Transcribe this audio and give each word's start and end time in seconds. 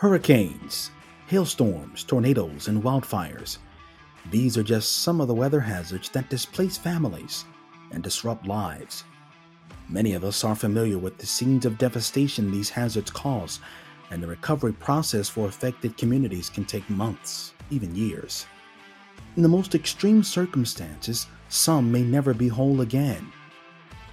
Hurricanes, 0.00 0.90
hailstorms, 1.26 2.04
tornadoes, 2.04 2.68
and 2.68 2.82
wildfires. 2.82 3.58
These 4.30 4.56
are 4.56 4.62
just 4.62 5.02
some 5.02 5.20
of 5.20 5.28
the 5.28 5.34
weather 5.34 5.60
hazards 5.60 6.08
that 6.14 6.30
displace 6.30 6.78
families 6.78 7.44
and 7.90 8.02
disrupt 8.02 8.46
lives. 8.46 9.04
Many 9.90 10.14
of 10.14 10.24
us 10.24 10.42
are 10.42 10.54
familiar 10.54 10.96
with 10.96 11.18
the 11.18 11.26
scenes 11.26 11.66
of 11.66 11.76
devastation 11.76 12.50
these 12.50 12.70
hazards 12.70 13.10
cause, 13.10 13.60
and 14.10 14.22
the 14.22 14.26
recovery 14.26 14.72
process 14.72 15.28
for 15.28 15.46
affected 15.48 15.98
communities 15.98 16.48
can 16.48 16.64
take 16.64 16.88
months, 16.88 17.52
even 17.68 17.94
years. 17.94 18.46
In 19.36 19.42
the 19.42 19.50
most 19.50 19.74
extreme 19.74 20.22
circumstances, 20.22 21.26
some 21.50 21.92
may 21.92 22.00
never 22.00 22.32
be 22.32 22.48
whole 22.48 22.80
again. 22.80 23.30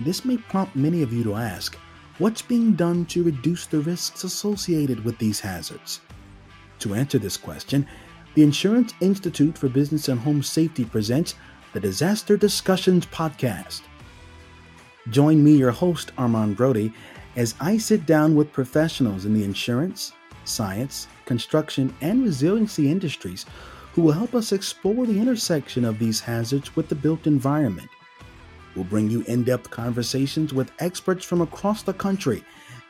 This 0.01 0.25
may 0.25 0.35
prompt 0.35 0.75
many 0.75 1.01
of 1.01 1.13
you 1.13 1.23
to 1.23 1.35
ask 1.35 1.77
what's 2.19 2.41
being 2.41 2.73
done 2.73 3.05
to 3.05 3.23
reduce 3.23 3.65
the 3.65 3.79
risks 3.79 4.23
associated 4.23 5.03
with 5.03 5.17
these 5.17 5.39
hazards? 5.39 6.01
To 6.79 6.93
answer 6.93 7.19
this 7.19 7.37
question, 7.37 7.87
the 8.35 8.43
Insurance 8.43 8.93
Institute 9.01 9.57
for 9.57 9.69
Business 9.69 10.09
and 10.09 10.19
Home 10.19 10.43
Safety 10.43 10.85
presents 10.85 11.35
the 11.73 11.79
Disaster 11.79 12.37
Discussions 12.37 13.05
Podcast. 13.07 13.81
Join 15.09 15.43
me, 15.43 15.55
your 15.55 15.71
host, 15.71 16.11
Armand 16.17 16.57
Brody, 16.57 16.93
as 17.35 17.55
I 17.59 17.77
sit 17.77 18.05
down 18.05 18.35
with 18.35 18.51
professionals 18.51 19.25
in 19.25 19.33
the 19.33 19.43
insurance, 19.43 20.13
science, 20.43 21.07
construction, 21.25 21.95
and 22.01 22.23
resiliency 22.23 22.89
industries 22.91 23.45
who 23.93 24.01
will 24.01 24.11
help 24.11 24.35
us 24.35 24.51
explore 24.51 25.05
the 25.05 25.19
intersection 25.19 25.85
of 25.85 25.99
these 25.99 26.19
hazards 26.19 26.75
with 26.75 26.89
the 26.89 26.95
built 26.95 27.25
environment. 27.27 27.89
We'll 28.77 28.85
bring 28.85 29.09
you 29.09 29.23
in 29.23 29.43
depth 29.43 29.71
conversations 29.71 30.53
with 30.53 30.71
experts 30.77 31.25
from 31.25 31.41
across 31.41 31.81
the 31.81 31.95
country 31.95 32.43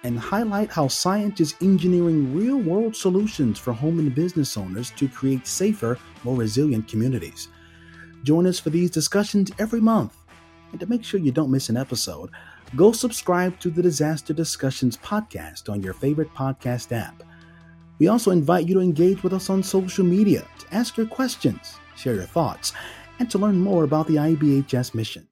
and 0.03 0.19
highlight 0.19 0.69
how 0.69 0.89
science 0.89 1.39
is 1.39 1.55
engineering 1.61 2.35
real 2.35 2.57
world 2.57 2.93
solutions 2.93 3.57
for 3.57 3.71
home 3.71 3.97
and 3.99 4.13
business 4.13 4.57
owners 4.57 4.91
to 4.97 5.07
create 5.07 5.47
safer, 5.47 5.97
more 6.25 6.35
resilient 6.35 6.89
communities. 6.89 7.47
Join 8.23 8.45
us 8.47 8.59
for 8.59 8.69
these 8.69 8.91
discussions 8.91 9.49
every 9.59 9.79
month. 9.79 10.17
And 10.71 10.79
to 10.81 10.87
make 10.87 11.05
sure 11.05 11.21
you 11.21 11.31
don't 11.31 11.49
miss 11.49 11.69
an 11.69 11.77
episode, 11.77 12.31
go 12.75 12.91
subscribe 12.91 13.57
to 13.61 13.69
the 13.69 13.81
Disaster 13.81 14.33
Discussions 14.33 14.97
podcast 14.97 15.69
on 15.69 15.81
your 15.81 15.93
favorite 15.93 16.33
podcast 16.33 16.91
app. 16.91 17.23
We 17.97 18.09
also 18.09 18.31
invite 18.31 18.67
you 18.67 18.73
to 18.73 18.81
engage 18.81 19.23
with 19.23 19.31
us 19.31 19.49
on 19.49 19.63
social 19.63 20.03
media 20.03 20.45
to 20.59 20.73
ask 20.75 20.97
your 20.97 21.07
questions, 21.07 21.77
share 21.95 22.15
your 22.15 22.23
thoughts, 22.23 22.73
and 23.19 23.31
to 23.31 23.37
learn 23.37 23.57
more 23.57 23.85
about 23.85 24.07
the 24.07 24.15
IBHS 24.17 24.93
mission. 24.93 25.25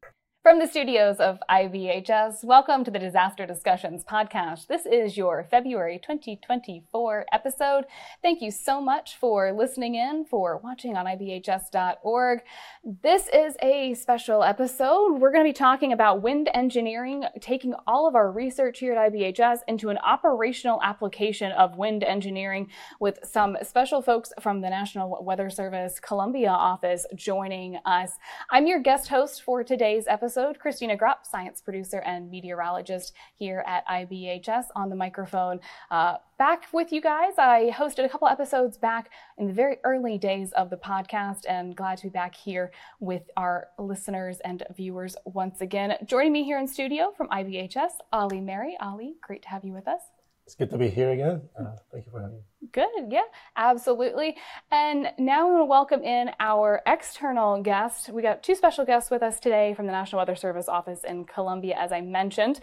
From 0.46 0.60
the 0.60 0.68
studios 0.68 1.18
of 1.18 1.40
IBHS, 1.50 2.44
welcome 2.44 2.84
to 2.84 2.92
the 2.92 3.00
Disaster 3.00 3.48
Discussions 3.48 4.04
podcast. 4.04 4.68
This 4.68 4.86
is 4.86 5.18
your 5.18 5.44
February 5.50 5.98
2024 5.98 7.26
episode. 7.34 7.86
Thank 8.22 8.44
you 8.44 8.52
so 8.52 8.80
much 8.80 9.18
for 9.18 9.52
listening 9.52 9.96
in, 9.96 10.24
for 10.24 10.58
watching 10.58 10.96
on 10.96 11.08
IBHS.org. 11.08 12.42
This 12.84 13.28
is 13.34 13.58
a 13.64 13.96
special 13.96 14.44
episode. 14.44 15.14
We're 15.20 15.32
going 15.32 15.44
to 15.44 15.50
be 15.50 15.52
talking 15.52 15.94
about 15.94 16.22
wind 16.22 16.48
engineering, 16.54 17.24
taking 17.42 17.74
all 17.88 18.08
of 18.08 18.14
our 18.14 18.32
research 18.32 18.78
here 18.78 18.94
at 18.94 19.12
IBHS 19.12 19.62
into 19.68 19.90
an 19.90 19.98
operational 19.98 20.80
application 20.84 21.54
of 21.54 21.76
wind 21.76 22.04
engineering 22.04 22.70
with 23.00 23.18
some 23.24 23.58
special 23.64 24.04
folks 24.04 24.32
from 24.40 24.62
the 24.62 24.70
National 24.70 25.24
Weather 25.24 25.50
Service 25.50 26.00
Columbia 26.00 26.52
office 26.52 27.08
joining 27.16 27.80
us. 27.84 28.20
I'm 28.52 28.68
your 28.68 28.80
guest 28.80 29.08
host 29.08 29.42
for 29.42 29.64
today's 29.64 30.06
episode 30.06 30.35
episode, 30.36 30.60
Christina 30.60 30.98
Gropp, 30.98 31.26
science 31.26 31.62
producer 31.62 32.00
and 32.00 32.30
meteorologist 32.30 33.14
here 33.36 33.64
at 33.66 33.88
IBHS 33.88 34.66
on 34.76 34.90
the 34.90 34.96
microphone. 34.96 35.62
Uh, 35.90 36.18
back 36.38 36.66
with 36.74 36.92
you 36.92 37.00
guys. 37.00 37.34
I 37.38 37.72
hosted 37.74 38.04
a 38.04 38.10
couple 38.10 38.28
episodes 38.28 38.78
back 38.78 39.12
in 39.38 39.48
the 39.48 39.54
very 39.54 39.78
early 39.86 40.18
days 40.18 40.52
of 40.52 40.70
the 40.70 40.76
podcast 40.76 41.44
and 41.48 41.74
glad 41.74 42.00
to 42.00 42.04
be 42.04 42.10
back 42.10 42.36
here 42.36 42.72
with 43.00 43.24
our 43.38 43.68
listeners 43.80 44.40
and 44.44 44.64
viewers 44.76 45.16
once 45.26 45.62
again. 45.62 45.96
Joining 46.04 46.34
me 46.34 46.44
here 46.44 46.60
in 46.60 46.68
studio 46.68 47.14
from 47.16 47.30
IBHS, 47.30 47.92
Ali 48.12 48.40
Merhi. 48.40 48.74
Ali, 48.82 49.16
great 49.22 49.44
to 49.44 49.50
have 49.50 49.64
you 49.64 49.72
with 49.72 49.88
us. 49.88 50.02
It's 50.46 50.54
good 50.54 50.70
to 50.70 50.78
be 50.78 50.90
here 50.90 51.10
again. 51.10 51.42
Uh, 51.60 51.76
thank 51.92 52.06
you 52.06 52.12
for 52.12 52.22
having 52.22 52.36
me. 52.36 52.44
Good, 52.72 52.88
yeah, 53.10 53.24
absolutely. 53.56 54.36
And 54.72 55.12
now 55.18 55.48
we 55.48 55.54
want 55.54 55.62
to 55.62 55.66
welcome 55.66 56.04
in 56.04 56.30
our 56.40 56.84
external 56.86 57.64
guest. 57.64 58.10
We 58.10 58.22
got 58.22 58.44
two 58.44 58.54
special 58.54 58.86
guests 58.86 59.10
with 59.10 59.24
us 59.24 59.40
today 59.40 59.74
from 59.74 59.88
the 59.88 59.92
National 59.92 60.20
Weather 60.20 60.36
Service 60.36 60.70
office 60.70 61.04
in 61.04 61.26
Columbia, 61.26 61.76
as 61.80 61.92
I 61.92 62.02
mentioned. 62.02 62.60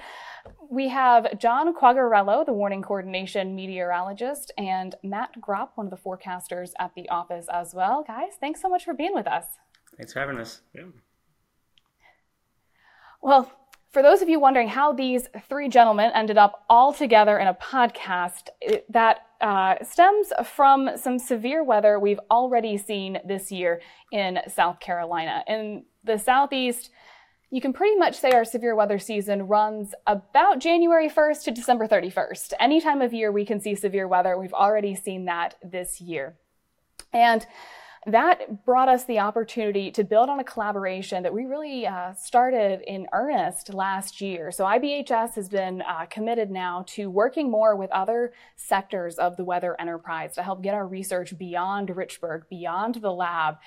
We 0.70 0.91
have 0.91 1.38
John 1.41 1.75
Quagliariello, 1.75 2.47
the 2.47 2.53
warning 2.53 2.82
coordination 2.82 3.56
meteorologist, 3.56 4.53
and 4.56 4.94
Matt 5.03 5.41
Gropp, 5.41 5.70
one 5.75 5.87
of 5.87 5.91
the 5.91 5.97
forecasters 5.97 6.70
at 6.78 6.94
the 6.94 7.09
office 7.09 7.47
as 7.53 7.75
well. 7.75 8.04
Guys, 8.06 8.34
thanks 8.38 8.62
so 8.62 8.69
much 8.69 8.84
for 8.84 8.94
being 8.94 9.12
with 9.12 9.26
us. 9.26 9.47
Thanks 9.97 10.12
for 10.12 10.20
having 10.20 10.38
us. 10.38 10.60
Yeah. 10.72 10.84
Well, 13.20 13.50
for 13.92 14.03
those 14.03 14.22
of 14.22 14.28
you 14.28 14.41
wondering 14.41 14.69
how 14.69 14.92
these 14.92 15.28
three 15.48 15.69
gentlemen 15.69 16.10
ended 16.14 16.38
up 16.38 16.64
all 16.69 16.94
together 16.94 17.38
in 17.38 17.47
a 17.47 17.54
podcast, 17.54 18.48
that 18.88 19.26
uh, 19.42 19.75
stems 19.82 20.32
from 20.44 20.91
some 20.97 21.19
severe 21.19 21.62
weather 21.62 21.98
we've 21.98 22.20
already 22.31 22.78
seen 22.78 23.19
this 23.26 23.52
year 23.52 23.82
in 24.10 24.38
South 24.48 24.81
Carolina. 24.81 25.44
In 25.47 25.84
the 26.04 26.19
Southeast, 26.19 26.91
you 27.50 27.60
can 27.60 27.75
pretty 27.75 27.97
much 27.97 28.19
say 28.19 28.31
our 28.32 28.47
severe 28.47 28.75
weather 28.75 28.98
season 28.98 29.47
runs 29.47 29.94
about 30.06 30.58
January 30.58 31.10
1st 31.10 31.44
to 31.44 31.50
December 31.50 31.86
31st. 31.86 32.54
Any 32.58 32.81
time 32.81 33.02
of 33.02 33.12
year 33.12 33.31
we 33.31 33.44
can 33.44 33.60
see 33.60 33.75
severe 33.75 34.08
weather. 34.08 34.38
We've 34.38 34.54
already 34.54 34.94
seen 34.94 35.26
that 35.26 35.56
this 35.62 36.00
year. 36.00 36.38
And 37.12 37.47
that 38.06 38.64
brought 38.64 38.88
us 38.88 39.04
the 39.04 39.20
opportunity 39.20 39.90
to 39.92 40.02
build 40.02 40.28
on 40.28 40.40
a 40.40 40.44
collaboration 40.44 41.22
that 41.22 41.32
we 41.32 41.44
really 41.44 41.86
uh, 41.86 42.12
started 42.14 42.80
in 42.88 43.06
earnest 43.12 43.72
last 43.72 44.20
year. 44.20 44.50
So 44.50 44.64
IBHS 44.64 45.36
has 45.36 45.48
been 45.48 45.82
uh, 45.82 46.06
committed 46.06 46.50
now 46.50 46.84
to 46.88 47.08
working 47.08 47.48
more 47.48 47.76
with 47.76 47.90
other 47.92 48.32
sectors 48.56 49.18
of 49.18 49.36
the 49.36 49.44
weather 49.44 49.80
enterprise 49.80 50.34
to 50.34 50.42
help 50.42 50.62
get 50.62 50.74
our 50.74 50.86
research 50.86 51.38
beyond 51.38 51.90
Richburg, 51.90 52.42
beyond 52.50 52.96
the 52.96 53.12
lab, 53.12 53.58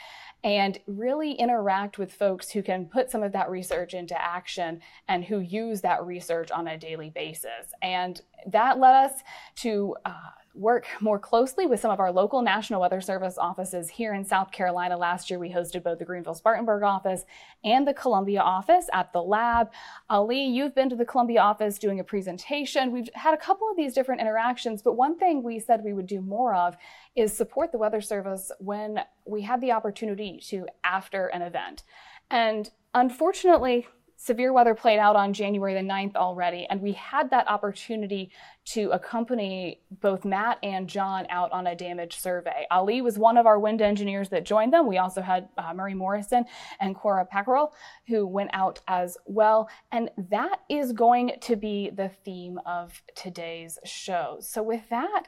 and 0.44 0.80
really 0.86 1.32
interact 1.32 1.98
with 1.98 2.12
folks 2.12 2.52
who 2.52 2.62
can 2.62 2.86
put 2.86 3.10
some 3.10 3.24
of 3.24 3.32
that 3.32 3.50
research 3.50 3.94
into 3.94 4.22
action 4.22 4.82
and 5.08 5.24
who 5.24 5.40
use 5.40 5.80
that 5.82 6.06
research 6.06 6.52
on 6.52 6.68
a 6.68 6.78
daily 6.78 7.10
basis. 7.10 7.74
And 7.82 8.22
that 8.48 8.80
led 8.80 9.06
us 9.06 9.22
to 9.58 9.96
uh, 10.04 10.12
work 10.56 10.88
more 11.02 11.20
closely 11.20 11.68
with 11.68 11.80
some 11.80 11.92
of 11.92 12.00
our 12.00 12.12
local 12.12 12.42
National 12.42 12.80
Weather 12.80 13.02
Service 13.02 13.38
offices 13.38 13.90
here 13.90 14.14
in 14.14 14.24
South 14.24 14.52
Carolina. 14.52 14.98
Last 14.98 15.30
year, 15.30 15.38
we 15.38 15.50
hosted 15.50 15.84
both 15.84 16.00
the 16.00 16.06
Greenville 16.06 16.34
Spartanburg 16.34 16.84
office 16.84 17.26
and 17.64 17.86
the 17.86 17.94
Columbia 17.94 18.40
office 18.40 18.88
at 18.94 19.12
the 19.12 19.22
lab. 19.22 19.72
Ali, 20.10 20.46
you've 20.46 20.74
been 20.74 20.90
to 20.90 20.96
the 20.96 21.06
Columbia 21.06 21.42
office 21.42 21.78
doing 21.78 22.00
a 22.00 22.04
presentation. 22.04 22.92
We've 22.92 23.10
had 23.14 23.34
a 23.34 23.38
couple 23.38 23.70
of 23.70 23.76
these 23.76 23.94
different 23.94 24.22
interactions, 24.22 24.82
but 24.82 24.94
one 24.94 25.18
thing 25.18 25.44
we 25.44 25.60
said 25.60 25.84
we 25.84 25.94
would 25.94 26.08
do 26.08 26.22
more 26.22 26.56
of 26.56 26.78
is 27.16 27.36
support 27.36 27.72
the 27.72 27.78
Weather 27.78 28.02
Service 28.02 28.52
when 28.60 29.02
we 29.26 29.42
had 29.42 29.60
the 29.60 29.74
opportunity 29.74 30.40
to 30.48 30.68
after 30.84 31.28
an 31.28 31.42
event. 31.42 31.84
And 32.32 32.70
unfortunately, 32.94 33.88
severe 34.26 34.52
weather 34.52 34.74
played 34.74 34.98
out 34.98 35.16
on 35.16 35.34
January 35.34 35.76
the 35.76 35.82
9th 35.82 36.16
already, 36.16 36.66
and 36.70 36.82
we 36.82 36.94
had 36.94 37.30
that 37.30 37.48
opportunity 37.48 38.32
to 38.66 38.90
accompany 38.90 39.80
both 40.02 40.26
Matt 40.26 40.58
and 40.64 40.90
John 40.90 41.28
out 41.30 41.52
on 41.52 41.68
a 41.68 41.76
damage 41.76 42.18
survey. 42.18 42.66
Ali 42.72 43.02
was 43.02 43.20
one 43.20 43.38
of 43.38 43.46
our 43.46 43.60
wind 43.60 43.84
engineers 43.84 44.30
that 44.30 44.44
joined 44.44 44.74
them. 44.74 44.88
We 44.88 44.98
also 44.98 45.22
had 45.22 45.50
uh, 45.60 45.74
Murray 45.76 45.94
Morrison 45.94 46.46
and 46.80 46.96
Cora 46.96 47.26
Packerell 47.26 47.74
who 48.08 48.26
went 48.26 48.50
out 48.54 48.80
as 48.88 49.16
well. 49.26 49.70
And 49.92 50.10
that 50.30 50.62
is 50.70 50.92
going 50.92 51.34
to 51.42 51.56
be 51.56 51.92
the 51.92 52.10
theme 52.10 52.60
of 52.66 53.04
today's 53.16 53.78
show. 53.86 54.38
So, 54.40 54.64
with 54.64 54.90
that, 54.90 55.28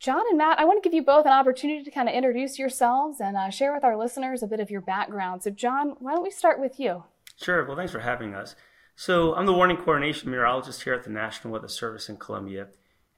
John 0.00 0.22
and 0.30 0.38
Matt, 0.38 0.58
I 0.58 0.64
want 0.64 0.82
to 0.82 0.88
give 0.88 0.94
you 0.94 1.04
both 1.04 1.26
an 1.26 1.32
opportunity 1.32 1.84
to 1.84 1.90
kind 1.90 2.08
of 2.08 2.14
introduce 2.14 2.58
yourselves 2.58 3.20
and 3.20 3.36
uh, 3.36 3.50
share 3.50 3.74
with 3.74 3.84
our 3.84 3.96
listeners 3.96 4.42
a 4.42 4.46
bit 4.46 4.58
of 4.58 4.70
your 4.70 4.80
background. 4.80 5.42
So, 5.42 5.50
John, 5.50 5.96
why 5.98 6.14
don't 6.14 6.22
we 6.22 6.30
start 6.30 6.58
with 6.58 6.80
you? 6.80 7.04
Sure. 7.40 7.64
Well, 7.64 7.76
thanks 7.76 7.92
for 7.92 8.00
having 8.00 8.34
us. 8.34 8.54
So, 8.94 9.34
I'm 9.34 9.46
the 9.46 9.52
warning 9.52 9.78
coordination 9.78 10.30
meteorologist 10.30 10.82
here 10.82 10.94
at 10.94 11.04
the 11.04 11.10
National 11.10 11.52
Weather 11.52 11.68
Service 11.68 12.08
in 12.08 12.18
Columbia, 12.18 12.68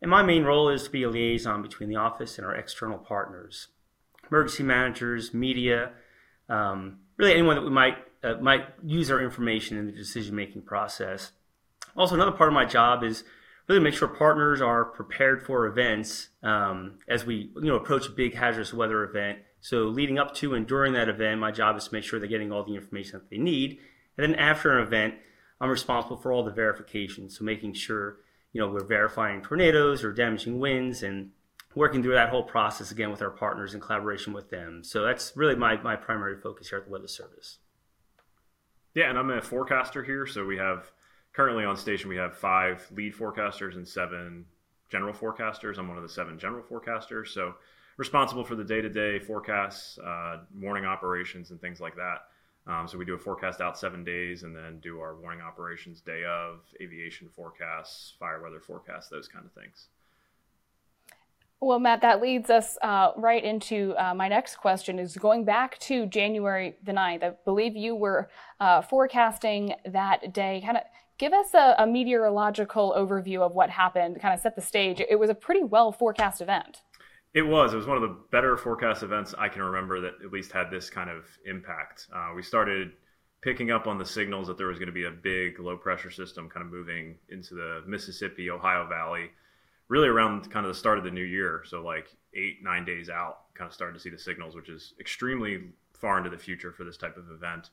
and 0.00 0.10
my 0.10 0.22
main 0.22 0.44
role 0.44 0.68
is 0.68 0.84
to 0.84 0.90
be 0.90 1.02
a 1.02 1.10
liaison 1.10 1.62
between 1.62 1.88
the 1.88 1.96
office 1.96 2.38
and 2.38 2.46
our 2.46 2.54
external 2.54 2.98
partners, 2.98 3.68
emergency 4.30 4.62
managers, 4.62 5.34
media, 5.34 5.90
um, 6.48 6.98
really 7.16 7.32
anyone 7.32 7.56
that 7.56 7.62
we 7.62 7.70
might 7.70 7.98
uh, 8.22 8.34
might 8.40 8.66
use 8.82 9.10
our 9.10 9.20
information 9.20 9.76
in 9.76 9.86
the 9.86 9.92
decision 9.92 10.34
making 10.34 10.62
process. 10.62 11.32
Also, 11.96 12.14
another 12.14 12.32
part 12.32 12.48
of 12.48 12.54
my 12.54 12.64
job 12.64 13.02
is 13.02 13.24
really 13.68 13.80
make 13.80 13.94
sure 13.94 14.08
partners 14.08 14.60
are 14.60 14.84
prepared 14.84 15.44
for 15.44 15.66
events 15.66 16.28
um, 16.42 16.98
as 17.08 17.24
we 17.24 17.50
you 17.56 17.62
know 17.62 17.76
approach 17.76 18.06
a 18.06 18.10
big 18.10 18.34
hazardous 18.34 18.72
weather 18.72 19.02
event. 19.04 19.38
So, 19.60 19.84
leading 19.84 20.18
up 20.18 20.34
to 20.36 20.54
and 20.54 20.66
during 20.66 20.92
that 20.92 21.08
event, 21.08 21.40
my 21.40 21.50
job 21.50 21.76
is 21.76 21.88
to 21.88 21.94
make 21.94 22.04
sure 22.04 22.18
they're 22.18 22.28
getting 22.28 22.52
all 22.52 22.64
the 22.64 22.74
information 22.74 23.18
that 23.18 23.30
they 23.30 23.38
need 23.38 23.80
and 24.16 24.32
then 24.32 24.38
after 24.38 24.76
an 24.78 24.86
event, 24.86 25.14
I'm 25.60 25.70
responsible 25.70 26.16
for 26.16 26.32
all 26.32 26.44
the 26.44 26.50
verification. 26.50 27.28
So 27.28 27.44
making 27.44 27.74
sure, 27.74 28.18
you 28.52 28.60
know, 28.60 28.68
we're 28.68 28.84
verifying 28.84 29.42
tornadoes 29.42 30.04
or 30.04 30.12
damaging 30.12 30.58
winds 30.58 31.02
and 31.02 31.30
working 31.74 32.02
through 32.02 32.14
that 32.14 32.28
whole 32.28 32.42
process 32.42 32.90
again 32.90 33.10
with 33.10 33.22
our 33.22 33.30
partners 33.30 33.74
in 33.74 33.80
collaboration 33.80 34.32
with 34.32 34.50
them. 34.50 34.82
So 34.84 35.04
that's 35.04 35.32
really 35.36 35.56
my, 35.56 35.76
my 35.82 35.96
primary 35.96 36.38
focus 36.40 36.68
here 36.68 36.78
at 36.78 36.84
the 36.84 36.90
Weather 36.90 37.08
Service. 37.08 37.58
Yeah, 38.94 39.10
and 39.10 39.18
I'm 39.18 39.30
a 39.30 39.42
forecaster 39.42 40.04
here. 40.04 40.26
So 40.26 40.44
we 40.44 40.56
have 40.56 40.92
currently 41.32 41.64
on 41.64 41.76
station, 41.76 42.08
we 42.08 42.16
have 42.16 42.36
five 42.36 42.86
lead 42.94 43.14
forecasters 43.14 43.74
and 43.74 43.86
seven 43.86 44.44
general 44.90 45.12
forecasters. 45.12 45.78
I'm 45.78 45.88
one 45.88 45.96
of 45.96 46.04
the 46.04 46.08
seven 46.08 46.38
general 46.38 46.62
forecasters. 46.62 47.28
So 47.28 47.54
responsible 47.96 48.44
for 48.44 48.54
the 48.54 48.64
day 48.64 48.80
to 48.80 48.88
day 48.88 49.18
forecasts, 49.18 49.98
uh, 49.98 50.38
morning 50.54 50.84
operations, 50.84 51.50
and 51.50 51.60
things 51.60 51.80
like 51.80 51.96
that. 51.96 52.18
Um, 52.66 52.88
so 52.88 52.96
we 52.96 53.04
do 53.04 53.14
a 53.14 53.18
forecast 53.18 53.60
out 53.60 53.78
seven 53.78 54.04
days 54.04 54.42
and 54.42 54.56
then 54.56 54.80
do 54.80 54.98
our 54.98 55.14
warning 55.16 55.42
operations 55.42 56.00
day 56.00 56.24
of, 56.24 56.60
aviation 56.80 57.28
forecasts, 57.28 58.14
fire 58.18 58.42
weather 58.42 58.60
forecasts, 58.60 59.08
those 59.08 59.28
kind 59.28 59.44
of 59.44 59.52
things. 59.52 59.88
Well, 61.60 61.78
Matt, 61.78 62.02
that 62.02 62.20
leads 62.20 62.50
us 62.50 62.76
uh, 62.82 63.12
right 63.16 63.42
into 63.42 63.94
uh, 63.96 64.14
my 64.14 64.28
next 64.28 64.56
question 64.56 64.98
is 64.98 65.16
going 65.16 65.44
back 65.44 65.78
to 65.80 66.06
January 66.06 66.76
the 66.82 66.92
9th. 66.92 67.22
I 67.22 67.32
believe 67.44 67.76
you 67.76 67.94
were 67.94 68.28
uh, 68.60 68.82
forecasting 68.82 69.74
that 69.86 70.34
day. 70.34 70.62
Kind 70.64 70.76
of 70.76 70.82
give 71.16 71.32
us 71.32 71.54
a, 71.54 71.74
a 71.78 71.86
meteorological 71.86 72.94
overview 72.96 73.40
of 73.40 73.54
what 73.54 73.70
happened, 73.70 74.20
kind 74.20 74.34
of 74.34 74.40
set 74.40 74.56
the 74.56 74.62
stage. 74.62 75.00
It 75.00 75.18
was 75.18 75.30
a 75.30 75.34
pretty 75.34 75.64
well 75.64 75.92
forecast 75.92 76.40
event. 76.40 76.82
It 77.34 77.42
was. 77.42 77.72
It 77.72 77.76
was 77.76 77.86
one 77.86 77.96
of 77.96 78.02
the 78.02 78.16
better 78.30 78.56
forecast 78.56 79.02
events 79.02 79.34
I 79.36 79.48
can 79.48 79.62
remember 79.62 80.00
that 80.00 80.14
at 80.24 80.32
least 80.32 80.52
had 80.52 80.70
this 80.70 80.88
kind 80.88 81.10
of 81.10 81.24
impact. 81.44 82.06
Uh, 82.14 82.30
we 82.34 82.42
started 82.42 82.92
picking 83.40 83.72
up 83.72 83.88
on 83.88 83.98
the 83.98 84.06
signals 84.06 84.46
that 84.46 84.56
there 84.56 84.68
was 84.68 84.78
going 84.78 84.86
to 84.86 84.92
be 84.92 85.04
a 85.04 85.10
big 85.10 85.58
low 85.58 85.76
pressure 85.76 86.12
system 86.12 86.48
kind 86.48 86.64
of 86.64 86.72
moving 86.72 87.16
into 87.28 87.54
the 87.54 87.82
Mississippi, 87.86 88.50
Ohio 88.50 88.86
Valley, 88.88 89.30
really 89.88 90.06
around 90.06 90.48
kind 90.50 90.64
of 90.64 90.72
the 90.72 90.78
start 90.78 90.96
of 90.96 91.02
the 91.02 91.10
new 91.10 91.24
year. 91.24 91.64
So, 91.66 91.82
like 91.82 92.06
eight, 92.34 92.62
nine 92.62 92.84
days 92.84 93.10
out, 93.10 93.52
kind 93.54 93.66
of 93.66 93.74
started 93.74 93.94
to 93.94 94.00
see 94.00 94.10
the 94.10 94.18
signals, 94.18 94.54
which 94.54 94.68
is 94.68 94.94
extremely 95.00 95.64
far 95.92 96.18
into 96.18 96.30
the 96.30 96.38
future 96.38 96.70
for 96.70 96.84
this 96.84 96.96
type 96.96 97.16
of 97.16 97.32
event. 97.32 97.70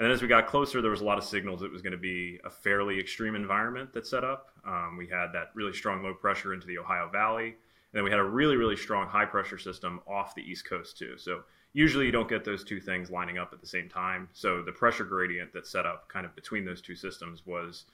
And 0.00 0.06
then 0.06 0.10
as 0.10 0.22
we 0.22 0.26
got 0.26 0.48
closer, 0.48 0.82
there 0.82 0.90
was 0.90 1.02
a 1.02 1.04
lot 1.04 1.18
of 1.18 1.24
signals 1.24 1.62
it 1.62 1.70
was 1.70 1.82
going 1.82 1.92
to 1.92 1.96
be 1.96 2.40
a 2.44 2.50
fairly 2.50 2.98
extreme 2.98 3.36
environment 3.36 3.92
that 3.92 4.08
set 4.08 4.24
up. 4.24 4.48
Um, 4.66 4.96
we 4.98 5.06
had 5.06 5.28
that 5.34 5.50
really 5.54 5.72
strong 5.72 6.02
low 6.02 6.14
pressure 6.14 6.52
into 6.52 6.66
the 6.66 6.78
Ohio 6.78 7.08
Valley 7.08 7.54
and 7.94 7.98
then 7.98 8.04
we 8.04 8.10
had 8.10 8.18
a 8.18 8.24
really, 8.24 8.56
really 8.56 8.76
strong 8.76 9.06
high 9.06 9.24
pressure 9.24 9.56
system 9.56 10.00
off 10.08 10.34
the 10.34 10.42
East 10.42 10.68
Coast 10.68 10.98
too. 10.98 11.16
So 11.16 11.44
usually 11.74 12.06
you 12.06 12.10
don't 12.10 12.28
get 12.28 12.44
those 12.44 12.64
two 12.64 12.80
things 12.80 13.08
lining 13.08 13.38
up 13.38 13.52
at 13.52 13.60
the 13.60 13.68
same 13.68 13.88
time. 13.88 14.28
So 14.32 14.62
the 14.62 14.72
pressure 14.72 15.04
gradient 15.04 15.52
that 15.52 15.64
set 15.64 15.86
up 15.86 16.08
kind 16.08 16.26
of 16.26 16.34
between 16.34 16.64
those 16.64 16.82
two 16.82 16.96
systems 16.96 17.46
was 17.46 17.84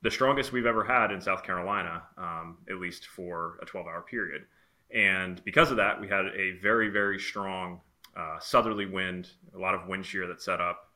the 0.00 0.10
strongest 0.10 0.52
we've 0.52 0.64
ever 0.64 0.82
had 0.82 1.12
in 1.12 1.20
South 1.20 1.42
Carolina, 1.42 2.02
um, 2.16 2.56
at 2.70 2.76
least 2.76 3.08
for 3.08 3.58
a 3.60 3.66
12 3.66 3.86
hour 3.86 4.00
period. 4.00 4.46
And 4.90 5.44
because 5.44 5.70
of 5.70 5.76
that, 5.76 6.00
we 6.00 6.08
had 6.08 6.28
a 6.34 6.52
very, 6.62 6.88
very 6.88 7.18
strong 7.18 7.82
uh, 8.16 8.38
southerly 8.40 8.86
wind, 8.86 9.28
a 9.54 9.58
lot 9.58 9.74
of 9.74 9.86
wind 9.86 10.06
shear 10.06 10.26
that 10.28 10.40
set 10.40 10.62
up. 10.62 10.88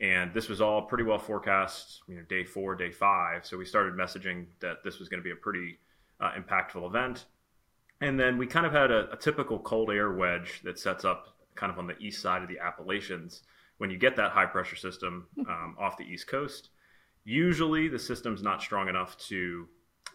And 0.00 0.32
this 0.32 0.48
was 0.48 0.62
all 0.62 0.80
pretty 0.80 1.04
well 1.04 1.18
forecast, 1.18 2.00
you 2.08 2.16
know, 2.16 2.22
day 2.22 2.44
four, 2.44 2.74
day 2.74 2.90
five. 2.90 3.44
So 3.44 3.58
we 3.58 3.66
started 3.66 3.92
messaging 3.92 4.46
that 4.60 4.82
this 4.82 4.98
was 4.98 5.10
going 5.10 5.20
to 5.20 5.24
be 5.24 5.32
a 5.32 5.36
pretty 5.36 5.78
uh, 6.20 6.30
impactful 6.32 6.86
event. 6.86 7.26
And 8.02 8.18
then 8.18 8.36
we 8.36 8.48
kind 8.48 8.66
of 8.66 8.72
had 8.72 8.90
a, 8.90 9.12
a, 9.12 9.16
typical 9.16 9.60
cold 9.60 9.88
air 9.88 10.12
wedge 10.12 10.60
that 10.64 10.76
sets 10.76 11.04
up 11.04 11.36
kind 11.54 11.70
of 11.70 11.78
on 11.78 11.86
the 11.86 11.96
east 11.98 12.20
side 12.20 12.42
of 12.42 12.48
the 12.48 12.58
Appalachians. 12.58 13.44
When 13.78 13.90
you 13.90 13.96
get 13.96 14.16
that 14.16 14.32
high 14.32 14.46
pressure 14.46 14.74
system 14.74 15.28
um, 15.48 15.76
off 15.78 15.96
the 15.96 16.04
east 16.04 16.26
coast, 16.26 16.70
usually 17.24 17.86
the 17.86 18.00
system's 18.00 18.42
not 18.42 18.60
strong 18.60 18.88
enough 18.88 19.16
to, 19.28 19.68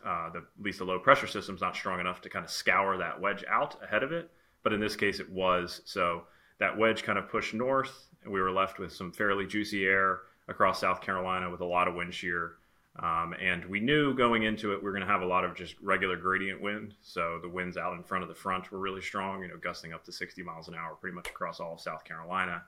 uh, 0.06 0.30
the, 0.32 0.40
at 0.40 0.44
least 0.62 0.80
the 0.80 0.84
low 0.84 1.00
pressure 1.00 1.28
system's 1.28 1.62
not 1.62 1.78
strong 1.78 2.02
enough 2.02 2.20
to 2.22 2.30
kind 2.30 2.44
of 2.44 2.52
scour 2.52 2.98
that 2.98 3.22
wedge 3.22 3.46
out 3.50 3.82
ahead 3.82 4.04
of 4.04 4.12
it. 4.12 4.32
But 4.64 4.74
in 4.74 4.82
this 4.82 4.98
case, 4.98 5.22
it 5.22 5.32
was. 5.32 5.82
So 5.86 6.24
that 6.60 6.78
wedge 6.78 7.04
kind 7.04 7.18
of 7.18 7.30
pushed 7.30 7.54
north, 7.54 8.10
and 8.22 8.34
we 8.34 8.42
were 8.42 8.52
left 8.52 8.80
with 8.80 8.92
some 8.92 9.14
fairly 9.14 9.48
juicy 9.48 9.86
air 9.86 10.24
across 10.50 10.82
South 10.82 11.00
Carolina 11.00 11.50
with 11.50 11.62
a 11.62 11.66
lot 11.66 11.88
of 11.88 11.96
wind 11.96 12.14
shear. 12.14 12.56
Um, 13.00 13.36
and 13.40 13.64
we 13.66 13.80
knew 13.80 14.16
going 14.16 14.44
into 14.44 14.74
it, 14.74 14.82
we 14.82 14.90
are 14.90 14.92
going 14.92 15.06
to 15.06 15.12
have 15.12 15.22
a 15.22 15.26
lot 15.26 15.44
of 15.44 15.56
just 15.56 15.76
regular 15.82 16.18
gradient 16.18 16.60
wind. 16.60 16.96
So 17.02 17.40
the 17.42 17.50
winds 17.50 17.78
out 17.78 17.94
in 17.94 18.04
front 18.04 18.24
of 18.24 18.30
the 18.30 18.36
front 18.36 18.72
were 18.72 18.80
really 18.80 19.02
strong, 19.02 19.44
you 19.44 19.48
know, 19.48 19.58
gusting 19.58 19.94
up 19.94 20.04
to 20.06 20.12
60 20.12 20.42
miles 20.42 20.68
an 20.68 20.74
hour 20.74 20.96
pretty 20.96 21.16
much 21.16 21.30
across 21.30 21.60
all 21.60 21.74
of 21.74 21.82
South 21.82 22.04
Carolina. 22.04 22.64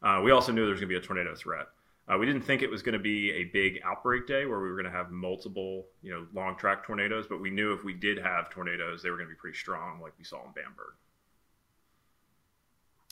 Uh, 0.00 0.20
we 0.22 0.30
also 0.30 0.52
knew 0.52 0.62
there 0.62 0.70
was 0.70 0.80
going 0.80 0.88
to 0.88 0.98
be 0.98 1.04
a 1.04 1.06
tornado 1.06 1.34
threat. 1.34 1.66
Uh, 2.08 2.16
we 2.18 2.26
didn't 2.26 2.42
think 2.42 2.62
it 2.62 2.70
was 2.70 2.82
going 2.82 2.92
to 2.94 2.98
be 2.98 3.30
a 3.32 3.44
big 3.44 3.80
outbreak 3.84 4.26
day 4.26 4.44
where 4.44 4.60
we 4.60 4.68
were 4.68 4.74
going 4.74 4.90
to 4.90 4.96
have 4.96 5.10
multiple, 5.10 5.86
you 6.02 6.12
know, 6.12 6.26
long 6.34 6.56
track 6.56 6.84
tornadoes, 6.84 7.26
but 7.28 7.40
we 7.40 7.50
knew 7.50 7.72
if 7.72 7.84
we 7.84 7.92
did 7.92 8.18
have 8.18 8.50
tornadoes, 8.50 9.02
they 9.02 9.10
were 9.10 9.16
going 9.16 9.28
to 9.28 9.34
be 9.34 9.38
pretty 9.38 9.56
strong, 9.56 10.00
like 10.00 10.12
we 10.18 10.24
saw 10.24 10.44
in 10.44 10.52
Bamberg. 10.52 10.94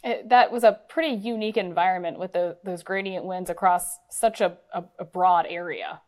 It, 0.02 0.28
that 0.30 0.50
was 0.50 0.64
a 0.64 0.80
pretty 0.88 1.14
unique 1.14 1.56
environment 1.56 2.18
with 2.18 2.32
the, 2.32 2.56
those 2.64 2.82
gradient 2.82 3.24
winds 3.24 3.50
across 3.50 3.98
such 4.08 4.40
a, 4.40 4.56
a, 4.72 4.84
a 4.98 5.04
broad 5.04 5.46
area. 5.48 6.00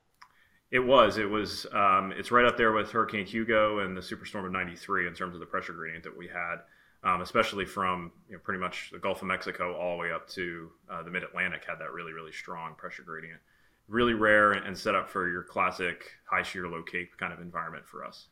It 0.72 0.78
was. 0.80 1.18
It 1.18 1.28
was. 1.28 1.66
Um, 1.72 2.12
it's 2.16 2.30
right 2.30 2.46
up 2.46 2.56
there 2.56 2.72
with 2.72 2.90
Hurricane 2.90 3.26
Hugo 3.26 3.80
and 3.80 3.94
the 3.94 4.00
superstorm 4.00 4.46
of 4.46 4.52
'93 4.52 5.06
in 5.06 5.12
terms 5.12 5.34
of 5.34 5.40
the 5.40 5.46
pressure 5.46 5.74
gradient 5.74 6.02
that 6.04 6.16
we 6.16 6.26
had, 6.26 6.56
um, 7.04 7.20
especially 7.20 7.66
from 7.66 8.10
you 8.26 8.36
know, 8.36 8.40
pretty 8.42 8.58
much 8.58 8.88
the 8.90 8.98
Gulf 8.98 9.20
of 9.20 9.28
Mexico 9.28 9.76
all 9.76 9.96
the 9.96 10.00
way 10.00 10.12
up 10.12 10.26
to 10.30 10.70
uh, 10.90 11.02
the 11.02 11.10
Mid 11.10 11.24
Atlantic 11.24 11.62
had 11.68 11.78
that 11.78 11.92
really, 11.92 12.14
really 12.14 12.32
strong 12.32 12.74
pressure 12.74 13.02
gradient. 13.02 13.38
Really 13.86 14.14
rare 14.14 14.52
and 14.52 14.76
set 14.76 14.94
up 14.94 15.10
for 15.10 15.28
your 15.28 15.42
classic 15.42 16.10
high 16.24 16.42
shear, 16.42 16.66
low 16.66 16.82
cape 16.82 17.18
kind 17.18 17.34
of 17.34 17.40
environment 17.40 17.86
for 17.86 18.02
us. 18.02 18.28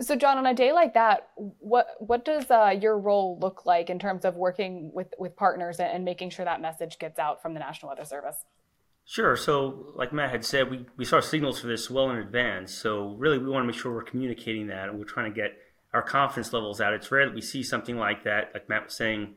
So, 0.00 0.16
John, 0.16 0.38
on 0.38 0.46
a 0.46 0.54
day 0.54 0.72
like 0.72 0.94
that, 0.94 1.28
what 1.36 1.88
what 1.98 2.24
does 2.24 2.50
uh, 2.50 2.74
your 2.80 2.98
role 2.98 3.38
look 3.38 3.66
like 3.66 3.90
in 3.90 3.98
terms 3.98 4.24
of 4.24 4.36
working 4.36 4.90
with 4.94 5.12
with 5.18 5.36
partners 5.36 5.78
and 5.78 6.06
making 6.06 6.30
sure 6.30 6.46
that 6.46 6.62
message 6.62 6.98
gets 6.98 7.18
out 7.18 7.42
from 7.42 7.52
the 7.52 7.60
National 7.60 7.90
Weather 7.90 8.06
Service? 8.06 8.46
Sure. 9.08 9.36
So, 9.36 9.92
like 9.94 10.12
Matt 10.12 10.30
had 10.30 10.44
said, 10.44 10.68
we, 10.68 10.84
we 10.96 11.04
saw 11.04 11.20
signals 11.20 11.60
for 11.60 11.68
this 11.68 11.88
well 11.88 12.10
in 12.10 12.16
advance. 12.16 12.74
So, 12.74 13.14
really, 13.16 13.38
we 13.38 13.48
want 13.48 13.62
to 13.62 13.66
make 13.68 13.76
sure 13.76 13.94
we're 13.94 14.02
communicating 14.02 14.66
that 14.66 14.88
and 14.88 14.98
we're 14.98 15.04
trying 15.04 15.32
to 15.32 15.40
get 15.40 15.56
our 15.94 16.02
confidence 16.02 16.52
levels 16.52 16.80
out. 16.80 16.92
It's 16.92 17.10
rare 17.12 17.24
that 17.24 17.34
we 17.34 17.40
see 17.40 17.62
something 17.62 17.96
like 17.96 18.24
that, 18.24 18.50
like 18.52 18.68
Matt 18.68 18.86
was 18.86 18.94
saying, 18.94 19.36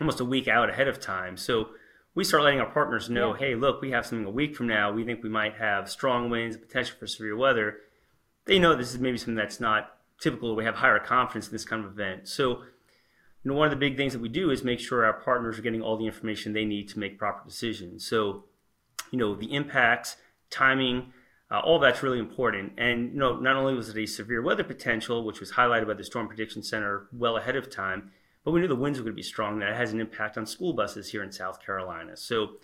almost 0.00 0.18
a 0.18 0.24
week 0.24 0.48
out 0.48 0.68
ahead 0.68 0.88
of 0.88 1.00
time. 1.00 1.36
So, 1.36 1.68
we 2.16 2.24
start 2.24 2.42
letting 2.42 2.60
our 2.60 2.70
partners 2.70 3.08
know 3.08 3.34
yeah. 3.34 3.38
hey, 3.38 3.54
look, 3.54 3.80
we 3.80 3.92
have 3.92 4.04
something 4.04 4.26
a 4.26 4.30
week 4.30 4.56
from 4.56 4.66
now. 4.66 4.92
We 4.92 5.04
think 5.04 5.22
we 5.22 5.28
might 5.28 5.54
have 5.56 5.88
strong 5.88 6.28
winds, 6.28 6.56
potential 6.56 6.96
for 6.98 7.06
severe 7.06 7.36
weather. 7.36 7.78
They 8.46 8.58
know 8.58 8.74
this 8.74 8.94
is 8.94 8.98
maybe 8.98 9.16
something 9.16 9.36
that's 9.36 9.60
not 9.60 9.96
typical. 10.20 10.56
We 10.56 10.64
have 10.64 10.76
higher 10.76 10.98
confidence 10.98 11.46
in 11.46 11.52
this 11.52 11.64
kind 11.64 11.84
of 11.84 11.92
event. 11.92 12.28
So, 12.28 12.62
you 13.42 13.50
know, 13.50 13.54
one 13.54 13.66
of 13.66 13.70
the 13.70 13.76
big 13.76 13.96
things 13.96 14.12
that 14.12 14.22
we 14.22 14.28
do 14.28 14.50
is 14.50 14.64
make 14.64 14.80
sure 14.80 15.04
our 15.04 15.20
partners 15.20 15.56
are 15.58 15.62
getting 15.62 15.82
all 15.82 15.96
the 15.96 16.06
information 16.06 16.52
they 16.52 16.64
need 16.64 16.88
to 16.88 16.98
make 16.98 17.18
proper 17.18 17.48
decisions. 17.48 18.06
So, 18.06 18.44
you 19.10 19.18
know, 19.18 19.34
the 19.34 19.52
impacts, 19.52 20.16
timing, 20.50 21.12
uh, 21.50 21.60
all 21.60 21.78
that's 21.78 22.02
really 22.02 22.18
important. 22.18 22.72
And 22.78 23.12
you 23.12 23.18
know, 23.18 23.36
not 23.38 23.56
only 23.56 23.74
was 23.74 23.88
it 23.88 23.96
a 23.96 24.06
severe 24.06 24.42
weather 24.42 24.64
potential, 24.64 25.24
which 25.24 25.40
was 25.40 25.52
highlighted 25.52 25.86
by 25.86 25.94
the 25.94 26.04
Storm 26.04 26.26
Prediction 26.26 26.62
Center 26.62 27.06
well 27.12 27.36
ahead 27.36 27.56
of 27.56 27.70
time, 27.70 28.10
but 28.44 28.50
we 28.50 28.60
knew 28.60 28.68
the 28.68 28.76
winds 28.76 28.98
were 28.98 29.04
going 29.04 29.14
to 29.14 29.16
be 29.16 29.22
strong. 29.22 29.58
That 29.58 29.74
has 29.74 29.92
an 29.92 30.00
impact 30.00 30.36
on 30.36 30.46
school 30.46 30.72
buses 30.72 31.10
here 31.10 31.22
in 31.22 31.32
South 31.32 31.64
Carolina. 31.64 32.16
So 32.16 32.54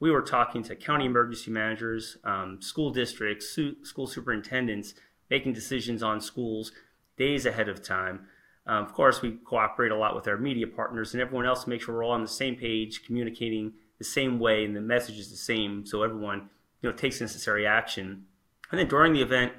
we 0.00 0.10
were 0.10 0.22
talking 0.22 0.62
to 0.64 0.74
county 0.74 1.04
emergency 1.04 1.50
managers, 1.50 2.16
um, 2.24 2.60
school 2.60 2.90
districts, 2.90 3.50
su- 3.50 3.76
school 3.84 4.06
superintendents, 4.06 4.94
making 5.28 5.52
decisions 5.52 6.02
on 6.02 6.20
schools 6.20 6.72
days 7.16 7.46
ahead 7.46 7.68
of 7.68 7.82
time. 7.82 8.26
Um, 8.66 8.84
of 8.84 8.92
course, 8.92 9.22
we 9.22 9.32
cooperate 9.44 9.92
a 9.92 9.96
lot 9.96 10.14
with 10.14 10.26
our 10.26 10.36
media 10.36 10.66
partners 10.66 11.12
and 11.12 11.20
everyone 11.20 11.46
else 11.46 11.64
to 11.64 11.70
make 11.70 11.82
sure 11.82 11.94
we're 11.94 12.04
all 12.04 12.12
on 12.12 12.22
the 12.22 12.28
same 12.28 12.56
page, 12.56 13.04
communicating 13.04 13.74
the 14.00 14.04
same 14.04 14.40
way 14.40 14.64
and 14.64 14.74
the 14.74 14.80
message 14.80 15.18
is 15.18 15.30
the 15.30 15.36
same 15.36 15.84
so 15.84 16.02
everyone 16.02 16.48
you 16.80 16.90
know 16.90 16.96
takes 16.96 17.20
necessary 17.20 17.66
action. 17.66 18.24
And 18.70 18.80
then 18.80 18.88
during 18.88 19.12
the 19.12 19.20
event 19.20 19.52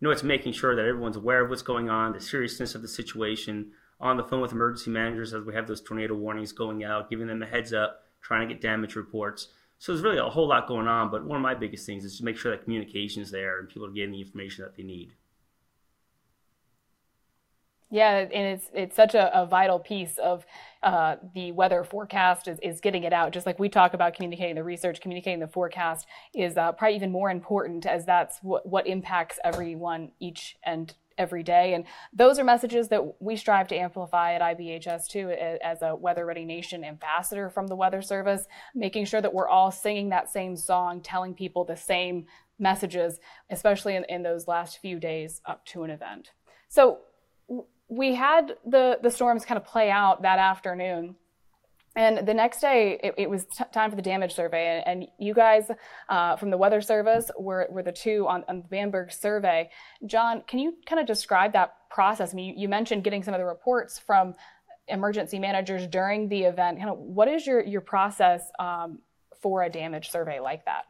you 0.00 0.06
know 0.06 0.10
it's 0.10 0.24
making 0.24 0.52
sure 0.52 0.74
that 0.74 0.84
everyone's 0.84 1.16
aware 1.16 1.42
of 1.42 1.48
what's 1.48 1.62
going 1.62 1.88
on 1.88 2.12
the 2.12 2.20
seriousness 2.20 2.74
of 2.74 2.82
the 2.82 2.88
situation 2.88 3.70
on 4.00 4.16
the 4.16 4.24
phone 4.24 4.40
with 4.40 4.52
emergency 4.52 4.90
managers 4.90 5.32
as 5.32 5.44
we 5.44 5.54
have 5.54 5.68
those 5.68 5.80
tornado 5.80 6.14
warnings 6.14 6.50
going 6.50 6.82
out 6.82 7.08
giving 7.08 7.28
them 7.28 7.42
a 7.42 7.46
heads 7.46 7.72
up 7.72 8.02
trying 8.20 8.46
to 8.46 8.52
get 8.52 8.60
damage 8.60 8.96
reports. 8.96 9.48
So 9.78 9.92
there's 9.92 10.02
really 10.02 10.18
a 10.18 10.24
whole 10.24 10.48
lot 10.48 10.66
going 10.66 10.88
on 10.88 11.08
but 11.08 11.24
one 11.24 11.36
of 11.36 11.42
my 11.42 11.54
biggest 11.54 11.86
things 11.86 12.04
is 12.04 12.18
to 12.18 12.24
make 12.24 12.36
sure 12.36 12.50
that 12.50 12.64
communication 12.64 13.22
is 13.22 13.30
there 13.30 13.60
and 13.60 13.68
people 13.68 13.86
are 13.86 13.92
getting 13.92 14.12
the 14.12 14.20
information 14.20 14.64
that 14.64 14.76
they 14.76 14.82
need 14.82 15.14
yeah, 17.90 18.18
and 18.18 18.32
it's 18.32 18.70
it's 18.72 18.96
such 18.96 19.14
a, 19.14 19.42
a 19.42 19.46
vital 19.46 19.78
piece 19.78 20.18
of 20.18 20.44
uh, 20.82 21.16
the 21.34 21.52
weather 21.52 21.84
forecast 21.84 22.48
is, 22.48 22.58
is 22.62 22.80
getting 22.80 23.04
it 23.04 23.12
out. 23.12 23.32
Just 23.32 23.46
like 23.46 23.58
we 23.58 23.68
talk 23.68 23.94
about 23.94 24.14
communicating 24.14 24.54
the 24.54 24.64
research, 24.64 25.00
communicating 25.00 25.40
the 25.40 25.48
forecast 25.48 26.06
is 26.34 26.56
uh, 26.56 26.72
probably 26.72 26.96
even 26.96 27.12
more 27.12 27.30
important 27.30 27.86
as 27.86 28.04
that's 28.04 28.38
what, 28.42 28.66
what 28.66 28.86
impacts 28.86 29.38
everyone 29.44 30.10
each 30.18 30.56
and 30.64 30.94
every 31.16 31.42
day. 31.42 31.74
And 31.74 31.84
those 32.12 32.38
are 32.38 32.44
messages 32.44 32.88
that 32.88 33.22
we 33.22 33.36
strive 33.36 33.68
to 33.68 33.76
amplify 33.76 34.34
at 34.34 34.42
IBHS 34.42 35.06
too, 35.08 35.30
as 35.30 35.82
a 35.82 35.94
Weather 35.94 36.26
Ready 36.26 36.44
Nation 36.44 36.84
ambassador 36.84 37.48
from 37.48 37.66
the 37.66 37.76
Weather 37.76 38.02
Service, 38.02 38.46
making 38.74 39.04
sure 39.04 39.20
that 39.20 39.32
we're 39.32 39.48
all 39.48 39.70
singing 39.70 40.08
that 40.08 40.30
same 40.30 40.56
song, 40.56 41.00
telling 41.00 41.34
people 41.34 41.64
the 41.64 41.76
same 41.76 42.26
messages, 42.58 43.20
especially 43.50 43.96
in, 43.96 44.04
in 44.08 44.22
those 44.22 44.48
last 44.48 44.78
few 44.78 44.98
days 44.98 45.40
up 45.46 45.64
to 45.66 45.84
an 45.84 45.90
event. 45.90 46.32
So 46.68 46.98
we 47.96 48.14
had 48.14 48.56
the 48.66 48.98
the 49.02 49.10
storms 49.10 49.44
kind 49.44 49.56
of 49.56 49.64
play 49.64 49.90
out 49.90 50.22
that 50.22 50.38
afternoon. 50.38 51.16
And 51.96 52.26
the 52.26 52.34
next 52.34 52.60
day, 52.60 52.98
it, 53.04 53.14
it 53.16 53.30
was 53.30 53.44
t- 53.44 53.64
time 53.72 53.88
for 53.88 53.94
the 53.94 54.02
damage 54.02 54.34
survey. 54.34 54.82
And, 54.84 55.02
and 55.02 55.08
you 55.18 55.32
guys 55.32 55.70
uh, 56.08 56.34
from 56.34 56.50
the 56.50 56.56
Weather 56.58 56.80
Service 56.80 57.30
were, 57.38 57.68
were 57.70 57.84
the 57.84 57.92
two 57.92 58.26
on, 58.26 58.44
on 58.48 58.62
the 58.62 58.68
Bamberg 58.68 59.12
survey. 59.12 59.70
John, 60.04 60.42
can 60.48 60.58
you 60.58 60.74
kind 60.86 61.00
of 61.00 61.06
describe 61.06 61.52
that 61.52 61.76
process? 61.90 62.32
I 62.32 62.34
mean, 62.34 62.46
you, 62.46 62.62
you, 62.62 62.68
mentioned 62.68 63.04
getting 63.04 63.22
some 63.22 63.32
of 63.32 63.38
the 63.38 63.46
reports 63.46 63.96
from 63.96 64.34
emergency 64.88 65.38
managers 65.38 65.86
during 65.86 66.28
the 66.28 66.42
event. 66.42 66.78
Kind 66.78 66.90
of 66.90 66.98
what 66.98 67.28
is 67.28 67.46
your, 67.46 67.62
your 67.62 67.80
process 67.80 68.42
um, 68.58 68.98
for 69.40 69.62
a 69.62 69.70
damage 69.70 70.10
survey 70.10 70.40
like 70.40 70.64
that? 70.64 70.86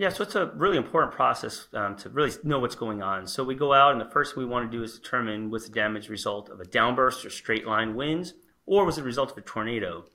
Yeah, 0.00 0.08
so 0.08 0.22
it's 0.22 0.34
a 0.34 0.46
really 0.56 0.78
important 0.78 1.12
process 1.12 1.68
um, 1.74 1.94
to 1.96 2.08
really 2.08 2.32
know 2.42 2.58
what's 2.58 2.74
going 2.74 3.02
on. 3.02 3.26
So 3.26 3.44
we 3.44 3.54
go 3.54 3.74
out, 3.74 3.92
and 3.92 4.00
the 4.00 4.10
first 4.10 4.34
thing 4.34 4.42
we 4.42 4.48
want 4.48 4.72
to 4.72 4.74
do 4.74 4.82
is 4.82 4.98
determine 4.98 5.50
what's 5.50 5.66
the 5.66 5.74
damage 5.74 6.08
result 6.08 6.48
of 6.48 6.58
a 6.58 6.64
downburst 6.64 7.22
or 7.26 7.28
straight 7.28 7.66
line 7.66 7.94
winds, 7.94 8.32
or 8.64 8.86
was 8.86 8.96
it 8.96 9.02
a 9.02 9.04
result 9.04 9.30
of 9.30 9.36
a 9.36 9.42
tornado. 9.42 10.06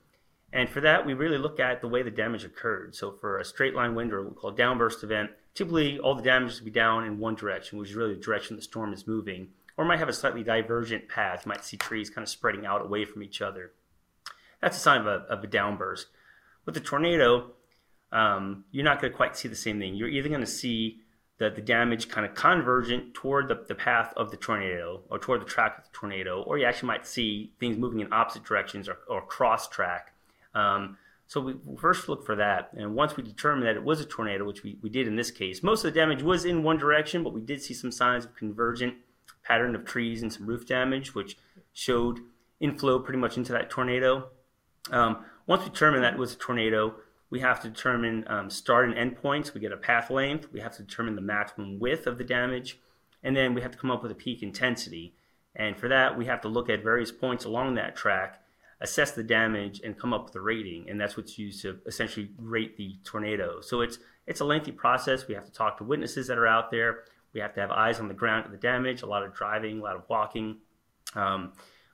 And 0.51 0.68
for 0.68 0.82
that, 0.82 1.06
we 1.06 1.13
really 1.13 1.38
look 1.38 1.60
at 1.60 1.82
the 1.82 1.88
way 1.88 2.01
the 2.01 2.10
damage 2.10 2.44
occurred. 2.44 2.96
So 2.96 3.12
for 3.12 3.38
a 3.38 3.46
straight 3.46 3.75
line 3.75 3.94
wind 3.94 4.12
or 4.12 4.24
what 4.24 4.32
we 4.32 4.42
call 4.42 4.50
a 4.50 4.56
downburst 4.56 5.04
event, 5.04 5.30
typically 5.54 6.00
all 6.00 6.15
the 6.15 6.24
damage 6.24 6.58
will 6.58 6.65
be 6.65 6.72
down 6.72 7.06
in 7.06 7.20
one 7.20 7.36
direction, 7.36 7.77
which 7.77 7.92
is 7.92 7.96
really 7.96 8.15
the 8.15 8.20
direction 8.20 8.56
the 8.56 8.63
storm 8.63 8.92
is 8.92 9.06
moving, 9.06 9.50
or 9.77 9.86
might 9.86 10.00
have 10.00 10.10
a 10.10 10.13
slightly 10.13 10.42
divergent 10.42 11.08
path. 11.10 11.46
You 11.46 11.50
might 11.50 11.63
see 11.63 11.77
trees 11.77 12.10
kind 12.10 12.24
of 12.24 12.30
spreading 12.30 12.65
out 12.65 12.84
away 12.84 13.06
from 13.06 13.22
each 13.22 13.39
other. 13.39 13.74
That's 14.63 14.77
a 14.77 14.80
sign 14.80 15.01
of 15.01 15.06
a, 15.06 15.27
of 15.30 15.44
a 15.44 15.48
downburst. 15.48 16.06
With 16.65 16.75
a 16.75 16.80
tornado, 16.80 17.51
um, 18.12 18.65
you're 18.71 18.85
not 18.85 19.01
going 19.01 19.12
to 19.12 19.17
quite 19.17 19.35
see 19.35 19.47
the 19.47 19.55
same 19.55 19.79
thing. 19.79 19.95
You're 19.95 20.09
either 20.09 20.29
going 20.29 20.41
to 20.41 20.47
see 20.47 21.00
the, 21.38 21.50
the 21.50 21.62
damage 21.62 22.07
kind 22.09 22.25
of 22.25 22.35
convergent 22.35 23.13
toward 23.13 23.47
the, 23.47 23.65
the 23.67 23.75
path 23.75 24.13
of 24.15 24.31
the 24.31 24.38
tornado 24.38 25.01
or 25.09 25.19
toward 25.19 25.41
the 25.41 25.45
track 25.45 25.77
of 25.77 25.83
the 25.83 25.89
tornado, 25.91 26.41
or 26.43 26.57
you 26.57 26.65
actually 26.65 26.88
might 26.88 27.05
see 27.05 27.51
things 27.59 27.77
moving 27.77 28.00
in 28.00 28.13
opposite 28.13 28.43
directions 28.43 28.88
or, 28.88 28.97
or 29.09 29.21
cross 29.21 29.67
track. 29.67 30.13
Um, 30.53 30.97
so 31.27 31.41
we 31.41 31.55
first 31.77 32.07
look 32.07 32.25
for 32.25 32.35
that. 32.35 32.69
And 32.77 32.95
once 32.95 33.17
we 33.17 33.24
determine 33.24 33.65
that 33.65 33.75
it 33.75 33.83
was 33.83 34.00
a 34.00 34.05
tornado, 34.05 34.45
which 34.45 34.63
we, 34.63 34.77
we 34.81 34.89
did 34.89 35.07
in 35.07 35.15
this 35.15 35.31
case, 35.31 35.63
most 35.63 35.83
of 35.83 35.93
the 35.93 36.00
damage 36.00 36.21
was 36.21 36.45
in 36.45 36.63
one 36.63 36.77
direction, 36.77 37.24
but 37.24 37.33
we 37.33 37.41
did 37.41 37.62
see 37.62 37.74
some 37.74 37.91
signs 37.91 38.25
of 38.25 38.35
convergent 38.35 38.95
pattern 39.43 39.75
of 39.75 39.85
trees 39.85 40.21
and 40.21 40.31
some 40.31 40.45
roof 40.45 40.65
damage, 40.67 41.15
which 41.15 41.38
showed 41.74 42.19
inflow 42.59 43.00
pretty 43.00 43.19
much 43.19 43.38
into 43.38 43.51
that 43.51 43.69
tornado. 43.69 44.29
Um, 44.91 45.25
once 45.47 45.63
we 45.63 45.69
determined 45.69 46.03
that 46.03 46.13
it 46.13 46.19
was 46.19 46.33
a 46.33 46.38
tornado, 46.38 46.95
we 47.36 47.42
have 47.42 47.60
to 47.60 47.68
determine 47.68 48.24
um, 48.27 48.50
start 48.50 48.88
and 48.88 48.98
end 48.98 49.18
points. 49.18 49.54
We 49.54 49.60
get 49.60 49.74
a 49.74 49.77
path 49.77 50.10
length. 50.10 50.48
We 50.54 50.62
have 50.62 50.74
to 50.77 50.84
determine 50.84 51.15
the 51.15 51.22
maximum 51.22 51.80
width 51.80 52.08
of 52.08 52.18
the 52.18 52.24
damage. 52.24 52.80
And 53.24 53.36
then 53.36 53.54
we 53.54 53.62
have 53.62 53.72
to 53.72 53.77
come 53.77 53.92
up 53.92 54.01
with 54.01 54.13
a 54.13 54.15
peak 54.15 54.42
intensity. 54.42 55.15
And 55.54 55.75
for 55.75 55.89
that, 55.89 56.18
we 56.18 56.27
have 56.27 56.39
to 56.44 56.48
look 56.48 56.70
at 56.70 56.82
various 56.82 57.12
points 57.12 57.44
along 57.44 57.75
that 57.75 57.94
track, 57.94 58.42
assess 58.80 59.12
the 59.12 59.22
damage, 59.22 59.82
and 59.84 60.00
come 60.00 60.13
up 60.13 60.24
with 60.24 60.36
a 60.36 60.39
rating. 60.39 60.89
And 60.89 60.98
that's 60.98 61.18
what's 61.18 61.38
used 61.38 61.62
to 61.63 61.77
essentially 61.86 62.30
rate 62.39 62.77
the 62.77 62.96
tornado. 63.04 63.60
So 63.60 63.82
it's 63.82 64.00
it's 64.27 64.39
a 64.39 64.46
lengthy 64.46 64.72
process. 64.72 65.27
We 65.27 65.36
have 65.36 65.44
to 65.44 65.51
talk 65.51 65.77
to 65.80 65.84
witnesses 65.84 66.27
that 66.27 66.38
are 66.38 66.48
out 66.48 66.72
there. 66.72 67.00
We 67.34 67.42
have 67.42 67.54
to 67.56 67.60
have 67.60 67.70
eyes 67.70 68.00
on 68.00 68.08
the 68.08 68.13
ground 68.13 68.46
at 68.46 68.51
the 68.51 68.58
damage, 68.58 69.01
a 69.01 69.08
lot 69.08 69.24
of 69.24 69.36
driving, 69.36 69.80
a 69.80 69.84
lot 69.84 69.98
of 69.98 70.04
walking. 70.08 70.60
Um, 71.15 71.51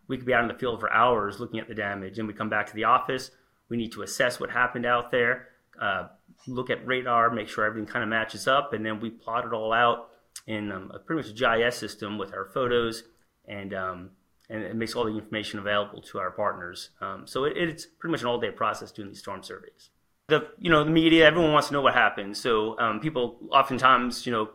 we 0.07 0.17
could 0.17 0.27
be 0.27 0.35
out 0.35 0.43
in 0.43 0.49
the 0.49 0.59
field 0.59 0.79
for 0.79 0.93
hours 0.93 1.39
looking 1.39 1.59
at 1.59 1.67
the 1.67 1.73
damage, 1.73 2.19
and 2.19 2.27
we 2.27 2.35
come 2.35 2.49
back 2.49 2.67
to 2.67 2.75
the 2.75 2.83
office 2.83 3.31
we 3.71 3.77
need 3.77 3.93
to 3.93 4.01
assess 4.01 4.37
what 4.37 4.51
happened 4.51 4.85
out 4.85 5.11
there, 5.11 5.47
uh, 5.81 6.09
look 6.45 6.69
at 6.69 6.85
radar, 6.85 7.29
make 7.31 7.47
sure 7.47 7.63
everything 7.63 7.87
kind 7.87 8.03
of 8.03 8.09
matches 8.09 8.45
up, 8.45 8.73
and 8.73 8.85
then 8.85 8.99
we 8.99 9.09
plot 9.09 9.45
it 9.45 9.53
all 9.53 9.71
out 9.71 10.09
in 10.45 10.71
um, 10.73 10.91
a 10.93 10.99
pretty 10.99 11.21
much 11.21 11.31
a 11.31 11.33
GIS 11.33 11.77
system 11.77 12.17
with 12.17 12.33
our 12.33 12.45
photos, 12.53 13.03
and 13.47 13.73
um, 13.73 14.09
and 14.49 14.61
it 14.61 14.75
makes 14.75 14.93
all 14.93 15.05
the 15.05 15.17
information 15.17 15.57
available 15.57 16.01
to 16.01 16.19
our 16.19 16.31
partners. 16.31 16.89
Um, 16.99 17.25
so 17.25 17.45
it, 17.45 17.53
it's 17.55 17.85
pretty 17.85 18.11
much 18.11 18.21
an 18.21 18.27
all-day 18.27 18.51
process 18.51 18.91
doing 18.91 19.07
these 19.07 19.19
storm 19.19 19.41
surveys. 19.41 19.89
The 20.27 20.49
you 20.59 20.69
know 20.69 20.83
the 20.83 20.91
media, 20.91 21.25
everyone 21.25 21.53
wants 21.53 21.69
to 21.69 21.73
know 21.73 21.81
what 21.81 21.93
happened, 21.93 22.35
so 22.35 22.77
um, 22.77 22.99
people 22.99 23.39
oftentimes 23.51 24.25
you 24.25 24.33
know 24.33 24.49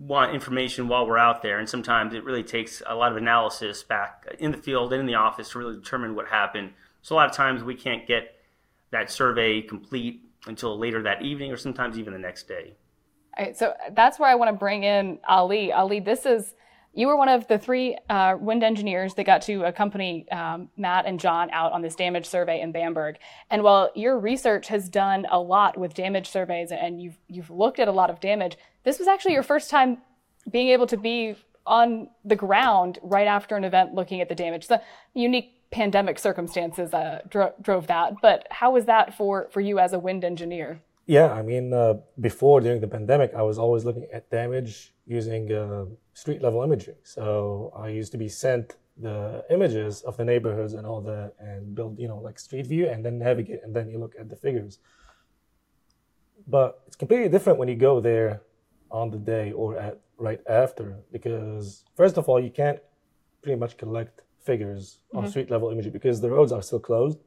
want 0.00 0.34
information 0.34 0.88
while 0.88 1.06
we're 1.06 1.16
out 1.16 1.42
there, 1.42 1.60
and 1.60 1.68
sometimes 1.68 2.12
it 2.12 2.24
really 2.24 2.42
takes 2.42 2.82
a 2.88 2.96
lot 2.96 3.12
of 3.12 3.18
analysis 3.18 3.84
back 3.84 4.26
in 4.40 4.50
the 4.50 4.58
field 4.58 4.92
and 4.92 4.98
in 4.98 5.06
the 5.06 5.14
office 5.14 5.50
to 5.50 5.60
really 5.60 5.76
determine 5.76 6.16
what 6.16 6.26
happened. 6.26 6.72
So 7.02 7.14
a 7.14 7.16
lot 7.16 7.30
of 7.30 7.36
times 7.36 7.62
we 7.62 7.76
can't 7.76 8.04
get 8.04 8.34
that 8.90 9.10
survey 9.10 9.62
complete 9.62 10.22
until 10.46 10.78
later 10.78 11.02
that 11.02 11.22
evening 11.22 11.52
or 11.52 11.56
sometimes 11.56 11.98
even 11.98 12.12
the 12.12 12.18
next 12.18 12.48
day. 12.48 12.74
All 13.36 13.44
right, 13.44 13.56
so 13.56 13.74
that's 13.92 14.18
where 14.18 14.28
I 14.28 14.34
want 14.34 14.48
to 14.48 14.56
bring 14.56 14.82
in 14.84 15.18
Ali. 15.28 15.72
Ali, 15.72 16.00
this 16.00 16.26
is 16.26 16.54
you 16.94 17.06
were 17.06 17.16
one 17.16 17.28
of 17.28 17.46
the 17.46 17.58
three 17.58 17.96
uh, 18.08 18.36
wind 18.40 18.64
engineers 18.64 19.14
that 19.14 19.24
got 19.24 19.42
to 19.42 19.62
accompany 19.64 20.28
um, 20.30 20.68
Matt 20.76 21.06
and 21.06 21.20
John 21.20 21.50
out 21.52 21.72
on 21.72 21.82
this 21.82 21.94
damage 21.94 22.26
survey 22.26 22.60
in 22.60 22.72
Bamberg. 22.72 23.18
And 23.50 23.62
while 23.62 23.90
your 23.94 24.18
research 24.18 24.68
has 24.68 24.88
done 24.88 25.26
a 25.30 25.38
lot 25.38 25.78
with 25.78 25.94
damage 25.94 26.28
surveys 26.28 26.72
and 26.72 27.00
you've 27.00 27.18
you've 27.28 27.50
looked 27.50 27.78
at 27.78 27.88
a 27.88 27.92
lot 27.92 28.10
of 28.10 28.20
damage, 28.20 28.56
this 28.84 28.98
was 28.98 29.06
actually 29.06 29.34
your 29.34 29.42
first 29.42 29.70
time 29.70 29.98
being 30.50 30.68
able 30.68 30.86
to 30.86 30.96
be 30.96 31.36
on 31.66 32.08
the 32.24 32.34
ground 32.34 32.98
right 33.02 33.26
after 33.26 33.54
an 33.54 33.62
event 33.62 33.94
looking 33.94 34.20
at 34.20 34.28
the 34.28 34.34
damage. 34.34 34.66
The 34.66 34.82
unique 35.14 35.57
pandemic 35.70 36.18
circumstances 36.18 36.94
uh, 36.94 37.20
dro- 37.28 37.54
drove 37.60 37.86
that. 37.88 38.20
But 38.22 38.46
how 38.50 38.72
was 38.72 38.86
that 38.86 39.14
for, 39.14 39.48
for 39.50 39.60
you 39.60 39.78
as 39.78 39.92
a 39.92 39.98
wind 39.98 40.24
engineer? 40.24 40.80
Yeah, 41.06 41.32
I 41.32 41.42
mean, 41.42 41.72
uh, 41.72 41.94
before 42.20 42.60
during 42.60 42.80
the 42.80 42.86
pandemic, 42.88 43.32
I 43.34 43.42
was 43.42 43.58
always 43.58 43.84
looking 43.84 44.06
at 44.12 44.30
damage 44.30 44.92
using 45.06 45.50
uh, 45.50 45.86
street 46.12 46.42
level 46.42 46.62
imaging. 46.62 46.96
So 47.02 47.72
I 47.74 47.88
used 47.88 48.12
to 48.12 48.18
be 48.18 48.28
sent 48.28 48.76
the 48.98 49.44
images 49.50 50.02
of 50.02 50.16
the 50.16 50.24
neighborhoods 50.24 50.74
and 50.74 50.86
all 50.86 51.00
that 51.02 51.32
and 51.38 51.74
build, 51.74 51.98
you 51.98 52.08
know, 52.08 52.18
like 52.18 52.38
street 52.38 52.66
view 52.66 52.88
and 52.88 53.04
then 53.04 53.18
navigate 53.18 53.60
and 53.62 53.74
then 53.74 53.88
you 53.88 53.98
look 53.98 54.14
at 54.18 54.28
the 54.28 54.36
figures. 54.36 54.80
But 56.46 56.82
it's 56.86 56.96
completely 56.96 57.28
different 57.28 57.58
when 57.58 57.68
you 57.68 57.76
go 57.76 58.00
there 58.00 58.42
on 58.90 59.10
the 59.10 59.18
day 59.18 59.52
or 59.52 59.78
at 59.78 60.00
right 60.18 60.40
after 60.48 60.98
because 61.12 61.84
first 61.96 62.18
of 62.18 62.28
all, 62.28 62.40
you 62.40 62.50
can't 62.50 62.80
pretty 63.42 63.58
much 63.58 63.76
collect 63.76 64.22
figures 64.50 64.82
on 65.12 65.22
mm-hmm. 65.22 65.30
street 65.30 65.50
level 65.54 65.66
imagery 65.74 65.92
because 65.98 66.16
the 66.24 66.32
roads 66.36 66.52
are 66.56 66.64
still 66.68 66.84
closed. 66.90 67.18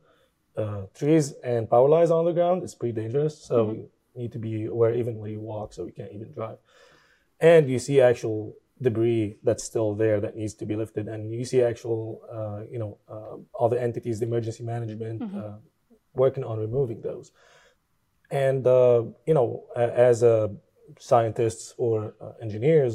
Uh, 0.61 0.81
trees 0.99 1.25
and 1.53 1.69
power 1.73 1.89
lines 1.95 2.11
on 2.17 2.25
the 2.29 2.35
ground 2.39 2.59
is 2.67 2.73
pretty 2.79 2.95
dangerous. 3.03 3.35
So 3.49 3.57
mm-hmm. 3.57 3.79
you 3.79 4.19
need 4.21 4.31
to 4.37 4.41
be 4.47 4.55
aware 4.75 4.93
even 5.01 5.13
when 5.21 5.29
you 5.35 5.41
walk, 5.53 5.67
so 5.73 5.79
you 5.87 5.95
can't 5.99 6.13
even 6.17 6.29
drive. 6.39 6.57
And 7.51 7.69
you 7.73 7.79
see 7.87 8.01
actual 8.11 8.39
debris 8.87 9.37
that's 9.45 9.63
still 9.71 9.91
there 10.03 10.19
that 10.23 10.33
needs 10.41 10.55
to 10.61 10.65
be 10.71 10.75
lifted, 10.83 11.05
and 11.07 11.19
you 11.31 11.45
see 11.51 11.61
actual, 11.73 12.01
uh, 12.37 12.61
you 12.73 12.79
know, 12.81 12.91
uh, 13.13 13.35
all 13.57 13.69
the 13.73 13.81
entities, 13.89 14.15
the 14.19 14.27
emergency 14.31 14.63
management, 14.73 15.17
mm-hmm. 15.21 15.39
Uh, 15.39 15.57
working 16.23 16.43
on 16.43 16.55
removing 16.67 16.99
those. 17.09 17.27
And 18.47 18.63
uh, 18.67 19.03
you 19.29 19.35
know, 19.37 19.47
as 19.75 20.17
scientists 20.99 21.65
or 21.77 21.93
uh, 22.25 22.33
engineers, 22.45 22.93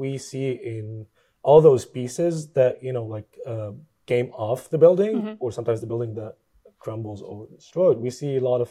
we 0.00 0.10
see 0.28 0.48
in 0.74 1.06
all 1.46 1.60
those 1.60 1.84
pieces 1.86 2.48
that 2.58 2.82
you 2.82 2.92
know 2.92 3.04
like 3.04 3.30
uh, 3.46 3.70
came 4.06 4.28
off 4.32 4.68
the 4.68 4.78
building 4.84 5.14
mm-hmm. 5.14 5.34
or 5.38 5.52
sometimes 5.52 5.80
the 5.80 5.86
building 5.86 6.12
that 6.14 6.34
crumbles 6.80 7.22
or 7.22 7.46
destroyed 7.54 7.98
we 7.98 8.10
see 8.10 8.36
a 8.36 8.40
lot 8.50 8.60
of 8.60 8.70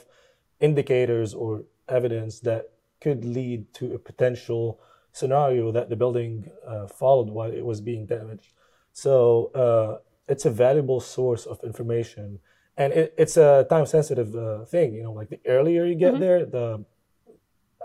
indicators 0.60 1.34
or 1.34 1.64
evidence 1.88 2.42
that 2.42 2.64
could 3.00 3.24
lead 3.24 3.74
to 3.74 3.94
a 3.94 4.00
potential 4.00 4.80
scenario 5.14 5.72
that 5.72 5.88
the 5.90 5.96
building 5.96 6.52
uh, 6.68 6.86
followed 6.88 7.30
while 7.30 7.52
it 7.60 7.66
was 7.72 7.80
being 7.80 8.06
damaged 8.06 8.52
so 8.92 9.16
uh, 9.64 9.92
it's 10.28 10.46
a 10.46 10.54
valuable 10.66 11.00
source 11.00 11.46
of 11.46 11.58
information 11.64 12.40
and 12.76 12.92
it, 12.92 13.14
it's 13.18 13.38
a 13.38 13.66
time 13.70 13.86
sensitive 13.86 14.36
uh, 14.36 14.66
thing 14.66 14.94
you 14.94 15.04
know 15.04 15.14
like 15.14 15.30
the 15.30 15.40
earlier 15.48 15.86
you 15.86 15.96
get 15.96 16.12
mm-hmm. 16.12 16.26
there 16.26 16.46
the 16.46 16.84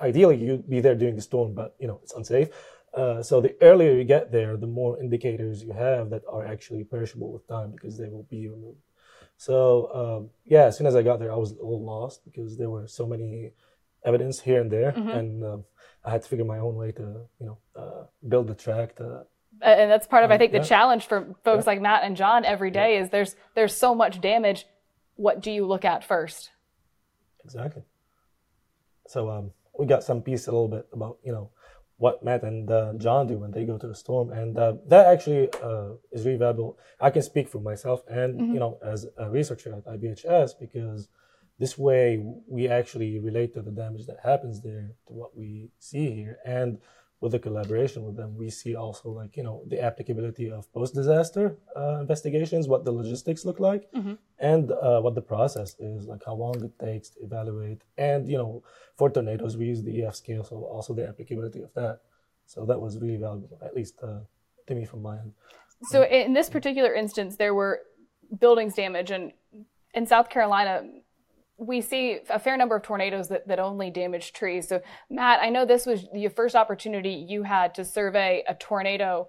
ideally 0.03 0.37
you'd 0.45 0.69
be 0.69 0.81
there 0.81 0.97
during 0.97 1.15
the 1.15 1.27
storm 1.31 1.55
but 1.55 1.77
you 1.79 1.87
know 1.87 2.01
it's 2.03 2.15
unsafe 2.15 2.49
uh, 2.95 3.23
so 3.23 3.41
the 3.41 3.55
earlier 3.63 3.93
you 3.93 4.05
get 4.05 4.33
there, 4.33 4.57
the 4.57 4.67
more 4.67 5.01
indicators 5.01 5.63
you 5.63 5.73
have 5.73 6.11
that 6.11 6.23
are 6.29 6.45
actually 6.45 6.85
perishable 6.85 7.33
with 7.33 7.47
time 7.47 7.71
because 7.71 7.97
they 7.97 8.09
will 8.09 8.27
be 8.31 8.49
removed. 8.49 8.81
So 9.37 9.91
um, 9.95 10.31
yeah, 10.45 10.65
as 10.65 10.77
soon 10.77 10.87
as 10.87 10.97
I 10.97 11.03
got 11.03 11.19
there, 11.19 11.33
I 11.33 11.37
was 11.37 11.53
a 11.53 11.55
little 11.55 11.85
lost 11.85 12.25
because 12.25 12.57
there 12.57 12.69
were 12.69 12.87
so 12.87 13.07
many 13.07 13.53
evidence 14.05 14.41
here 14.41 14.61
and 14.61 14.71
there, 14.71 14.93
mm-hmm. 14.93 15.09
and 15.09 15.45
um, 15.45 15.65
I 16.05 16.11
had 16.11 16.23
to 16.23 16.29
figure 16.29 16.45
my 16.45 16.59
own 16.59 16.75
way 16.75 16.93
to 16.93 17.03
you 17.39 17.47
know 17.47 17.59
uh, 17.77 18.05
build 18.29 18.49
the 18.49 18.55
track 18.55 18.97
to. 18.97 19.25
And 19.63 19.91
that's 19.91 20.07
part 20.07 20.25
of, 20.25 20.31
I 20.31 20.39
think, 20.39 20.53
the 20.53 20.61
challenge 20.61 21.07
for 21.07 21.35
folks 21.45 21.65
yeah. 21.65 21.73
like 21.73 21.81
Matt 21.83 22.03
and 22.05 22.17
John 22.17 22.45
every 22.45 22.71
day 22.71 22.95
yeah. 22.95 23.03
is 23.03 23.11
there's 23.11 23.37
there's 23.55 23.77
so 23.77 23.95
much 23.95 24.21
damage. 24.21 24.67
What 25.17 25.41
do 25.41 25.51
you 25.51 25.67
look 25.67 25.85
at 25.85 26.05
first? 26.05 26.51
Exactly. 27.45 27.83
So 29.07 29.29
um, 29.29 29.51
we 29.79 29.87
got 29.87 30.03
some 30.03 30.23
piece 30.23 30.47
a 30.47 30.53
little 30.53 30.69
bit 30.69 30.87
about 30.93 31.19
you 31.25 31.33
know 31.33 31.51
what 32.01 32.25
Matt 32.25 32.43
and 32.45 32.71
uh, 32.71 32.95
John 32.97 33.27
do 33.27 33.37
when 33.37 33.51
they 33.51 33.67
go 33.67 33.77
to 33.77 33.87
the 33.87 33.95
storm, 33.95 34.31
and 34.31 34.59
uh, 34.59 34.73
that 34.87 35.07
actually 35.07 35.51
uh, 35.63 35.91
is 36.11 36.25
really 36.25 36.39
valuable. 36.39 36.79
I 36.99 37.11
can 37.11 37.21
speak 37.21 37.47
for 37.47 37.61
myself, 37.61 38.01
and 38.09 38.41
mm-hmm. 38.41 38.55
you 38.55 38.59
know, 38.59 38.79
as 38.83 39.07
a 39.19 39.29
researcher 39.29 39.75
at 39.75 39.85
IBHS, 39.85 40.53
because 40.59 41.09
this 41.59 41.77
way 41.77 42.25
we 42.49 42.69
actually 42.69 43.19
relate 43.19 43.53
to 43.53 43.61
the 43.61 43.71
damage 43.71 44.07
that 44.07 44.17
happens 44.25 44.63
there 44.63 44.93
to 45.09 45.13
what 45.13 45.37
we 45.37 45.69
see 45.79 46.11
here, 46.11 46.39
and 46.47 46.79
with 47.21 47.33
the 47.33 47.39
collaboration 47.39 48.03
with 48.05 48.17
them, 48.17 48.35
we 48.37 48.49
see 48.51 48.75
also 48.75 49.11
like 49.11 49.37
you 49.37 49.43
know 49.43 49.63
the 49.67 49.81
applicability 49.89 50.51
of 50.51 50.73
post-disaster 50.73 51.57
uh, 51.77 51.99
investigations, 52.01 52.67
what 52.67 52.85
the 52.85 52.93
logistics 52.93 53.45
look 53.45 53.61
like, 53.61 53.83
Mm-hmm. 53.93 54.15
and 54.39 54.73
uh, 54.73 55.01
what 55.01 55.15
the 55.15 55.21
process 55.33 55.77
is, 55.79 56.07
like 56.07 56.23
how 56.25 56.35
long 56.35 56.57
it 56.65 56.75
takes 56.79 57.11
to 57.11 57.19
evaluate. 57.23 57.83
And 57.99 58.29
you 58.29 58.39
know, 58.39 58.63
for 58.97 59.11
tornadoes, 59.11 59.57
we 59.57 59.67
use 59.67 59.83
the 59.83 60.03
EF 60.03 60.15
scale, 60.15 60.45
so 60.45 60.57
also 60.65 60.95
the 60.95 61.07
applicability 61.09 61.61
of 61.63 61.73
that. 61.75 62.01
So 62.47 62.65
that 62.67 62.81
was 62.81 62.99
really 62.99 63.17
valuable, 63.17 63.59
at 63.63 63.75
least 63.77 63.95
uh, 64.03 64.21
to 64.67 64.75
me 64.75 64.85
from 64.85 65.03
my 65.03 65.19
end. 65.19 65.33
So 65.93 66.05
in 66.05 66.33
this 66.33 66.49
particular 66.51 66.93
instance, 66.95 67.37
there 67.37 67.55
were 67.55 67.81
buildings 68.39 68.75
damage, 68.75 69.11
and 69.11 69.33
in 69.95 70.07
South 70.07 70.29
Carolina, 70.31 70.83
we 71.61 71.83
see 71.83 72.19
a 72.31 72.39
fair 72.39 72.57
number 72.57 72.75
of 72.75 72.83
tornadoes 72.83 73.29
that, 73.29 73.47
that 73.47 73.59
only 73.59 73.91
damage 73.91 74.33
trees. 74.33 74.67
So 74.67 74.81
Matt, 75.11 75.41
I 75.43 75.51
know 75.51 75.67
this 75.67 75.85
was 75.85 76.07
your 76.15 76.31
first 76.31 76.57
opportunity 76.57 77.11
you 77.11 77.43
had 77.43 77.75
to 77.75 77.85
survey 77.85 78.43
a 78.49 78.55
tornado 78.55 79.29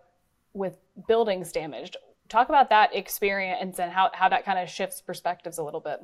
with 0.54 0.78
buildings 1.08 1.52
damaged. 1.52 1.98
Talk 2.30 2.48
about 2.48 2.70
that 2.70 2.96
experience 2.96 3.80
and 3.80 3.92
how, 3.92 4.12
how 4.14 4.30
that 4.30 4.46
kind 4.46 4.58
of 4.58 4.70
shifts 4.70 5.02
perspectives 5.02 5.58
a 5.58 5.64
little 5.64 5.82
bit. 5.82 6.00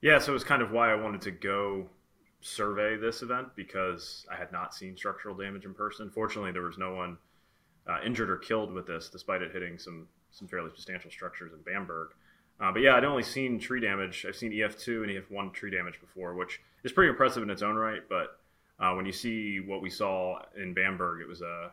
Yeah, 0.00 0.18
so 0.18 0.34
it's 0.34 0.44
kind 0.44 0.62
of 0.62 0.70
why 0.70 0.90
I 0.90 0.94
wanted 0.94 1.20
to 1.22 1.30
go 1.30 1.86
survey 2.40 2.96
this 2.96 3.20
event 3.20 3.48
because 3.54 4.24
I 4.32 4.36
had 4.36 4.50
not 4.50 4.74
seen 4.74 4.96
structural 4.96 5.36
damage 5.36 5.66
in 5.66 5.74
person. 5.74 6.10
Fortunately, 6.10 6.52
there 6.52 6.62
was 6.62 6.78
no 6.78 6.94
one 6.94 7.18
uh, 7.86 7.98
injured 8.04 8.30
or 8.30 8.38
killed 8.38 8.72
with 8.72 8.86
this, 8.86 9.10
despite 9.10 9.42
it 9.42 9.52
hitting 9.52 9.78
some 9.78 10.08
some 10.32 10.46
fairly 10.48 10.70
substantial 10.70 11.10
structures 11.10 11.52
in 11.52 11.60
Bamberg. 11.60 12.10
Uh, 12.60 12.70
but 12.70 12.82
yeah, 12.82 12.94
I'd 12.94 13.04
only 13.04 13.22
seen 13.22 13.58
tree 13.58 13.80
damage. 13.80 14.26
I've 14.28 14.36
seen 14.36 14.52
EF2 14.52 15.04
and 15.04 15.10
EF1 15.10 15.52
tree 15.54 15.70
damage 15.70 16.00
before, 16.00 16.34
which 16.34 16.60
is 16.84 16.92
pretty 16.92 17.08
impressive 17.08 17.42
in 17.42 17.50
its 17.50 17.62
own 17.62 17.76
right. 17.76 18.02
But 18.08 18.38
uh, 18.78 18.92
when 18.94 19.06
you 19.06 19.12
see 19.12 19.60
what 19.60 19.80
we 19.80 19.88
saw 19.88 20.40
in 20.56 20.74
Bamberg, 20.74 21.22
it 21.22 21.28
was 21.28 21.40
a 21.40 21.70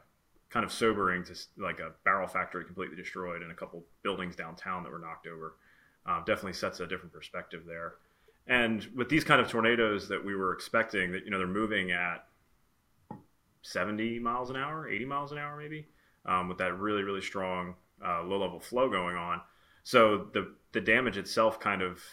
kind 0.50 0.66
of 0.66 0.72
sobering 0.72 1.26
to 1.26 1.36
like 1.58 1.80
a 1.80 1.92
barrel 2.06 2.28
factory 2.28 2.64
completely 2.64 2.96
destroyed 2.96 3.42
and 3.42 3.52
a 3.52 3.56
couple 3.56 3.84
buildings 4.02 4.36
downtown 4.36 4.84
that 4.84 4.92
were 4.92 5.00
knocked 5.00 5.28
over. 5.28 5.56
Uh, 6.06 6.20
definitely 6.20 6.54
sets 6.54 6.80
a 6.80 6.88
different 6.88 7.12
perspective 7.12 7.64
there. 7.68 7.96
And 8.48 8.88
with 8.96 9.10
these 9.10 9.26
kind 9.26 9.42
of 9.42 9.50
tornadoes 9.50 10.08
that 10.08 10.24
we 10.24 10.36
were 10.36 10.54
expecting, 10.54 11.12
that 11.12 11.26
you 11.26 11.32
know 11.32 11.38
they're 11.38 11.48
moving 11.48 11.92
at 11.92 12.26
70 13.64 14.20
miles 14.20 14.50
an 14.50 14.56
hour, 14.56 14.88
80 14.88 15.04
miles 15.04 15.34
an 15.34 15.38
hour, 15.38 15.58
maybe, 15.58 15.86
um, 16.26 16.48
with 16.48 16.58
that 16.60 16.80
really 16.80 17.04
really 17.04 17.22
strong 17.22 17.76
uh, 18.06 18.24
low 18.24 18.40
level 18.40 18.62
flow 18.62 18.90
going 18.90 19.18
on. 19.18 19.42
So 19.84 20.28
the 20.34 20.54
the 20.78 20.82
damage 20.82 21.18
itself 21.18 21.60
kind 21.60 21.82
of 21.82 22.04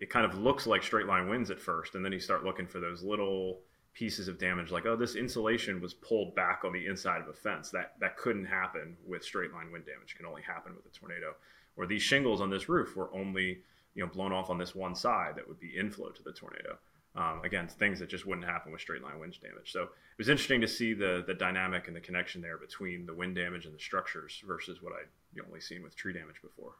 it 0.00 0.08
kind 0.08 0.24
of 0.24 0.38
looks 0.38 0.66
like 0.66 0.82
straight 0.82 1.06
line 1.06 1.28
winds 1.28 1.50
at 1.50 1.60
first, 1.60 1.94
and 1.94 2.02
then 2.02 2.10
you 2.12 2.20
start 2.20 2.42
looking 2.42 2.66
for 2.66 2.80
those 2.80 3.02
little 3.02 3.60
pieces 3.92 4.28
of 4.28 4.38
damage, 4.38 4.70
like 4.70 4.86
oh 4.86 4.96
this 4.96 5.14
insulation 5.14 5.78
was 5.78 5.92
pulled 5.92 6.34
back 6.34 6.62
on 6.64 6.72
the 6.72 6.86
inside 6.86 7.20
of 7.20 7.28
a 7.28 7.34
fence. 7.34 7.68
That 7.70 7.96
that 8.00 8.16
couldn't 8.16 8.46
happen 8.46 8.96
with 9.06 9.22
straight 9.22 9.52
line 9.52 9.70
wind 9.70 9.84
damage. 9.84 10.14
It 10.14 10.16
can 10.16 10.24
only 10.24 10.40
happen 10.40 10.74
with 10.74 10.86
a 10.86 10.98
tornado. 10.98 11.34
Or 11.76 11.86
these 11.86 12.00
shingles 12.00 12.40
on 12.40 12.48
this 12.48 12.66
roof 12.70 12.96
were 12.96 13.14
only 13.14 13.58
you 13.94 14.02
know 14.02 14.10
blown 14.10 14.32
off 14.32 14.48
on 14.48 14.56
this 14.56 14.74
one 14.74 14.94
side 14.94 15.36
that 15.36 15.46
would 15.46 15.60
be 15.60 15.76
inflow 15.76 16.08
to 16.08 16.22
the 16.22 16.32
tornado. 16.32 16.78
Um, 17.14 17.42
again, 17.44 17.68
things 17.68 17.98
that 17.98 18.08
just 18.08 18.24
wouldn't 18.24 18.46
happen 18.46 18.72
with 18.72 18.80
straight 18.80 19.02
line 19.02 19.18
wind 19.18 19.36
damage. 19.42 19.70
So 19.70 19.82
it 19.82 20.16
was 20.16 20.30
interesting 20.30 20.62
to 20.62 20.68
see 20.68 20.94
the 20.94 21.24
the 21.26 21.34
dynamic 21.34 21.88
and 21.88 21.94
the 21.96 22.00
connection 22.00 22.40
there 22.40 22.56
between 22.56 23.04
the 23.04 23.14
wind 23.14 23.34
damage 23.34 23.66
and 23.66 23.74
the 23.74 23.78
structures 23.78 24.42
versus 24.46 24.80
what 24.80 24.94
I'd 24.94 25.44
only 25.46 25.60
seen 25.60 25.82
with 25.82 25.94
tree 25.94 26.14
damage 26.14 26.40
before. 26.40 26.72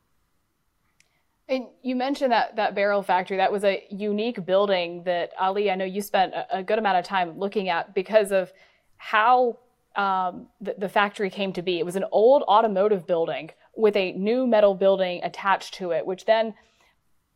And 1.48 1.68
you 1.82 1.96
mentioned 1.96 2.32
that 2.32 2.56
that 2.56 2.74
barrel 2.74 3.02
factory. 3.02 3.38
That 3.38 3.50
was 3.50 3.64
a 3.64 3.84
unique 3.90 4.44
building 4.44 5.02
that 5.04 5.30
Ali. 5.40 5.70
I 5.70 5.76
know 5.76 5.84
you 5.84 6.02
spent 6.02 6.34
a, 6.52 6.62
good 6.62 6.78
amount 6.78 6.98
of 6.98 7.04
time 7.04 7.38
looking 7.38 7.70
at 7.70 7.94
because 7.94 8.32
of 8.32 8.52
how 8.98 9.58
um, 9.96 10.48
the, 10.60 10.74
the 10.76 10.88
factory 10.88 11.30
came 11.30 11.52
to 11.54 11.62
be. 11.62 11.78
It 11.78 11.86
was 11.86 11.96
an 11.96 12.04
old 12.12 12.42
automotive 12.42 13.06
building 13.06 13.50
with 13.74 13.96
a 13.96 14.12
new 14.12 14.46
metal 14.46 14.74
building 14.74 15.20
attached 15.22 15.74
to 15.74 15.92
it, 15.92 16.04
which 16.04 16.26
then 16.26 16.52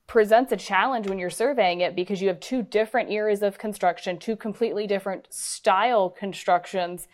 presents 0.07 0.53
a 0.53 0.57
challenge 0.57 1.09
when 1.09 1.19
you're 1.19 1.31
surveying 1.31 1.81
it 1.81 1.97
because 1.97 2.21
you 2.21 2.29
have 2.29 2.39
two 2.39 2.63
different 2.63 3.11
eras 3.11 3.43
of 3.43 3.57
construction, 3.57 4.19
two 4.19 4.37
completely 4.37 4.87
different 4.87 5.27
style 5.33 6.11
constructions. 6.11 7.09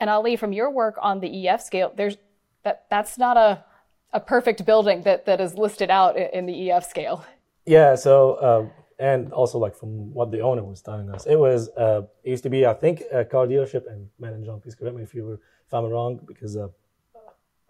And 0.00 0.10
Ali, 0.10 0.34
from 0.34 0.52
your 0.52 0.70
work 0.70 0.96
on 1.00 1.20
the 1.20 1.48
EF 1.48 1.62
scale, 1.62 1.92
there's 1.94 2.16
that 2.64 2.86
that's 2.90 3.16
not 3.16 3.36
a 3.36 3.64
a 4.12 4.20
perfect 4.20 4.64
building 4.64 5.02
that 5.02 5.26
that 5.26 5.40
is 5.40 5.56
listed 5.56 5.90
out 5.90 6.16
in 6.16 6.46
the 6.46 6.70
EF 6.70 6.84
scale. 6.84 7.24
Yeah. 7.66 7.94
So 7.94 8.42
um, 8.42 8.70
and 8.98 9.32
also 9.32 9.58
like 9.58 9.74
from 9.74 10.12
what 10.12 10.30
the 10.30 10.40
owner 10.40 10.62
was 10.62 10.82
telling 10.82 11.10
us, 11.10 11.26
it 11.26 11.36
was 11.36 11.68
uh, 11.70 12.02
it 12.24 12.30
used 12.30 12.42
to 12.42 12.50
be 12.50 12.66
I 12.66 12.74
think 12.74 13.02
a 13.12 13.24
car 13.24 13.46
dealership. 13.46 13.90
And 13.90 14.08
Matt 14.18 14.34
and 14.34 14.44
John, 14.44 14.60
please 14.60 14.74
correct 14.74 14.96
me 14.96 15.02
if 15.02 15.14
you 15.14 15.24
were 15.24 15.40
if 15.66 15.72
I'm 15.72 15.84
wrong 15.86 16.20
because 16.26 16.56
uh, 16.56 16.68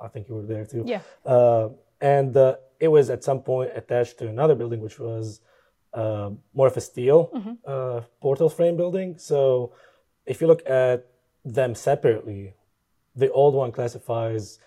I 0.00 0.08
think 0.08 0.28
you 0.28 0.34
were 0.34 0.46
there 0.46 0.64
too. 0.64 0.84
Yeah. 0.86 1.02
Uh, 1.24 1.70
and 2.00 2.36
uh, 2.36 2.56
it 2.78 2.88
was 2.88 3.10
at 3.10 3.22
some 3.22 3.42
point 3.42 3.70
attached 3.74 4.18
to 4.18 4.28
another 4.28 4.54
building, 4.54 4.80
which 4.80 4.98
was 4.98 5.40
uh, 5.92 6.30
more 6.54 6.66
of 6.66 6.76
a 6.76 6.80
steel 6.80 7.58
uh, 7.66 8.00
portal 8.20 8.48
frame 8.48 8.76
building. 8.76 9.18
So 9.18 9.72
if 10.24 10.40
you 10.40 10.46
look 10.46 10.68
at 10.68 11.06
them 11.44 11.74
separately, 11.74 12.54
the 13.14 13.30
old 13.32 13.54
one 13.54 13.72
classifies 13.72 14.58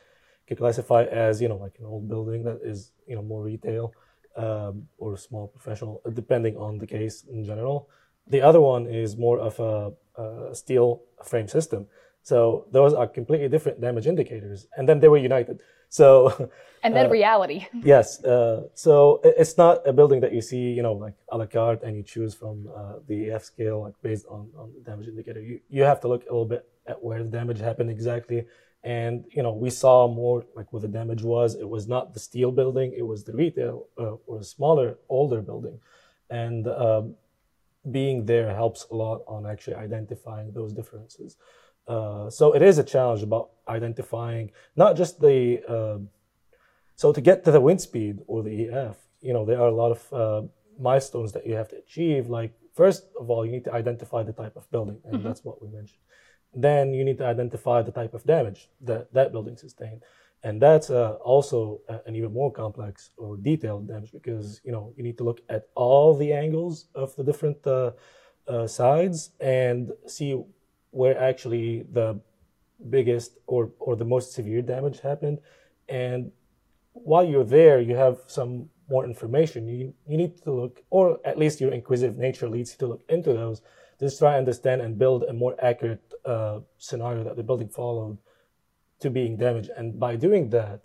can 0.48 0.58
classify 0.58 1.04
as 1.04 1.42
you 1.42 1.48
know 1.48 1.58
like 1.58 1.76
an 1.80 1.86
old 1.86 2.08
building 2.08 2.44
that 2.44 2.60
is 2.64 2.92
you 3.08 3.16
know 3.16 3.22
more 3.22 3.44
retail 3.44 3.94
um, 4.36 4.88
or 4.98 5.18
small 5.18 5.48
professional, 5.48 6.02
depending 6.14 6.58
on 6.58 6.78
the 6.78 6.88
case 6.88 7.26
in 7.32 7.44
general. 7.44 7.90
The 8.28 8.42
other 8.42 8.62
one 8.62 8.88
is 8.88 9.18
more 9.18 9.40
of 9.40 9.60
a, 9.60 9.92
a 10.22 10.56
steel 10.56 11.04
frame 11.24 11.48
system. 11.48 11.88
So 12.24 12.66
those 12.72 12.94
are 12.94 13.06
completely 13.06 13.50
different 13.50 13.82
damage 13.82 14.08
indicators, 14.08 14.68
and 14.78 14.88
then 14.88 15.00
they 15.00 15.10
were 15.10 15.18
united. 15.18 15.62
So 15.90 16.50
And 16.84 16.94
then 16.94 17.10
reality. 17.10 17.66
yes, 17.84 18.22
uh, 18.26 18.64
so 18.74 19.22
it's 19.24 19.58
not 19.58 19.88
a 19.88 19.94
building 19.94 20.20
that 20.20 20.34
you 20.34 20.42
see, 20.42 20.74
you 20.78 20.84
know, 20.84 20.92
like 20.92 21.14
a 21.32 21.38
la 21.38 21.46
carte, 21.46 21.82
and 21.84 21.96
you 21.96 22.04
choose 22.04 22.34
from 22.36 22.70
uh, 22.76 22.96
the 23.08 23.32
F 23.32 23.44
scale, 23.44 23.82
like 23.82 23.94
based 24.02 24.26
on, 24.28 24.50
on 24.58 24.74
the 24.74 24.82
damage 24.82 25.08
indicator. 25.08 25.42
You 25.42 25.62
you 25.70 25.84
have 25.84 26.02
to 26.02 26.10
look 26.10 26.24
a 26.24 26.32
little 26.34 26.46
bit 26.46 26.68
at 26.88 27.02
where 27.02 27.24
the 27.24 27.30
damage 27.30 27.60
happened 27.60 27.90
exactly, 27.90 28.46
and 28.84 29.26
you 29.30 29.42
know, 29.42 29.54
we 29.54 29.70
saw 29.70 30.08
more 30.08 30.46
like 30.56 30.72
what 30.74 30.82
the 30.82 30.88
damage 30.88 31.24
was. 31.24 31.56
It 31.56 31.68
was 31.68 31.88
not 31.88 32.14
the 32.14 32.20
steel 32.20 32.52
building; 32.52 32.94
it 32.96 33.04
was 33.04 33.24
the 33.24 33.34
retail 33.34 33.88
uh, 33.98 34.16
or 34.28 34.40
a 34.40 34.44
smaller, 34.44 34.98
older 35.10 35.42
building, 35.42 35.80
and 36.30 36.68
um, 36.68 37.16
being 37.92 38.26
there 38.26 38.54
helps 38.54 38.86
a 38.92 38.96
lot 38.96 39.22
on 39.28 39.46
actually 39.46 39.76
identifying 39.76 40.52
those 40.52 40.74
differences. 40.74 41.38
Uh, 41.88 42.30
so 42.30 42.54
it 42.54 42.62
is 42.62 42.78
a 42.78 42.84
challenge 42.84 43.24
about 43.24 43.50
identifying 43.68 44.52
not 44.76 44.96
just 44.96 45.20
the 45.20 45.62
uh, 45.68 46.00
so 46.96 47.12
to 47.12 47.22
get 47.22 47.44
to 47.46 47.52
the 47.52 47.60
wind 47.60 47.82
speed 47.82 48.20
or 48.28 48.44
the 48.44 48.70
EF, 48.70 48.98
you 49.22 49.34
know, 49.34 49.46
there 49.46 49.60
are 49.60 49.68
a 49.68 49.76
lot 49.76 49.92
of 49.92 50.14
uh, 50.14 50.48
milestones 50.80 51.32
that 51.34 51.46
you 51.46 51.54
have 51.56 51.70
to 51.70 51.78
achieve. 51.78 52.30
Like 52.30 52.54
first 52.74 53.06
of 53.20 53.30
all, 53.30 53.46
you 53.46 53.52
need 53.52 53.66
to 53.66 53.74
identify 53.74 54.24
the 54.24 54.34
type 54.34 54.56
of 54.56 54.70
building, 54.72 55.00
and 55.06 55.24
that's 55.24 55.44
what 55.44 55.62
we 55.62 55.70
mentioned. 55.70 56.00
Then 56.56 56.94
you 56.94 57.04
need 57.04 57.18
to 57.18 57.26
identify 57.26 57.82
the 57.82 57.92
type 57.92 58.14
of 58.14 58.24
damage 58.26 58.70
that 58.82 59.12
that 59.14 59.32
building 59.32 59.58
sustained, 59.58 60.04
and 60.44 60.62
that's 60.62 60.90
uh, 60.90 61.14
also 61.24 61.82
an 62.06 62.16
even 62.16 62.32
more 62.34 62.52
complex 62.52 63.10
or 63.18 63.38
detailed 63.38 63.88
damage 63.88 64.12
because 64.12 64.62
you 64.64 64.72
know 64.72 64.94
you 64.96 65.04
need 65.04 65.18
to 65.18 65.24
look 65.24 65.42
at 65.50 65.68
all 65.76 66.16
the 66.16 66.32
angles 66.32 66.88
of 66.94 67.16
the 67.16 67.24
different 67.24 67.66
uh, 67.66 67.92
uh, 68.48 68.68
sides 68.68 69.32
and 69.40 69.92
see 70.06 70.40
where 70.92 71.18
actually 71.18 71.86
the 71.92 72.20
biggest 72.90 73.38
or 73.48 73.72
or 73.80 73.96
the 73.96 74.06
most 74.06 74.34
severe 74.34 74.62
damage 74.62 75.00
happened, 75.00 75.40
and 75.90 76.32
while 76.94 77.24
you're 77.24 77.44
there, 77.44 77.82
you 77.82 77.96
have 77.96 78.20
some 78.28 78.70
more 78.90 79.06
information. 79.06 79.68
You 79.68 79.94
you 80.08 80.18
need 80.18 80.38
to 80.44 80.52
look, 80.52 80.84
or 80.90 81.20
at 81.26 81.38
least 81.38 81.60
your 81.60 81.72
inquisitive 81.72 82.18
nature 82.18 82.48
leads 82.48 82.72
you 82.72 82.78
to 82.80 82.88
look 82.88 83.04
into 83.10 83.34
those, 83.34 83.62
just 84.00 84.20
try 84.20 84.32
and 84.34 84.40
understand 84.40 84.82
and 84.82 85.00
build 85.00 85.24
a 85.24 85.34
more 85.34 85.56
accurate 85.62 86.13
uh, 86.26 86.60
scenario 86.78 87.24
that 87.24 87.36
the 87.36 87.44
building 87.44 87.70
followed 87.70 88.18
to 89.00 89.10
being 89.10 89.38
damaged. 89.38 89.70
And 89.76 90.00
by 90.00 90.16
doing 90.16 90.50
that, 90.52 90.82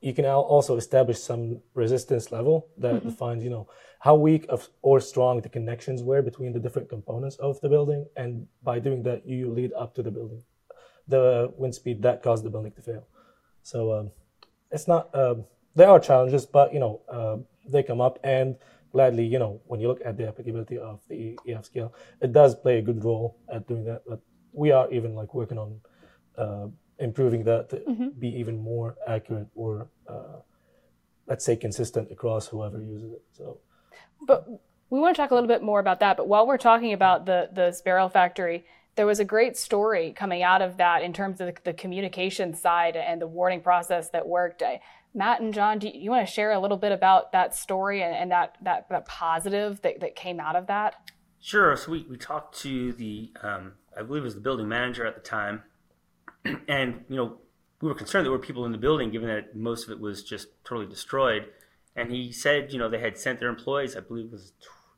you 0.00 0.12
can 0.12 0.26
also 0.26 0.76
establish 0.76 1.18
some 1.18 1.60
resistance 1.74 2.30
level 2.30 2.68
that 2.78 3.02
defines, 3.04 3.42
you 3.42 3.50
know, 3.50 3.68
how 4.00 4.14
weak 4.14 4.44
of, 4.50 4.68
or 4.82 5.00
strong 5.00 5.40
the 5.40 5.48
connections 5.48 6.02
were 6.02 6.20
between 6.20 6.52
the 6.52 6.58
different 6.58 6.90
components 6.90 7.36
of 7.36 7.58
the 7.62 7.70
building. 7.70 8.06
And 8.16 8.46
by 8.62 8.78
doing 8.80 9.02
that, 9.04 9.26
you 9.26 9.50
lead 9.50 9.72
up 9.72 9.94
to 9.94 10.02
the 10.02 10.10
building, 10.10 10.42
the 11.08 11.52
wind 11.56 11.74
speed 11.74 12.02
that 12.02 12.22
caused 12.22 12.44
the 12.44 12.50
building 12.50 12.72
to 12.72 12.82
fail. 12.82 13.06
So 13.62 13.92
um, 13.94 14.10
it's 14.70 14.86
not. 14.86 15.14
Um, 15.14 15.44
there 15.74 15.88
are 15.88 15.98
challenges, 15.98 16.44
but 16.46 16.72
you 16.72 16.80
know 16.80 17.00
uh, 17.10 17.38
they 17.66 17.82
come 17.82 18.00
up, 18.00 18.18
and 18.22 18.56
gladly, 18.92 19.24
you 19.24 19.38
know, 19.38 19.60
when 19.66 19.80
you 19.80 19.88
look 19.88 20.00
at 20.04 20.16
the 20.16 20.28
applicability 20.28 20.78
of 20.78 21.00
the 21.08 21.38
EF 21.48 21.64
scale, 21.64 21.94
it 22.20 22.32
does 22.32 22.54
play 22.54 22.78
a 22.78 22.82
good 22.82 23.02
role 23.02 23.38
at 23.52 23.66
doing 23.66 23.84
that. 23.84 24.02
But 24.06 24.20
we 24.54 24.70
are 24.70 24.90
even 24.90 25.14
like 25.14 25.34
working 25.34 25.58
on 25.58 25.80
uh, 26.38 26.66
improving 26.98 27.44
that 27.44 27.68
to 27.70 28.12
be 28.18 28.28
even 28.28 28.58
more 28.58 28.96
accurate 29.06 29.48
or 29.54 29.88
uh, 30.08 30.38
let's 31.26 31.44
say 31.44 31.56
consistent 31.56 32.10
across 32.10 32.46
whoever 32.48 32.80
uses 32.80 33.12
it. 33.12 33.22
So 33.32 33.58
But 34.26 34.46
we 34.90 35.00
want 35.00 35.16
to 35.16 35.22
talk 35.22 35.30
a 35.30 35.34
little 35.34 35.48
bit 35.48 35.62
more 35.62 35.80
about 35.80 36.00
that. 36.00 36.16
But 36.16 36.28
while 36.28 36.46
we're 36.46 36.58
talking 36.58 36.92
about 36.92 37.26
the 37.26 37.50
the 37.52 37.72
Sparrow 37.72 38.08
factory, 38.08 38.64
there 38.96 39.06
was 39.06 39.20
a 39.20 39.24
great 39.24 39.56
story 39.56 40.12
coming 40.12 40.42
out 40.42 40.62
of 40.62 40.76
that 40.76 41.02
in 41.02 41.12
terms 41.12 41.40
of 41.40 41.48
the, 41.48 41.60
the 41.64 41.72
communication 41.72 42.54
side 42.54 42.96
and 42.96 43.20
the 43.20 43.26
warning 43.26 43.60
process 43.60 44.10
that 44.10 44.26
worked. 44.26 44.62
I, 44.62 44.80
Matt 45.14 45.40
and 45.40 45.54
John, 45.54 45.78
do 45.78 45.88
you, 45.88 45.92
you, 45.94 46.10
want 46.10 46.26
to 46.26 46.32
share 46.32 46.52
a 46.52 46.58
little 46.58 46.76
bit 46.76 46.92
about 46.92 47.32
that 47.32 47.54
story 47.54 48.02
and, 48.02 48.14
and 48.14 48.30
that, 48.32 48.56
that, 48.62 48.88
that 48.88 49.06
positive 49.06 49.80
that, 49.82 50.00
that 50.00 50.16
came 50.16 50.40
out 50.40 50.56
of 50.56 50.66
that? 50.66 50.96
Sure. 51.40 51.76
So 51.76 51.92
we, 51.92 52.06
we 52.08 52.16
talked 52.16 52.58
to 52.60 52.92
the, 52.92 53.32
um, 53.42 53.72
I 53.98 54.02
believe 54.02 54.22
it 54.22 54.24
was 54.24 54.34
the 54.34 54.40
building 54.40 54.68
manager 54.68 55.06
at 55.06 55.14
the 55.14 55.20
time. 55.20 55.62
and, 56.68 57.04
you 57.08 57.16
know, 57.16 57.38
we 57.80 57.88
were 57.88 57.94
concerned 57.94 58.24
there 58.24 58.32
were 58.32 58.38
people 58.38 58.64
in 58.64 58.72
the 58.72 58.78
building, 58.78 59.10
given 59.10 59.28
that 59.28 59.54
most 59.54 59.84
of 59.84 59.90
it 59.90 60.00
was 60.00 60.22
just 60.22 60.48
totally 60.64 60.86
destroyed. 60.86 61.46
And 61.96 62.10
he 62.10 62.32
said, 62.32 62.72
you 62.72 62.78
know, 62.78 62.88
they 62.88 63.00
had 63.00 63.18
sent 63.18 63.40
their 63.40 63.48
employees, 63.48 63.96
I 63.96 64.00
believe 64.00 64.26
it 64.26 64.32
was 64.32 64.52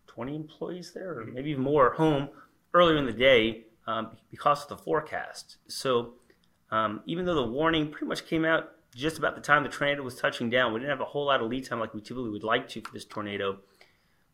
20 0.06 0.34
employees 0.34 0.92
there, 0.94 1.18
or 1.18 1.24
maybe 1.24 1.50
even 1.50 1.62
more, 1.62 1.92
home 1.94 2.28
earlier 2.72 2.96
in 2.96 3.06
the 3.06 3.12
day 3.12 3.64
um, 3.86 4.16
because 4.30 4.62
of 4.62 4.68
the 4.68 4.76
forecast. 4.76 5.56
So 5.68 6.14
um, 6.70 7.02
even 7.06 7.26
though 7.26 7.34
the 7.34 7.46
warning 7.46 7.90
pretty 7.90 8.06
much 8.06 8.26
came 8.26 8.44
out 8.44 8.72
just 8.94 9.18
about 9.18 9.34
the 9.34 9.42
time 9.42 9.62
the 9.62 9.68
tornado 9.68 10.02
was 10.02 10.16
touching 10.16 10.48
down, 10.48 10.72
we 10.72 10.80
didn't 10.80 10.90
have 10.90 11.00
a 11.00 11.04
whole 11.04 11.26
lot 11.26 11.42
of 11.42 11.48
lead 11.48 11.66
time 11.66 11.80
like 11.80 11.92
we 11.92 12.00
typically 12.00 12.30
would 12.30 12.44
like 12.44 12.68
to 12.70 12.80
for 12.80 12.92
this 12.92 13.04
tornado. 13.04 13.58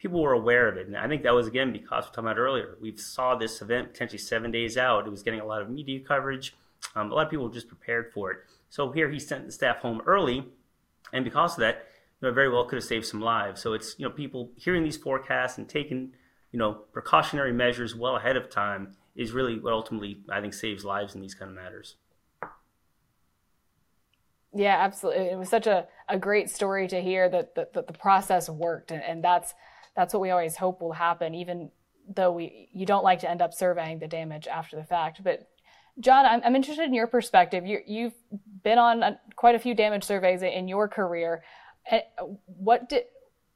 People 0.03 0.21
were 0.21 0.33
aware 0.33 0.67
of 0.67 0.77
it, 0.77 0.89
and 0.89 0.97
I 0.97 1.07
think 1.07 1.23
that 1.23 1.33
was 1.33 1.47
again 1.47 1.73
because 1.73 2.07
we 2.07 2.11
talking 2.11 2.25
about 2.25 2.37
earlier. 2.37 2.77
We 2.81 2.97
saw 2.97 3.37
this 3.37 3.63
event 3.63 3.93
potentially 3.93 4.19
seven 4.19 4.51
days 4.51 4.77
out. 4.77 5.07
It 5.07 5.11
was 5.11 5.23
getting 5.23 5.39
a 5.39 5.47
lot 5.47 5.63
of 5.63 5.71
media 5.71 6.01
coverage. 6.01 6.57
Um, 6.97 7.13
a 7.13 7.15
lot 7.15 7.27
of 7.27 7.31
people 7.31 7.47
were 7.47 7.55
just 7.55 7.69
prepared 7.69 8.13
for 8.13 8.33
it. 8.33 8.39
So 8.69 8.91
here 8.91 9.09
he 9.09 9.21
sent 9.21 9.47
the 9.47 9.53
staff 9.53 9.77
home 9.77 10.03
early, 10.05 10.45
and 11.13 11.25
because 11.25 11.53
of 11.53 11.61
that, 11.61 11.87
you 12.21 12.27
know, 12.27 12.35
very 12.35 12.49
well 12.49 12.65
could 12.65 12.79
have 12.79 12.85
saved 12.85 13.07
some 13.07 13.21
lives. 13.21 13.61
So 13.63 13.75
it's 13.75 13.97
you 13.97 14.05
know 14.05 14.13
people 14.13 14.51
hearing 14.57 14.83
these 14.83 14.97
forecasts 14.97 15.57
and 15.57 15.69
taking 15.69 16.15
you 16.51 16.59
know 16.59 16.73
precautionary 16.93 17.53
measures 17.53 17.95
well 17.95 18.17
ahead 18.17 18.37
of 18.37 18.51
time 18.51 18.97
is 19.15 19.31
really 19.31 19.61
what 19.61 19.73
ultimately 19.73 20.19
I 20.29 20.41
think 20.41 20.53
saves 20.53 20.85
lives 20.85 21.15
in 21.15 21.21
these 21.21 21.37
kind 21.37 21.49
of 21.49 21.55
matters. 21.55 21.95
Yeah, 24.53 24.79
absolutely. 24.81 25.27
It 25.27 25.39
was 25.39 25.49
such 25.49 25.69
a, 25.69 25.87
a 26.09 26.19
great 26.19 26.51
story 26.51 26.89
to 26.89 27.01
hear 27.01 27.29
that, 27.29 27.55
that, 27.55 27.73
that 27.73 27.87
the 27.87 27.93
process 27.93 28.51
worked, 28.51 28.91
and, 28.91 29.03
and 29.03 29.23
that's 29.23 29.55
that's 29.97 30.15
what 30.15 30.21
we 30.21 30.31
always 30.31 30.57
hope 30.57 30.81
will 30.81 30.93
happen, 30.93 31.35
even 31.35 31.71
though 32.15 32.33
we 32.33 32.69
you 32.73 32.87
don't 32.87 33.05
like 33.05 33.21
to 33.21 33.31
end 33.31 33.43
up 33.43 33.55
surveying 33.55 33.99
the 33.99 34.09
damage 34.09 34.47
after 34.47 34.77
the 34.77 34.85
fact. 34.85 35.23
But 35.23 35.49
John, 36.01 36.25
I'm, 36.25 36.41
I'm 36.45 36.57
interested 36.57 36.85
in 36.85 36.95
your 36.95 37.07
perspective. 37.07 37.67
You, 37.67 38.05
have 38.05 38.13
been 38.63 38.79
on 38.79 39.03
a, 39.03 39.21
quite 39.37 39.55
a 39.55 39.59
few 39.59 39.75
damage 39.75 40.05
surveys 40.05 40.43
in 40.43 40.67
your 40.69 40.89
career. 40.89 41.43
Eh, 41.91 42.01
what 42.47 42.89
did 42.89 43.05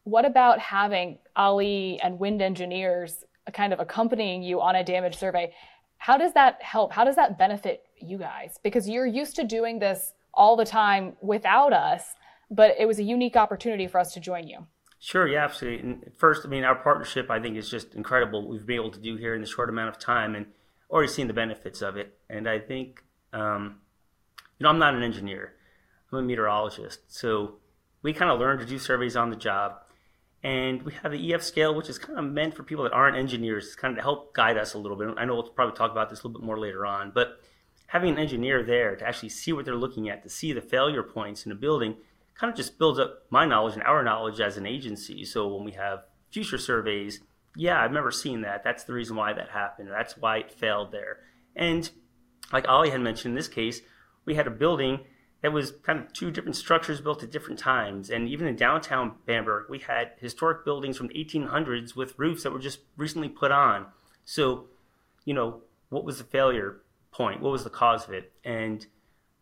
what 0.05 0.25
about 0.25 0.61
having 0.61 1.19
Ali 1.35 1.99
and 2.03 2.19
wind 2.19 2.41
engineers 2.41 3.25
kind 3.53 3.73
of 3.73 3.81
accompanying 3.81 4.43
you 4.43 4.61
on 4.61 4.77
a 4.77 4.85
damage 4.85 5.17
survey? 5.17 5.53
How 5.99 6.17
does 6.17 6.33
that 6.35 6.63
help? 6.63 6.93
How 6.93 7.05
does 7.05 7.17
that 7.17 7.39
benefit 7.39 7.83
you 8.01 8.19
guys? 8.19 8.59
Because 8.63 8.89
you're 8.89 9.07
used 9.07 9.35
to 9.37 9.45
doing 9.45 9.79
this 9.79 10.13
all 10.35 10.55
the 10.55 10.65
time 10.65 11.17
without 11.21 11.73
us, 11.73 12.05
but 12.51 12.77
it 12.79 12.87
was 12.87 12.99
a 12.99 13.03
unique 13.03 13.37
opportunity 13.37 13.87
for 13.89 13.99
us 13.99 14.13
to 14.13 14.21
join 14.21 14.47
you. 14.47 14.67
Sure, 14.99 15.29
yeah, 15.29 15.45
absolutely. 15.45 15.89
And 15.89 16.13
first, 16.17 16.45
I 16.45 16.49
mean, 16.49 16.65
our 16.65 16.75
partnership 16.75 17.31
I 17.31 17.41
think 17.41 17.57
is 17.57 17.71
just 17.71 17.95
incredible. 17.95 18.43
What 18.43 18.51
we've 18.51 18.67
been 18.67 18.77
able 18.77 18.91
to 18.93 19.01
do 19.01 19.17
here 19.17 19.35
in 19.35 19.41
the 19.41 19.47
short 19.47 19.69
amount 19.69 19.91
of 19.91 19.99
time, 19.99 20.35
and 20.35 20.47
already 20.91 21.13
seen 21.13 21.27
the 21.27 21.35
benefits 21.35 21.83
of 21.83 21.97
it. 21.97 22.19
And 22.31 22.49
I 22.49 22.59
think, 22.59 23.05
um, 23.33 23.81
you 24.59 24.65
know, 24.65 24.71
I'm 24.71 24.79
not 24.79 24.95
an 24.95 25.03
engineer; 25.03 25.55
I'm 26.11 26.19
a 26.19 26.23
meteorologist. 26.23 27.01
So 27.09 27.57
we 28.03 28.13
kind 28.13 28.31
of 28.31 28.39
learned 28.39 28.61
to 28.61 28.67
do 28.67 28.79
surveys 28.79 29.17
on 29.17 29.31
the 29.31 29.37
job. 29.37 29.83
And 30.43 30.83
we 30.83 30.93
have 31.03 31.11
the 31.11 31.35
EF 31.35 31.43
scale, 31.43 31.75
which 31.75 31.89
is 31.89 31.99
kind 31.99 32.19
of 32.19 32.25
meant 32.25 32.55
for 32.55 32.63
people 32.63 32.85
that 32.85 32.93
aren't 32.93 33.17
engineers, 33.17 33.75
kind 33.75 33.91
of 33.93 33.97
to 33.97 34.03
help 34.03 34.33
guide 34.33 34.57
us 34.57 34.75
a 34.75 34.79
little 34.79 34.97
bit. 34.97 35.09
I 35.17 35.25
know 35.25 35.35
we'll 35.35 35.49
probably 35.49 35.75
talk 35.75 35.91
about 35.91 36.09
this 36.09 36.23
a 36.23 36.27
little 36.27 36.41
bit 36.41 36.47
more 36.47 36.59
later 36.59 36.87
on, 36.87 37.11
but 37.13 37.41
having 37.87 38.11
an 38.11 38.19
engineer 38.19 38.63
there 38.63 38.95
to 38.95 39.07
actually 39.07 39.31
see 39.31 39.53
what 39.53 39.65
they're 39.65 39.75
looking 39.75 40.09
at, 40.09 40.23
to 40.23 40.29
see 40.29 40.53
the 40.53 40.61
failure 40.61 41.03
points 41.03 41.47
in 41.47 41.53
a 41.53 41.57
building, 41.57 41.97
kind 42.39 42.51
of 42.51 42.57
just 42.57 42.79
builds 42.79 42.99
up 42.99 43.23
my 43.31 43.45
knowledge 43.47 43.75
and 43.75 43.83
our 43.83 44.03
knowledge 44.03 44.41
as 44.41 44.57
an 44.57 44.67
agency. 44.67 45.25
So 45.25 45.49
when 45.49 45.65
we 45.65 45.73
have 45.73 46.05
future 46.31 46.59
surveys, 46.59 47.21
yeah, 47.57 47.83
I've 47.83 47.93
never 47.93 48.11
seen 48.11 48.43
that. 48.43 48.63
That's 48.63 48.85
the 48.85 48.93
reason 48.93 49.17
why 49.17 49.33
that 49.33 49.49
happened. 49.51 49.89
That's 49.91 50.17
why 50.17 50.39
it 50.39 50.53
failed 50.53 50.93
there. 50.93 51.21
And 51.55 51.91
like 52.53 52.69
Ali 52.69 52.91
had 52.91 53.01
mentioned 53.01 53.33
in 53.33 53.37
this 53.37 53.49
case, 53.49 53.81
we 54.25 54.35
had 54.35 54.47
a 54.47 54.51
building 54.51 55.01
that 55.43 55.53
was 55.53 55.73
kind 55.83 55.99
of 55.99 56.13
two 56.13 56.31
different 56.31 56.57
structures 56.57 57.01
built 57.01 57.23
at 57.23 57.31
different 57.31 57.59
times. 57.59 58.11
And 58.11 58.29
even 58.29 58.47
in 58.47 58.57
downtown 58.57 59.15
Bamberg, 59.27 59.71
we 59.71 59.79
had 59.79 60.13
historic 60.19 60.65
buildings 60.65 60.97
from 60.97 61.09
the 61.09 61.15
1800s 61.15 61.95
with 61.95 62.19
roofs 62.19 62.43
that 62.43 62.53
were 62.53 62.59
just 62.59 62.81
recently 62.97 63.29
put 63.29 63.53
on. 63.53 63.87
So, 64.25 64.67
you 65.25 65.35
know, 65.35 65.63
what 65.89 66.05
was 66.05 66.19
the 66.19 66.25
failure 66.25 66.83
point? 67.13 67.41
What 67.41 67.53
was 67.53 67.65
the 67.65 67.71
cause 67.71 68.07
of 68.09 68.15
it? 68.15 68.33
And 68.45 68.87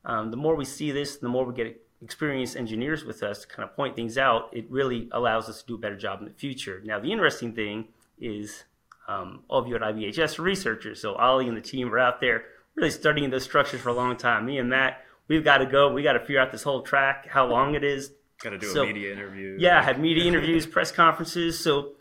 um, 0.04 0.30
the 0.30 0.36
more 0.36 0.54
we 0.54 0.64
see 0.64 0.90
this, 0.90 1.16
the 1.16 1.28
more 1.28 1.44
we 1.44 1.54
get 1.54 1.83
experienced 2.04 2.56
engineers 2.56 3.04
with 3.04 3.22
us 3.22 3.40
to 3.40 3.46
kind 3.48 3.68
of 3.68 3.74
point 3.74 3.96
things 3.96 4.18
out, 4.18 4.50
it 4.52 4.70
really 4.70 5.08
allows 5.10 5.48
us 5.48 5.62
to 5.62 5.66
do 5.66 5.74
a 5.74 5.78
better 5.78 5.96
job 5.96 6.20
in 6.20 6.26
the 6.26 6.34
future. 6.34 6.80
Now, 6.84 7.00
the 7.00 7.10
interesting 7.10 7.54
thing 7.54 7.88
is 8.18 8.64
um, 9.08 9.42
all 9.48 9.60
of 9.60 9.66
you 9.66 9.74
at 9.74 9.82
IBHS 9.82 10.38
researchers. 10.38 11.00
So 11.00 11.14
Ali 11.14 11.48
and 11.48 11.56
the 11.56 11.62
team 11.62 11.92
are 11.92 11.98
out 11.98 12.20
there 12.20 12.44
really 12.76 12.90
studying 12.90 13.30
those 13.30 13.44
structures 13.44 13.80
for 13.80 13.88
a 13.88 13.94
long 13.94 14.16
time. 14.16 14.46
Me 14.46 14.58
and 14.58 14.68
Matt, 14.68 15.04
we've 15.28 15.44
got 15.44 15.58
to 15.58 15.66
go. 15.66 15.92
We 15.92 16.02
got 16.02 16.12
to 16.12 16.20
figure 16.20 16.40
out 16.40 16.52
this 16.52 16.62
whole 16.62 16.82
track, 16.82 17.26
how 17.28 17.46
long 17.46 17.74
it 17.74 17.84
is. 17.84 18.12
Got 18.42 18.50
to 18.50 18.58
do 18.58 18.66
so, 18.66 18.82
a 18.82 18.86
media 18.86 19.12
interview. 19.12 19.56
Yeah, 19.58 19.82
had 19.82 20.00
media 20.00 20.24
interviews, 20.24 20.66
press 20.66 20.92
conferences. 20.92 21.58
So 21.58 21.92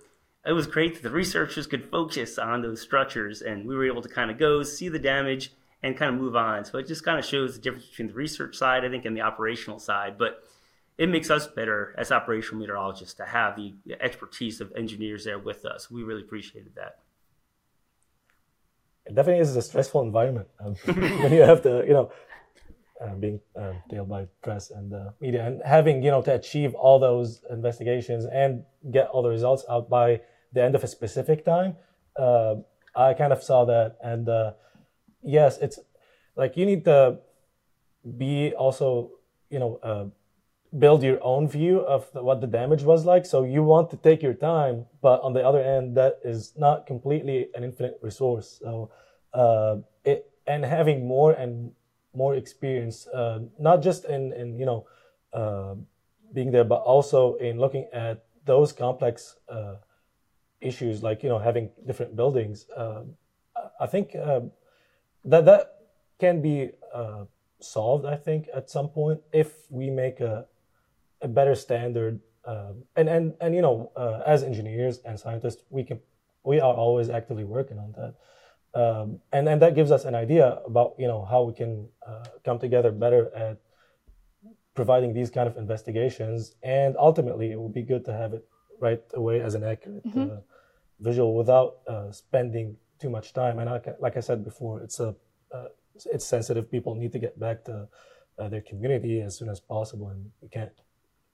it 0.46 0.52
was 0.52 0.68
great 0.68 0.96
that 0.96 1.04
the 1.04 1.12
researchers 1.12 1.68
could 1.68 1.90
focus 1.90 2.38
on 2.38 2.62
those 2.62 2.82
structures 2.82 3.42
and 3.42 3.66
we 3.66 3.76
were 3.76 3.86
able 3.86 4.02
to 4.02 4.10
kind 4.10 4.30
of 4.30 4.38
go 4.38 4.64
see 4.64 4.90
the 4.90 5.00
damage 5.00 5.54
and 5.84 5.98
kind 5.98 6.14
of 6.14 6.20
move 6.20 6.36
on. 6.36 6.64
So 6.66 6.78
it 6.78 6.88
just 6.88 7.04
kind 7.04 7.20
of 7.20 7.26
shows 7.26 7.56
the 7.56 7.62
difference 7.62 7.86
between 7.88 8.08
the 8.08 8.14
research 8.14 8.56
side, 8.56 8.86
I 8.86 8.90
think, 8.90 9.06
and 9.06 9.16
the 9.16 9.22
operational 9.22 9.80
side. 9.80 10.18
But 10.18 10.44
it 10.98 11.10
makes 11.10 11.30
us 11.30 11.46
better 11.46 11.94
as 11.98 12.12
operational 12.12 12.62
meteorologists 12.62 13.14
to 13.16 13.26
have 13.26 13.56
the 13.56 13.74
expertise 14.00 14.62
of 14.62 14.72
engineers 14.76 15.26
there 15.26 15.40
with 15.40 15.66
us. 15.66 15.92
We 15.92 16.04
really 16.04 16.22
appreciated 16.22 16.74
that. 16.76 17.00
It 19.06 19.16
definitely 19.16 19.42
is 19.42 19.56
a 19.56 19.62
stressful 19.62 20.02
environment 20.02 20.48
um, 20.64 20.76
when 20.86 21.34
you 21.34 21.42
have 21.42 21.62
to, 21.64 21.84
you 21.86 21.94
know, 21.94 22.12
uh, 23.02 23.16
being 23.16 23.42
uh, 23.60 23.74
dealt 23.90 24.08
by 24.08 24.28
press 24.42 24.72
and 24.72 24.94
uh, 24.94 25.10
media 25.20 25.46
and 25.46 25.62
having, 25.66 26.02
you 26.02 26.10
know, 26.10 26.22
to 26.22 26.34
achieve 26.34 26.74
all 26.74 27.00
those 27.00 27.42
investigations 27.50 28.24
and 28.26 28.64
get 28.92 29.08
all 29.10 29.22
the 29.22 29.30
results 29.30 29.66
out 29.70 29.90
by 29.90 30.22
the 30.54 30.64
end 30.64 30.76
of 30.76 30.84
a 30.86 30.88
specific 30.88 31.44
time. 31.44 31.76
Uh, 32.18 32.56
I 32.96 33.14
kind 33.14 33.34
of 33.34 33.44
saw 33.44 33.66
that 33.66 33.98
and 34.02 34.30
uh, 34.30 34.54
yes, 35.24 35.58
it's 35.60 35.80
like 36.36 36.58
you 36.58 36.66
need 36.66 36.86
to 36.86 37.20
be 38.18 38.54
also, 38.54 39.12
you 39.50 39.60
know, 39.60 39.80
uh, 39.84 40.06
build 40.78 41.04
your 41.04 41.24
own 41.24 41.48
view 41.48 41.80
of 41.82 42.12
the, 42.14 42.24
what 42.24 42.42
the 42.42 42.48
damage 42.48 42.84
was 42.84 43.06
like. 43.06 43.26
So 43.26 43.44
you 43.44 43.64
want 43.64 43.90
to 43.92 43.98
take 43.98 44.24
your 44.24 44.34
time, 44.34 44.86
but 45.02 45.22
on 45.22 45.34
the 45.34 45.46
other 45.46 45.62
end, 45.62 45.96
that 45.98 46.20
is 46.24 46.54
not 46.58 46.88
completely 46.88 47.48
an 47.56 47.64
infinite 47.64 48.00
resource. 48.02 48.60
So 48.62 48.92
uh, 49.34 49.78
it 50.04 50.30
and 50.48 50.66
having 50.66 51.08
more 51.08 51.32
and 51.32 51.72
more 52.16 52.36
experience, 52.36 53.08
uh, 53.08 53.40
not 53.60 53.82
just 53.82 54.06
in 54.06 54.34
in 54.34 54.58
you 54.60 54.66
know 54.66 54.88
uh, 55.34 55.76
being 56.34 56.52
there, 56.52 56.64
but 56.64 56.82
also 56.82 57.36
in 57.36 57.60
looking 57.60 57.88
at 57.94 58.26
those 58.46 58.74
complex 58.74 59.38
uh, 59.50 59.76
issues, 60.62 61.04
like 61.04 61.24
you 61.24 61.30
know 61.30 61.40
having 61.40 61.70
different 61.86 62.16
buildings. 62.16 62.66
Uh, 62.76 63.04
I 63.80 63.86
think 63.88 64.16
uh, 64.16 64.42
that 65.26 65.46
that 65.46 65.80
can 66.20 66.42
be 66.42 66.72
uh, 66.94 67.26
solved. 67.60 68.06
I 68.06 68.16
think 68.16 68.50
at 68.54 68.70
some 68.70 68.90
point 68.90 69.22
if 69.32 69.70
we 69.70 69.90
make 69.90 70.20
a 70.20 70.48
a 71.24 71.28
better 71.28 71.56
standard. 71.56 72.20
Um, 72.46 72.84
and 72.96 73.10
and 73.10 73.34
and 73.40 73.56
you 73.56 73.62
know, 73.62 73.92
uh, 73.96 74.22
as 74.28 74.44
engineers 74.44 75.00
and 75.06 75.20
scientists, 75.20 75.64
we 75.70 75.84
can 75.84 76.00
we 76.44 76.60
are 76.60 76.74
always 76.74 77.10
actively 77.10 77.46
working 77.46 77.80
on 77.80 77.94
that. 77.94 78.14
Um, 78.76 79.20
and 79.32 79.48
and 79.48 79.62
that 79.62 79.76
gives 79.76 79.92
us 79.92 80.04
an 80.06 80.14
idea 80.14 80.60
about 80.66 80.96
you 81.00 81.08
know 81.08 81.24
how 81.26 81.44
we 81.44 81.54
can 81.54 81.88
uh, 82.06 82.26
come 82.44 82.60
together 82.60 82.92
better 82.92 83.34
at 83.34 83.58
providing 84.76 85.14
these 85.14 85.30
kind 85.30 85.48
of 85.48 85.56
investigations. 85.58 86.56
And 86.62 86.96
ultimately, 86.98 87.52
it 87.52 87.60
would 87.60 87.74
be 87.74 87.84
good 87.84 88.04
to 88.06 88.14
have 88.14 88.34
it 88.34 88.46
right 88.80 89.02
away 89.14 89.40
as 89.40 89.56
an 89.56 89.64
accurate 89.64 90.06
mm-hmm. 90.06 90.32
uh, 90.32 90.42
visual 91.00 91.34
without 91.36 91.78
uh, 91.88 92.12
spending 92.12 92.76
too 93.00 93.10
much 93.10 93.34
time. 93.34 93.60
And 93.60 93.70
I, 93.70 93.82
like 94.00 94.18
I 94.18 94.22
said 94.22 94.44
before, 94.44 94.82
it's 94.82 95.00
a 95.00 95.16
uh, 95.54 95.66
it's 96.12 96.26
sensitive. 96.26 96.72
People 96.72 96.96
need 96.96 97.12
to 97.12 97.20
get 97.20 97.40
back 97.40 97.64
to 97.66 97.88
uh, 98.40 98.50
their 98.50 98.62
community 98.62 99.22
as 99.22 99.38
soon 99.38 99.50
as 99.50 99.60
possible, 99.60 100.10
and 100.10 100.32
we 100.42 100.48
can't 100.50 100.72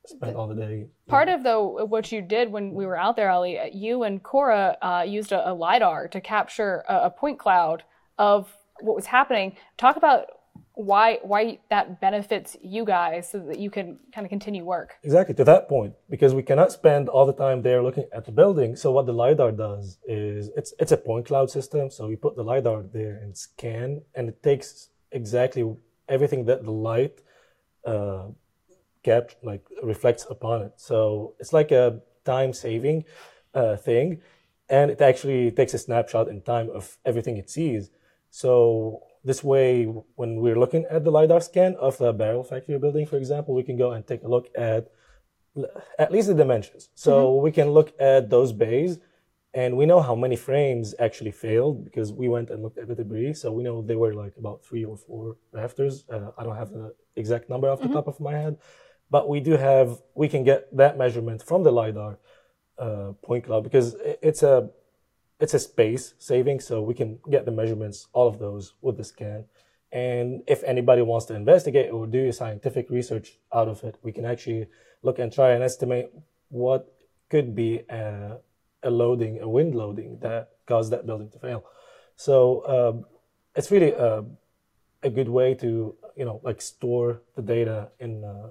spend 0.06 0.36
all 0.36 0.48
the 0.48 0.56
day. 0.56 0.88
Part 1.08 1.30
of 1.30 1.44
though 1.44 1.86
what 1.86 2.12
you 2.12 2.22
did 2.22 2.52
when 2.52 2.74
we 2.74 2.86
were 2.86 2.98
out 2.98 3.16
there, 3.16 3.30
Ali, 3.30 3.60
you 3.74 4.04
and 4.04 4.22
Cora 4.22 4.78
uh, 4.82 5.06
used 5.08 5.32
a, 5.32 5.50
a, 5.50 5.54
lidar 5.54 6.08
to 6.10 6.22
capture 6.22 6.84
a, 6.90 7.06
a, 7.06 7.10
point 7.10 7.40
cloud 7.40 7.84
of 8.18 8.52
what 8.82 8.96
was 8.96 9.06
happening. 9.06 9.56
Talk 9.78 9.98
about 9.98 10.28
why 10.74 11.20
why 11.24 11.60
that 11.70 12.00
benefits 12.00 12.56
you 12.62 12.86
guys 12.86 13.30
so 13.30 13.40
that 13.40 13.60
you 13.60 13.70
can 13.70 14.00
kind 14.14 14.26
of 14.26 14.30
continue 14.30 14.64
work. 14.64 14.96
Exactly 15.04 15.36
to 15.36 15.44
that 15.44 15.68
point, 15.68 15.94
because 16.10 16.34
we 16.34 16.44
cannot 16.44 16.72
spend 16.72 17.10
all 17.10 17.26
the 17.26 17.34
time 17.34 17.62
there 17.62 17.84
looking 17.84 18.06
at 18.14 18.26
the 18.26 18.32
building. 18.32 18.76
So 18.76 18.92
what 18.92 19.06
the 19.06 19.14
lidar 19.14 19.52
does 19.52 19.98
is 20.08 20.50
it's 20.56 20.74
it's 20.80 20.92
a 20.92 20.98
point 20.98 21.26
cloud 21.26 21.50
system. 21.50 21.90
So 21.90 22.08
we 22.08 22.16
put 22.16 22.36
the 22.36 22.44
lidar 22.44 22.84
there 22.84 23.16
and 23.22 23.38
scan, 23.38 24.02
and 24.16 24.30
it 24.30 24.42
takes 24.42 24.90
exactly 25.12 25.64
everything 26.08 26.46
that 26.46 26.64
the 26.64 26.72
light 26.72 27.22
uh, 27.86 28.28
cap 29.04 29.32
like 29.44 29.66
reflects 29.84 30.26
upon 30.30 30.62
it. 30.62 30.74
So 30.78 31.36
it's 31.40 31.54
like 31.54 31.72
a 31.72 32.02
time 32.26 32.54
saving 32.54 33.06
uh, 33.54 33.76
thing, 33.76 34.22
and 34.70 34.92
it 34.92 35.02
actually 35.02 35.52
takes 35.52 35.74
a 35.74 35.78
snapshot 35.78 36.28
in 36.30 36.42
time 36.42 36.70
of 36.70 36.98
everything 37.06 37.38
it 37.38 37.50
sees. 37.50 37.90
So 38.30 39.02
this 39.24 39.44
way, 39.44 39.86
when 40.16 40.42
we're 40.42 40.58
looking 40.58 40.86
at 40.90 41.04
the 41.04 41.12
LiDAR 41.12 41.42
scan 41.42 41.76
of 41.76 41.98
the 41.98 42.14
barrel 42.14 42.44
factory 42.44 42.78
building, 42.80 43.06
for 43.06 43.18
example, 43.18 43.54
we 43.54 43.64
can 43.64 43.78
go 43.78 43.92
and 43.92 44.06
take 44.06 44.24
a 44.24 44.28
look 44.28 44.48
at 44.56 44.92
at 45.98 46.12
least 46.12 46.28
the 46.28 46.34
dimensions. 46.34 46.90
So 46.96 47.28
mm-hmm. 47.28 47.44
we 47.44 47.52
can 47.52 47.72
look 47.72 47.94
at 48.00 48.30
those 48.30 48.54
bays 48.54 49.00
and 49.54 49.76
we 49.76 49.86
know 49.86 50.02
how 50.02 50.16
many 50.16 50.36
frames 50.36 50.94
actually 51.00 51.32
failed 51.32 51.84
because 51.84 52.14
we 52.14 52.30
went 52.30 52.50
and 52.50 52.62
looked 52.62 52.78
at 52.78 52.88
the 52.88 52.96
debris. 52.96 53.34
So 53.34 53.52
we 53.52 53.64
know 53.64 53.82
they 53.82 53.96
were 53.96 54.14
like 54.14 54.36
about 54.38 54.64
three 54.64 54.86
or 54.86 54.96
four 54.96 55.38
rafters. 55.52 56.06
Uh, 56.10 56.32
I 56.38 56.44
don't 56.44 56.56
have 56.56 56.72
the 56.72 56.94
exact 57.16 57.50
number 57.50 57.70
off 57.70 57.80
the 57.80 57.86
mm-hmm. 57.86 57.96
top 57.96 58.08
of 58.08 58.20
my 58.20 58.34
head, 58.34 58.58
but 59.10 59.28
we 59.28 59.40
do 59.40 59.58
have, 59.58 60.02
we 60.16 60.30
can 60.30 60.44
get 60.44 60.76
that 60.78 60.98
measurement 60.98 61.42
from 61.44 61.64
the 61.64 61.72
LiDAR 61.72 62.20
uh, 62.78 63.12
point 63.24 63.46
cloud 63.46 63.64
because 63.64 63.96
it's 64.22 64.44
a 64.44 64.70
it's 65.40 65.54
a 65.54 65.60
space 65.60 66.14
saving, 66.20 66.60
so 66.60 66.82
we 66.82 66.94
can 66.94 67.20
get 67.30 67.46
the 67.46 67.52
measurements, 67.52 68.08
all 68.14 68.28
of 68.28 68.40
those 68.40 68.74
with 68.82 68.98
the 68.98 69.04
scan. 69.04 69.46
And 69.92 70.44
if 70.48 70.64
anybody 70.64 71.02
wants 71.02 71.26
to 71.28 71.36
investigate 71.36 71.92
or 71.92 72.06
do 72.06 72.32
scientific 72.32 72.90
research 72.90 73.40
out 73.54 73.68
of 73.68 73.84
it, 73.84 73.98
we 74.04 74.12
can 74.12 74.26
actually 74.26 74.68
look 75.02 75.18
and 75.18 75.32
try 75.32 75.52
and 75.52 75.64
estimate 75.64 76.12
what 76.50 76.94
could 77.30 77.56
be 77.56 77.82
a, 77.90 78.38
a 78.84 78.90
loading, 78.90 79.40
a 79.40 79.48
wind 79.48 79.76
loading 79.76 80.20
that 80.22 80.50
caused 80.68 80.92
that 80.92 81.06
building 81.06 81.30
to 81.32 81.40
fail. 81.40 81.64
So 82.16 82.68
um, 82.68 83.06
it's 83.56 83.72
really 83.72 83.92
a, 83.94 84.26
a, 85.04 85.10
good 85.10 85.30
way 85.30 85.56
to, 85.56 85.96
you 86.16 86.26
know, 86.26 86.42
like 86.44 86.62
store 86.62 87.22
the 87.36 87.42
data 87.42 87.90
in 88.00 88.24
uh, 88.24 88.50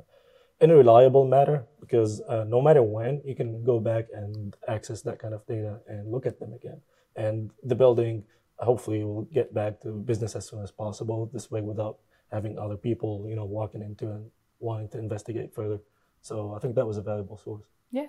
in 0.60 0.70
a 0.70 0.76
reliable 0.76 1.26
manner 1.26 1.64
because 1.80 2.20
uh, 2.28 2.44
no 2.46 2.60
matter 2.60 2.82
when 2.82 3.22
you 3.24 3.34
can 3.34 3.64
go 3.64 3.78
back 3.78 4.06
and 4.12 4.56
access 4.66 5.02
that 5.02 5.18
kind 5.18 5.34
of 5.34 5.46
data 5.46 5.78
and 5.86 6.10
look 6.10 6.26
at 6.26 6.38
them 6.38 6.52
again. 6.52 6.80
And 7.16 7.50
the 7.62 7.74
building 7.74 8.24
hopefully 8.58 9.04
will 9.04 9.22
get 9.22 9.54
back 9.54 9.80
to 9.82 9.90
business 9.92 10.34
as 10.34 10.48
soon 10.48 10.62
as 10.62 10.70
possible 10.70 11.30
this 11.32 11.50
way 11.50 11.60
without 11.60 11.98
having 12.32 12.58
other 12.58 12.76
people 12.76 13.24
you 13.28 13.36
know 13.36 13.44
walking 13.44 13.82
into 13.82 14.10
and 14.10 14.30
wanting 14.58 14.88
to 14.88 14.98
investigate 14.98 15.54
further. 15.54 15.78
So 16.20 16.54
i 16.54 16.58
think 16.58 16.74
that 16.74 16.86
was 16.86 16.96
a 16.96 17.02
valuable 17.02 17.36
source. 17.36 17.66
Yeah. 17.92 18.08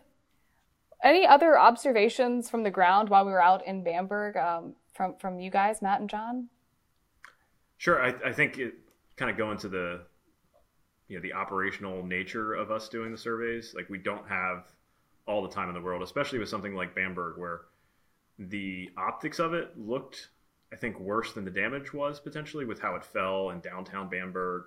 Any 1.04 1.26
other 1.26 1.58
observations 1.58 2.50
from 2.50 2.64
the 2.64 2.72
ground 2.72 3.10
while 3.10 3.26
we 3.26 3.32
were 3.32 3.42
out 3.42 3.66
in 3.66 3.84
bamberg 3.84 4.36
um, 4.38 4.74
from 4.94 5.16
from 5.18 5.40
you 5.40 5.52
guys 5.52 5.82
matt 5.82 6.02
and 6.02 6.10
john? 6.10 6.50
Sure. 7.78 8.02
I, 8.02 8.14
I 8.26 8.34
think 8.34 8.58
it 8.58 8.74
kind 9.16 9.30
of 9.32 9.38
going 9.38 9.58
to 9.60 9.70
the 9.70 10.02
you 11.10 11.18
know 11.18 11.22
the 11.22 11.34
operational 11.34 12.06
nature 12.06 12.54
of 12.54 12.72
us 12.72 12.88
doing 12.88 13.12
the 13.12 13.18
surveys. 13.18 13.74
Like 13.76 13.90
we 13.90 13.98
don't 13.98 14.28
have 14.30 14.72
all 15.26 15.42
the 15.42 15.50
time 15.50 15.68
in 15.68 15.76
the 15.76 15.82
world, 15.82 16.02
especially 16.02 16.40
with 16.40 16.50
something 16.50 16.76
like 16.76 16.96
Bamberg, 16.96 17.38
where 17.38 17.62
the 18.38 18.90
optics 18.98 19.40
of 19.40 19.54
it 19.54 19.78
looked, 19.78 20.30
I 20.72 20.76
think, 20.76 21.00
worse 21.00 21.34
than 21.34 21.44
the 21.44 21.52
damage 21.52 21.94
was 21.94 22.20
potentially 22.20 22.66
with 22.66 22.80
how 22.80 22.96
it 22.96 23.04
fell 23.04 23.50
in 23.50 23.60
downtown 23.60 24.08
Bamberg. 24.08 24.64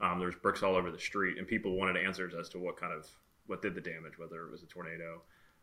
Um, 0.00 0.18
there 0.18 0.26
was 0.26 0.36
bricks 0.36 0.62
all 0.62 0.76
over 0.76 0.90
the 0.90 0.98
street, 0.98 1.38
and 1.38 1.48
people 1.48 1.76
wanted 1.76 1.96
answers 1.96 2.34
as 2.38 2.48
to 2.50 2.58
what 2.58 2.78
kind 2.78 2.92
of 2.92 3.06
what 3.46 3.62
did 3.62 3.74
the 3.74 3.80
damage, 3.80 4.18
whether 4.18 4.44
it 4.44 4.52
was 4.52 4.62
a 4.62 4.66
tornado, 4.66 5.22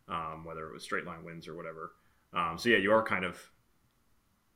um, 0.10 0.43
whether 0.43 0.67
it 0.67 0.74
was 0.74 0.84
straight 0.84 1.06
line 1.06 1.24
winds 1.24 1.48
or 1.48 1.56
whatever. 1.56 1.93
Um, 2.34 2.58
so 2.58 2.69
yeah, 2.69 2.78
you 2.78 2.91
are 2.91 3.04
kind 3.04 3.24
of 3.24 3.39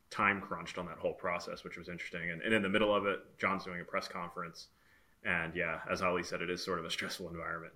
time 0.10 0.42
crunched 0.42 0.80
on 0.80 0.88
that 0.88 0.98
whole 0.98 1.14
process, 1.14 1.64
which 1.64 1.78
was 1.78 1.88
interesting. 1.88 2.32
And, 2.32 2.42
and 2.42 2.54
in 2.54 2.64
the 2.64 2.70
middle 2.70 2.96
of 2.96 3.06
it, 3.06 3.20
John's 3.38 3.64
doing 3.64 3.82
a 3.82 3.84
press 3.84 4.08
conference 4.08 4.70
and 5.24 5.56
yeah, 5.56 5.80
as 5.90 6.02
Ali 6.02 6.24
said, 6.24 6.42
it 6.42 6.50
is 6.50 6.64
sort 6.64 6.80
of 6.80 6.86
a 6.86 6.90
stressful 6.90 7.30
environment. 7.30 7.74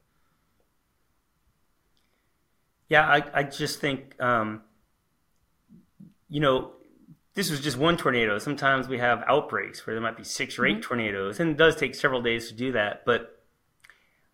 Yeah, 2.90 3.08
I, 3.08 3.24
I 3.34 3.44
just 3.44 3.80
think, 3.80 4.22
um, 4.22 4.64
you 6.28 6.42
know, 6.42 6.74
this 7.34 7.50
was 7.50 7.62
just 7.62 7.78
one 7.78 7.96
tornado. 7.96 8.38
Sometimes 8.38 8.88
we 8.88 8.98
have 8.98 9.24
outbreaks 9.28 9.86
where 9.86 9.96
there 9.96 10.04
might 10.04 10.18
be 10.18 10.24
six 10.24 10.60
or 10.60 10.66
8 10.66 10.74
mm-hmm. 10.74 10.82
tornadoes, 10.82 11.40
and 11.40 11.52
it 11.52 11.58
does 11.58 11.76
take 11.76 11.96
several 11.96 12.22
days 12.22 12.50
to 12.50 12.54
do 12.54 12.74
that. 12.74 13.04
But 13.06 13.42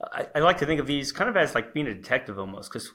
I, 0.02 0.28
I 0.36 0.39
like 0.39 0.58
to 0.58 0.65
think 0.65 0.80
of 0.80 0.88
these 0.88 1.12
kind 1.12 1.30
of 1.30 1.38
as 1.38 1.54
like 1.54 1.74
being 1.74 1.88
a 1.88 1.93
detective 1.93 2.39
almost, 2.39 2.72
because 2.72 2.91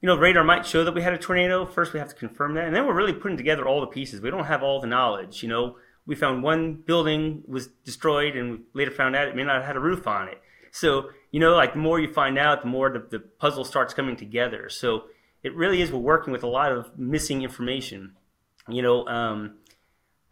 you 0.00 0.06
know, 0.06 0.16
radar 0.16 0.44
might 0.44 0.66
show 0.66 0.84
that 0.84 0.94
we 0.94 1.02
had 1.02 1.14
a 1.14 1.18
tornado. 1.18 1.64
First, 1.64 1.92
we 1.92 1.98
have 1.98 2.08
to 2.08 2.14
confirm 2.14 2.54
that, 2.54 2.66
and 2.66 2.74
then 2.74 2.86
we're 2.86 2.94
really 2.94 3.12
putting 3.12 3.36
together 3.36 3.66
all 3.66 3.80
the 3.80 3.86
pieces. 3.86 4.20
We 4.20 4.30
don't 4.30 4.44
have 4.44 4.62
all 4.62 4.80
the 4.80 4.86
knowledge. 4.86 5.42
You 5.42 5.48
know, 5.48 5.76
we 6.06 6.14
found 6.14 6.42
one 6.42 6.74
building 6.74 7.42
was 7.46 7.68
destroyed 7.84 8.36
and 8.36 8.60
we 8.72 8.82
later 8.82 8.90
found 8.90 9.16
out 9.16 9.28
it 9.28 9.36
may 9.36 9.44
not 9.44 9.56
have 9.56 9.64
had 9.64 9.76
a 9.76 9.80
roof 9.80 10.06
on 10.06 10.28
it. 10.28 10.40
So, 10.70 11.10
you 11.30 11.40
know, 11.40 11.54
like 11.54 11.72
the 11.72 11.78
more 11.78 12.00
you 12.00 12.12
find 12.12 12.38
out, 12.38 12.62
the 12.62 12.68
more 12.68 12.90
the, 12.90 13.06
the 13.10 13.20
puzzle 13.20 13.64
starts 13.64 13.94
coming 13.94 14.16
together. 14.16 14.68
So 14.68 15.04
it 15.42 15.54
really 15.54 15.80
is 15.80 15.92
we're 15.92 15.98
working 15.98 16.32
with 16.32 16.42
a 16.42 16.48
lot 16.48 16.72
of 16.72 16.98
missing 16.98 17.42
information. 17.42 18.14
You 18.68 18.82
know, 18.82 19.06
um, 19.06 19.58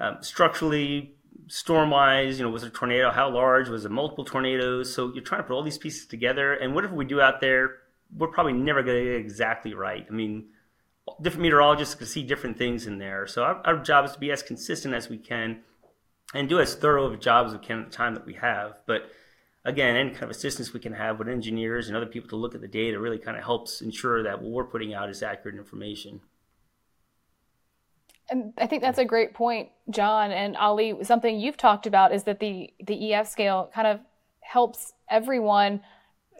um, 0.00 0.18
structurally, 0.20 1.14
storm-wise, 1.48 2.38
you 2.38 2.44
know, 2.44 2.50
was 2.50 2.64
it 2.64 2.68
a 2.68 2.70
tornado? 2.70 3.10
How 3.10 3.30
large? 3.30 3.68
Was 3.68 3.84
it 3.84 3.90
multiple 3.90 4.24
tornadoes? 4.24 4.92
So 4.92 5.12
you're 5.12 5.22
trying 5.22 5.42
to 5.42 5.46
put 5.46 5.54
all 5.54 5.62
these 5.62 5.78
pieces 5.78 6.06
together. 6.06 6.54
And 6.54 6.74
whatever 6.74 6.94
we 6.94 7.04
do 7.04 7.20
out 7.20 7.40
there, 7.40 7.76
we're 8.16 8.28
probably 8.28 8.54
never 8.54 8.82
going 8.82 8.98
to 8.98 9.04
get 9.04 9.12
it 9.14 9.20
exactly 9.20 9.74
right. 9.74 10.06
I 10.08 10.12
mean, 10.12 10.46
different 11.20 11.42
meteorologists 11.42 11.94
can 11.94 12.06
see 12.06 12.22
different 12.22 12.56
things 12.56 12.86
in 12.86 12.98
there. 12.98 13.26
So 13.26 13.42
our, 13.42 13.60
our, 13.64 13.76
job 13.78 14.04
is 14.04 14.12
to 14.12 14.18
be 14.18 14.30
as 14.30 14.42
consistent 14.42 14.94
as 14.94 15.08
we 15.08 15.18
can 15.18 15.60
and 16.34 16.48
do 16.48 16.60
as 16.60 16.74
thorough 16.74 17.06
of 17.06 17.12
a 17.12 17.16
job 17.16 17.46
as 17.46 17.52
we 17.52 17.58
can 17.58 17.80
at 17.80 17.90
the 17.90 17.96
time 17.96 18.14
that 18.14 18.24
we 18.24 18.34
have. 18.34 18.78
But 18.86 19.10
again, 19.64 19.96
any 19.96 20.10
kind 20.10 20.24
of 20.24 20.30
assistance 20.30 20.72
we 20.72 20.80
can 20.80 20.92
have 20.92 21.18
with 21.18 21.28
engineers 21.28 21.88
and 21.88 21.96
other 21.96 22.06
people 22.06 22.28
to 22.30 22.36
look 22.36 22.54
at 22.54 22.60
the 22.60 22.68
data 22.68 22.98
really 22.98 23.18
kind 23.18 23.36
of 23.36 23.44
helps 23.44 23.80
ensure 23.80 24.22
that 24.22 24.40
what 24.40 24.50
we're 24.50 24.64
putting 24.64 24.94
out 24.94 25.10
is 25.10 25.22
accurate 25.22 25.56
information. 25.56 26.20
And 28.30 28.52
I 28.56 28.66
think 28.66 28.82
that's 28.82 28.98
a 28.98 29.04
great 29.04 29.34
point, 29.34 29.68
John 29.90 30.30
and 30.30 30.56
Ali. 30.56 30.96
Something 31.02 31.38
you've 31.38 31.56
talked 31.56 31.86
about 31.86 32.14
is 32.14 32.22
that 32.24 32.40
the 32.40 32.72
the 32.82 33.12
EF 33.12 33.28
scale 33.28 33.70
kind 33.74 33.86
of 33.86 34.00
helps 34.40 34.94
everyone 35.10 35.82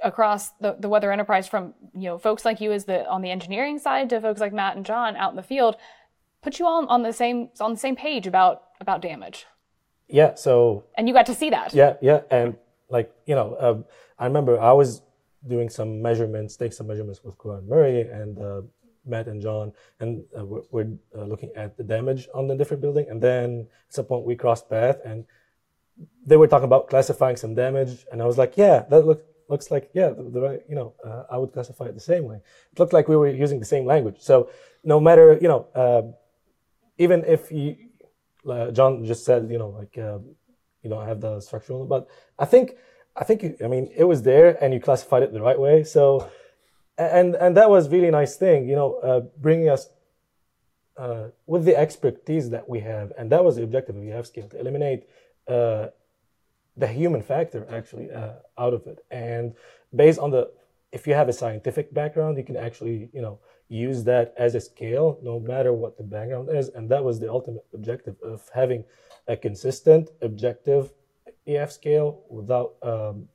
across 0.03 0.51
the, 0.61 0.77
the 0.79 0.89
weather 0.89 1.13
enterprise 1.13 1.47
from 1.47 1.75
you 1.95 2.09
know 2.09 2.19
folks 2.19 2.45
like 2.45 2.61
you 2.61 2.73
as 2.73 2.85
the 2.85 3.09
on 3.09 3.23
the 3.23 3.31
engineering 3.31 3.79
side 3.79 4.11
to 4.11 4.21
folks 4.21 4.41
like 4.41 4.53
Matt 4.53 4.77
and 4.77 4.85
John 4.85 5.17
out 5.17 5.31
in 5.31 5.37
the 5.37 5.43
field 5.43 5.77
put 6.43 6.59
you 6.59 6.67
all 6.67 6.85
on 6.87 7.03
the 7.03 7.13
same 7.13 7.49
on 7.61 7.73
the 7.73 7.79
same 7.79 7.97
page 7.97 8.27
about 8.27 8.63
about 8.81 9.01
damage. 9.01 9.47
Yeah 10.09 10.35
so 10.35 10.85
and 10.97 11.09
you 11.09 11.15
got 11.15 11.27
to 11.27 11.35
see 11.35 11.51
that. 11.51 11.73
Yeah 11.73 11.95
yeah 12.03 12.21
and 12.31 12.57
like 12.89 13.13
you 13.27 13.35
know 13.35 13.55
uh, 13.55 13.79
I 14.19 14.27
remember 14.27 14.61
I 14.61 14.73
was 14.73 15.03
doing 15.49 15.69
some 15.69 16.03
measurements 16.03 16.57
take 16.57 16.73
some 16.73 16.87
measurements 16.87 17.23
with 17.25 17.39
Glenn 17.39 17.69
Murray 17.69 18.03
and 18.03 18.39
uh, 18.39 18.63
Matt 19.07 19.27
and 19.27 19.41
John 19.41 19.73
and 20.01 20.25
uh, 20.39 20.45
we're, 20.45 20.63
we're 20.71 20.93
uh, 21.17 21.25
looking 21.25 21.51
at 21.57 21.77
the 21.77 21.83
damage 21.83 22.29
on 22.35 22.47
the 22.47 22.55
different 22.55 22.81
building 22.81 23.07
and 23.09 23.21
then 23.21 23.67
at 23.89 23.95
some 23.95 24.05
point 24.05 24.25
we 24.27 24.37
crossed 24.37 24.69
path 24.69 24.99
and 25.05 25.25
they 26.25 26.37
were 26.37 26.47
talking 26.47 26.65
about 26.65 26.89
classifying 26.89 27.37
some 27.37 27.55
damage 27.55 28.07
and 28.13 28.23
I 28.23 28.27
was 28.27 28.39
like 28.39 28.57
yeah 28.57 28.85
that 28.91 29.07
looked 29.07 29.27
looks 29.53 29.71
like 29.75 29.85
yeah 29.95 30.09
the, 30.09 30.25
the 30.35 30.41
you 30.71 30.77
know 30.79 30.89
uh, 31.07 31.23
i 31.35 31.37
would 31.41 31.53
classify 31.53 31.85
it 31.91 31.95
the 31.95 32.09
same 32.13 32.25
way. 32.31 32.39
It 32.73 32.77
looked 32.81 32.95
like 32.97 33.07
we 33.09 33.17
were 33.17 33.29
using 33.45 33.59
the 33.65 33.71
same 33.75 33.85
language. 33.93 34.19
So 34.31 34.35
no 34.93 34.97
matter 35.07 35.27
you 35.45 35.49
know 35.53 35.63
uh, 35.83 36.03
even 37.05 37.19
if 37.37 37.41
you 37.53 37.69
uh, 38.53 38.71
john 38.77 39.05
just 39.13 39.23
said 39.29 39.41
you 39.55 39.59
know 39.63 39.71
like 39.81 39.95
uh, 40.09 40.19
you 40.83 40.89
don't 40.93 41.07
have 41.07 41.21
the 41.27 41.41
structural 41.41 41.85
but 41.95 42.03
i 42.45 42.47
think 42.53 42.67
i 43.21 43.25
think 43.29 43.39
i 43.65 43.69
mean 43.75 43.85
it 44.03 44.07
was 44.13 44.21
there 44.31 44.49
and 44.63 44.69
you 44.75 44.81
classified 44.89 45.23
it 45.23 45.33
the 45.33 45.45
right 45.49 45.61
way. 45.67 45.77
So 45.85 46.03
and 46.99 47.29
and 47.45 47.57
that 47.59 47.69
was 47.75 47.83
really 47.97 48.11
nice 48.21 48.35
thing 48.45 48.59
you 48.73 48.77
know 48.81 48.91
uh, 49.09 49.21
bringing 49.47 49.69
us 49.77 49.83
uh, 50.97 51.29
with 51.47 51.65
the 51.65 51.77
expertise 51.77 52.51
that 52.51 52.69
we 52.69 52.81
have. 52.81 53.13
And 53.19 53.31
that 53.31 53.45
was 53.45 53.57
the 53.57 53.63
objective. 53.63 53.97
EF 53.97 54.27
scale 54.27 54.49
to 54.49 54.61
eliminate 54.61 55.05
the 56.77 56.87
human 56.87 57.23
factor 57.23 57.67
actually 57.71 58.11
uh, 58.11 58.35
out 58.59 58.75
of 58.75 58.87
it. 58.87 59.05
And 59.11 59.55
based 59.95 60.19
on 60.19 60.31
the 60.31 60.51
if 60.91 61.07
you 61.07 61.15
have 61.15 61.29
a 61.29 61.33
scientific 61.33 61.93
background 61.95 62.37
you 62.37 62.45
can 62.45 62.57
actually 62.57 63.09
you 63.13 63.23
know 63.23 63.39
use 63.69 64.05
that 64.05 64.35
as 64.37 64.55
a 64.55 64.61
scale 64.61 65.19
no 65.23 65.41
matter 65.41 65.73
what 65.73 65.97
the 65.97 66.03
background 66.03 66.49
is. 66.51 66.69
And 66.69 66.89
that 66.91 67.03
was 67.03 67.21
the 67.21 67.31
ultimate 67.31 67.65
objective 67.75 68.17
of 68.23 68.49
having 68.55 68.85
a 69.29 69.37
consistent 69.37 70.11
objective 70.21 70.93
ef 71.47 71.73
scale 71.73 72.23
without 72.29 72.75
um, 72.83 73.29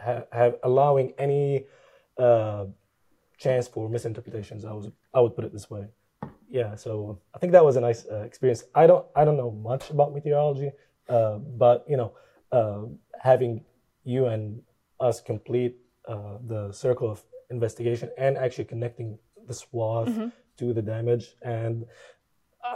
ha- 0.00 0.24
have 0.32 0.56
allowing 0.62 1.12
any 1.18 1.64
uh, 2.18 2.66
chance 3.38 3.66
for 3.68 3.88
misinterpretations. 3.88 4.64
I 4.64 4.72
was 4.72 4.90
i 5.14 5.20
would 5.20 5.34
put 5.34 5.44
it 5.44 5.52
this 5.52 5.70
way. 5.70 5.86
Yeah 6.48 6.74
so 6.76 7.18
i 7.34 7.38
think 7.38 7.52
that 7.52 7.64
was 7.64 7.76
a 7.76 7.80
nice 7.80 8.06
uh, 8.06 8.22
experience. 8.22 8.64
I 8.74 8.86
don't 8.86 9.06
i 9.16 9.24
don't 9.24 9.36
know 9.36 9.50
much 9.50 9.90
about 9.90 10.14
meteorology 10.14 10.70
uh, 11.08 11.38
but 11.38 11.84
you 11.88 11.96
know 11.96 12.12
uh, 12.52 12.82
having 13.20 13.64
you 14.04 14.26
and 14.26 14.62
us 14.98 15.20
complete 15.20 15.76
uh, 16.08 16.38
the 16.46 16.72
circle 16.72 17.10
of 17.10 17.22
investigation 17.50 18.10
and 18.18 18.36
actually 18.36 18.64
connecting 18.64 19.18
the 19.46 19.54
swath 19.54 20.08
mm-hmm. 20.08 20.28
to 20.56 20.72
the 20.72 20.82
damage 20.82 21.36
and 21.42 21.84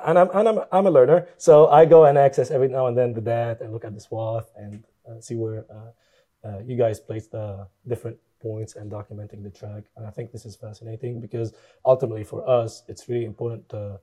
and 0.07 0.19
I'm, 0.19 0.31
and 0.33 0.49
I'm 0.49 0.59
I'm 0.73 0.87
a 0.87 0.91
learner, 0.91 1.29
so 1.37 1.69
I 1.69 1.85
go 1.85 2.07
and 2.07 2.17
access 2.17 2.51
every 2.51 2.69
now 2.69 2.87
and 2.87 2.97
then 2.97 3.13
the 3.13 3.21
data 3.21 3.63
and 3.63 3.73
look 3.73 3.85
at 3.85 3.95
the 3.95 4.01
swath 4.01 4.51
and 4.57 4.83
uh, 5.09 5.21
see 5.21 5.35
where 5.35 5.67
uh, 5.71 6.49
uh, 6.49 6.59
you 6.65 6.77
guys 6.77 7.01
place 7.01 7.27
the 7.27 7.67
different 7.87 8.19
points 8.41 8.77
and 8.77 8.91
documenting 8.91 9.43
the 9.43 9.51
track. 9.51 9.85
And 9.97 10.07
I 10.07 10.11
think 10.11 10.33
this 10.33 10.45
is 10.45 10.57
fascinating 10.57 11.21
because 11.21 11.53
ultimately 11.85 12.25
for 12.25 12.49
us, 12.49 12.83
it's 12.89 13.09
really 13.09 13.25
important 13.25 13.69
to 13.71 14.01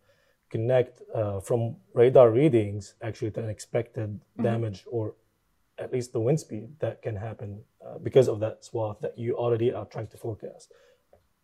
connect 0.50 1.02
uh, 1.16 1.40
from 1.40 1.78
radar 1.94 2.30
readings 2.30 2.96
actually 3.02 3.32
to 3.32 3.44
an 3.44 3.50
expected 3.50 4.10
mm-hmm. 4.10 4.44
damage 4.44 4.86
or 4.92 5.16
at 5.82 5.92
least 5.92 6.14
the 6.14 6.20
wind 6.20 6.40
speed 6.40 6.70
that 6.80 7.02
can 7.02 7.16
happen 7.16 7.62
uh, 7.86 7.98
because 7.98 8.28
of 8.30 8.40
that 8.40 8.64
swath 8.64 9.00
that 9.02 9.18
you 9.18 9.36
already 9.36 9.74
are 9.74 9.86
trying 9.86 10.08
to 10.08 10.18
forecast. 10.18 10.72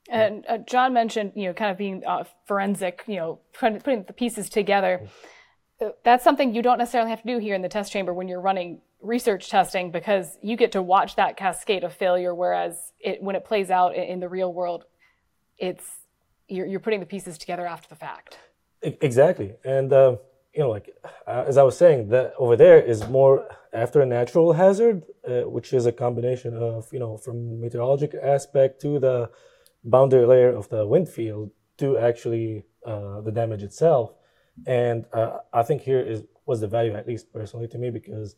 And 0.10 0.46
uh, 0.48 0.60
John 0.60 0.94
mentioned, 0.94 1.34
you 1.36 1.48
know, 1.48 1.54
kind 1.54 1.72
of 1.72 1.78
being 1.78 2.04
uh, 2.06 2.24
forensic, 2.46 3.04
you 3.08 3.18
know, 3.18 3.40
putting 3.60 4.04
the 4.04 4.14
pieces 4.14 4.50
together. 4.50 5.02
Mm-hmm. 5.02 5.88
Uh, 5.88 5.90
that's 6.04 6.24
something 6.24 6.56
you 6.56 6.62
don't 6.62 6.78
necessarily 6.78 7.10
have 7.10 7.22
to 7.22 7.28
do 7.28 7.40
here 7.40 7.56
in 7.56 7.62
the 7.62 7.70
test 7.70 7.92
chamber 7.92 8.14
when 8.14 8.28
you're 8.28 8.42
running 8.42 8.82
research 9.02 9.50
testing 9.50 9.92
because 9.92 10.38
you 10.42 10.56
get 10.56 10.72
to 10.72 10.82
watch 10.82 11.16
that 11.18 11.38
cascade 11.38 11.84
of 11.84 11.94
failure. 11.94 12.34
Whereas 12.34 12.94
it, 13.00 13.22
when 13.22 13.36
it 13.36 13.44
plays 13.44 13.70
out 13.70 13.96
in 13.96 14.20
the 14.20 14.30
real 14.30 14.54
world, 14.54 14.86
it's 15.58 15.84
you're, 16.48 16.66
you're 16.66 16.80
putting 16.80 17.00
the 17.00 17.06
pieces 17.06 17.38
together 17.38 17.68
after 17.68 17.90
the 17.90 17.96
fact. 17.96 18.38
Exactly, 18.82 19.56
and 19.66 19.92
uh, 19.92 20.18
you 20.58 20.64
know, 20.64 20.72
like 20.72 20.90
uh, 21.28 21.44
as 21.48 21.56
I 21.56 21.64
was 21.64 21.78
saying, 21.78 22.10
that 22.10 22.34
over 22.40 22.56
there 22.56 22.82
is 22.82 23.08
more 23.08 23.48
after 23.72 24.02
a 24.02 24.08
natural 24.08 24.54
hazard, 24.54 25.04
uh, 25.28 25.42
which 25.42 25.72
is 25.72 25.86
a 25.86 25.92
combination 25.92 26.58
of 26.58 26.92
you 26.92 27.00
know 27.00 27.16
from 27.16 27.62
meteorologic 27.62 28.16
aspect 28.16 28.82
to 28.82 28.98
the 28.98 29.30
boundary 29.84 30.26
layer 30.26 30.50
of 30.50 30.68
the 30.70 30.88
wind 30.88 31.10
field 31.10 31.52
to 31.78 32.00
actually 32.00 32.64
uh, 32.88 33.22
the 33.22 33.32
damage 33.32 33.62
itself. 33.62 34.16
And 34.66 35.06
uh, 35.14 35.38
I 35.54 35.62
think 35.62 35.84
here 35.84 36.02
is 36.02 36.24
was 36.48 36.62
the 36.62 36.68
value, 36.68 36.94
at 36.96 37.08
least 37.08 37.32
personally 37.32 37.68
to 37.68 37.78
me, 37.78 37.92
because 37.92 38.36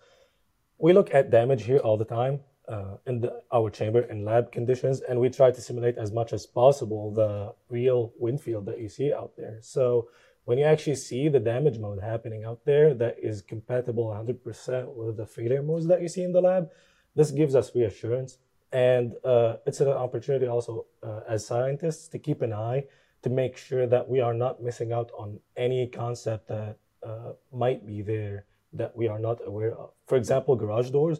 we 0.77 0.91
look 0.91 1.13
at 1.13 1.31
damage 1.31 1.63
here 1.63 1.77
all 1.77 1.95
the 1.95 2.11
time 2.19 2.41
uh, 2.67 2.97
in 3.07 3.21
the, 3.21 3.41
our 3.53 3.69
chamber 3.69 4.01
in 4.01 4.25
lab 4.25 4.51
conditions, 4.51 4.99
and 4.99 5.21
we 5.21 5.29
try 5.29 5.51
to 5.51 5.61
simulate 5.61 5.97
as 5.97 6.11
much 6.11 6.33
as 6.33 6.45
possible 6.45 7.13
the 7.13 7.53
real 7.69 8.11
wind 8.19 8.41
field 8.41 8.65
that 8.65 8.79
you 8.81 8.89
see 8.89 9.13
out 9.13 9.37
there. 9.37 9.59
So 9.61 10.09
when 10.49 10.57
you 10.57 10.65
actually 10.65 10.95
see 10.95 11.29
the 11.29 11.39
damage 11.39 11.77
mode 11.77 12.01
happening 12.01 12.43
out 12.43 12.65
there 12.65 12.95
that 12.95 13.15
is 13.21 13.43
compatible 13.43 14.07
100% 14.07 14.95
with 14.95 15.15
the 15.15 15.25
failure 15.27 15.61
modes 15.61 15.85
that 15.85 16.01
you 16.01 16.07
see 16.07 16.23
in 16.23 16.31
the 16.31 16.41
lab, 16.41 16.71
this 17.13 17.29
gives 17.29 17.53
us 17.53 17.75
reassurance. 17.75 18.39
And 18.71 19.13
uh, 19.23 19.57
it's 19.67 19.79
an 19.79 19.89
opportunity 19.89 20.47
also 20.47 20.87
uh, 21.03 21.19
as 21.29 21.45
scientists 21.45 22.07
to 22.07 22.17
keep 22.17 22.41
an 22.41 22.51
eye 22.51 22.85
to 23.21 23.29
make 23.29 23.57
sure 23.57 23.85
that 23.85 24.09
we 24.09 24.21
are 24.21 24.33
not 24.33 24.59
missing 24.59 24.91
out 24.91 25.11
on 25.15 25.39
any 25.55 25.85
concept 25.85 26.47
that 26.47 26.79
uh, 27.03 27.33
might 27.53 27.85
be 27.85 28.01
there 28.01 28.45
that 28.73 28.95
we 28.95 29.07
are 29.07 29.19
not 29.19 29.37
aware 29.45 29.75
of. 29.75 29.91
For 30.07 30.17
example, 30.17 30.55
garage 30.55 30.89
doors. 30.89 31.19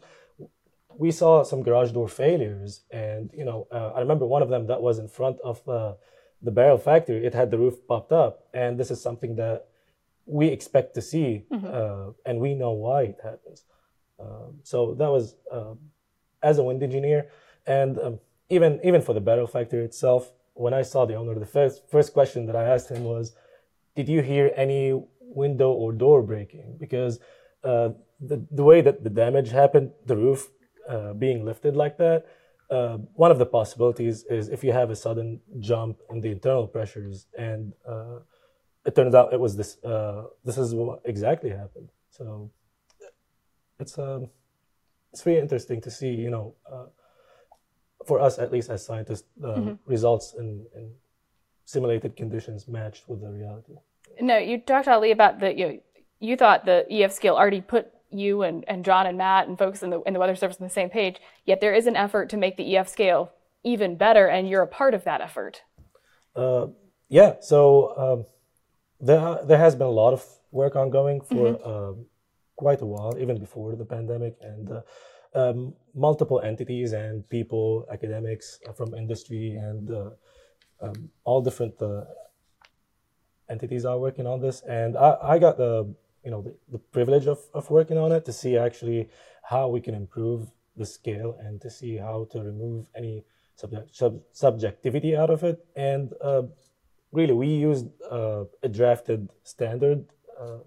We 0.97 1.11
saw 1.11 1.43
some 1.43 1.61
garage 1.61 1.91
door 1.91 2.07
failures, 2.07 2.81
and 2.89 3.29
you 3.37 3.45
know, 3.45 3.67
uh, 3.71 3.91
I 3.95 3.99
remember 3.99 4.25
one 4.25 4.41
of 4.41 4.49
them 4.49 4.65
that 4.67 4.81
was 4.81 4.97
in 4.97 5.07
front 5.07 5.37
of 5.43 5.67
uh, 5.69 5.93
the 6.41 6.51
barrel 6.51 6.77
factory, 6.77 7.25
it 7.25 7.33
had 7.33 7.51
the 7.51 7.57
roof 7.57 7.75
popped 7.87 8.11
up, 8.11 8.47
and 8.53 8.79
this 8.79 8.91
is 8.91 9.01
something 9.01 9.35
that 9.35 9.67
we 10.25 10.47
expect 10.47 10.93
to 10.95 11.01
see, 11.01 11.45
mm-hmm. 11.51 11.65
uh, 11.65 12.13
and 12.25 12.39
we 12.39 12.53
know 12.53 12.71
why 12.71 13.03
it 13.03 13.19
happens. 13.23 13.63
Um, 14.19 14.59
so 14.63 14.93
that 14.95 15.09
was 15.09 15.35
uh, 15.51 15.73
as 16.43 16.57
a 16.57 16.63
wind 16.63 16.83
engineer, 16.83 17.29
and 17.65 17.99
um, 17.99 18.19
even 18.49 18.79
even 18.83 19.01
for 19.01 19.13
the 19.13 19.21
barrel 19.21 19.47
factory 19.47 19.83
itself. 19.83 20.31
When 20.53 20.73
I 20.73 20.81
saw 20.81 21.05
the 21.05 21.15
owner, 21.15 21.39
the 21.39 21.45
first 21.45 21.89
first 21.89 22.11
question 22.11 22.45
that 22.47 22.55
I 22.55 22.63
asked 22.63 22.89
him 22.89 23.05
was, 23.05 23.33
"Did 23.95 24.09
you 24.09 24.21
hear 24.21 24.51
any 24.55 25.01
window 25.21 25.71
or 25.71 25.93
door 25.93 26.21
breaking?" 26.21 26.75
Because 26.77 27.19
uh, 27.63 27.89
the 28.19 28.45
the 28.51 28.63
way 28.63 28.81
that 28.81 29.03
the 29.03 29.09
damage 29.09 29.51
happened, 29.51 29.91
the 30.05 30.17
roof 30.17 30.49
uh, 30.89 31.13
being 31.13 31.45
lifted 31.45 31.77
like 31.77 31.97
that, 31.97 32.25
uh, 32.69 32.97
one 33.13 33.31
of 33.31 33.39
the 33.39 33.45
possibilities 33.45 34.23
is 34.29 34.49
if 34.49 34.63
you 34.63 34.71
have 34.71 34.89
a 34.89 34.95
sudden 34.95 35.41
jump 35.59 35.99
in 36.11 36.21
the 36.21 36.29
internal 36.29 36.67
pressures, 36.67 37.27
and 37.37 37.73
uh, 37.87 38.19
it 38.85 38.95
turns 38.95 39.15
out 39.15 39.33
it 39.33 39.39
was 39.39 39.55
this. 39.57 39.83
Uh, 39.83 40.25
this 40.45 40.57
is 40.57 40.73
what 40.75 41.01
exactly 41.05 41.49
happened. 41.49 41.89
So 42.11 42.51
it's 43.79 43.97
um, 43.97 44.29
it's 45.11 45.25
really 45.25 45.39
interesting 45.39 45.81
to 45.81 45.91
see. 45.91 46.09
You 46.09 46.29
know, 46.29 46.55
uh, 46.71 46.85
for 48.05 48.19
us 48.19 48.37
at 48.37 48.51
least 48.51 48.69
as 48.69 48.85
scientists, 48.85 49.27
mm-hmm. 49.41 49.73
results 49.85 50.35
in, 50.37 50.65
in 50.75 50.91
simulated 51.65 52.15
conditions 52.15 52.67
matched 52.67 53.09
with 53.09 53.21
the 53.21 53.29
reality. 53.29 53.75
No, 54.21 54.37
you 54.37 54.59
talked 54.59 54.87
Ali 54.87 55.11
about 55.11 55.39
the 55.39 55.57
you. 55.57 55.81
You 56.19 56.35
thought 56.35 56.65
the 56.65 56.85
EF 56.91 57.13
scale 57.13 57.35
already 57.35 57.61
put 57.61 57.87
you 58.11 58.43
and, 58.43 58.63
and 58.67 58.83
John 58.83 59.05
and 59.05 59.17
Matt 59.17 59.47
and 59.47 59.57
folks 59.57 59.83
in 59.83 59.89
the 59.89 60.01
in 60.01 60.13
the 60.13 60.19
weather 60.19 60.35
service 60.35 60.57
on 60.59 60.67
the 60.67 60.73
same 60.73 60.89
page. 60.89 61.17
Yet 61.45 61.61
there 61.61 61.73
is 61.73 61.87
an 61.87 61.95
effort 61.95 62.29
to 62.29 62.37
make 62.37 62.57
the 62.57 62.77
EF 62.77 62.87
scale 62.87 63.31
even 63.63 63.95
better, 63.95 64.27
and 64.27 64.49
you're 64.49 64.61
a 64.61 64.67
part 64.67 64.93
of 64.93 65.03
that 65.03 65.21
effort. 65.21 65.63
Uh, 66.35 66.67
yeah. 67.07 67.35
So 67.41 67.97
um, 67.97 68.25
there 68.99 69.39
there 69.45 69.57
has 69.57 69.75
been 69.75 69.87
a 69.87 69.91
lot 69.91 70.13
of 70.13 70.25
work 70.51 70.75
ongoing 70.75 71.21
for 71.21 71.53
mm-hmm. 71.53 71.69
uh, 71.69 72.03
quite 72.55 72.81
a 72.81 72.85
while, 72.85 73.17
even 73.19 73.39
before 73.39 73.75
the 73.75 73.85
pandemic, 73.85 74.35
and 74.41 74.71
uh, 74.71 74.81
um, 75.35 75.73
multiple 75.93 76.41
entities 76.41 76.93
and 76.93 77.27
people, 77.29 77.85
academics 77.91 78.59
from 78.75 78.93
industry, 78.93 79.51
and 79.51 79.91
uh, 79.91 80.09
um, 80.81 81.09
all 81.23 81.41
different 81.41 81.79
uh, 81.81 82.03
entities 83.49 83.85
are 83.85 83.97
working 83.97 84.25
on 84.25 84.39
this. 84.41 84.61
And 84.61 84.97
I, 84.97 85.17
I 85.21 85.39
got 85.39 85.57
the 85.57 85.93
you 86.23 86.31
know 86.31 86.41
the, 86.41 86.55
the 86.71 86.77
privilege 86.77 87.27
of, 87.27 87.39
of 87.53 87.69
working 87.69 87.97
on 87.97 88.11
it 88.11 88.25
to 88.25 88.33
see 88.33 88.57
actually 88.57 89.09
how 89.43 89.67
we 89.67 89.81
can 89.81 89.95
improve 89.95 90.51
the 90.75 90.85
scale 90.85 91.37
and 91.39 91.61
to 91.61 91.69
see 91.69 91.97
how 91.97 92.27
to 92.31 92.39
remove 92.39 92.85
any 92.95 93.23
subject, 93.55 93.95
sub, 93.95 94.21
subjectivity 94.31 95.15
out 95.15 95.29
of 95.29 95.43
it. 95.43 95.65
And 95.75 96.13
uh, 96.21 96.43
really 97.11 97.33
we 97.33 97.47
used 97.47 97.87
uh, 98.09 98.45
a 98.63 98.69
drafted 98.69 99.29
standard 99.43 100.05
uh, 100.39 100.59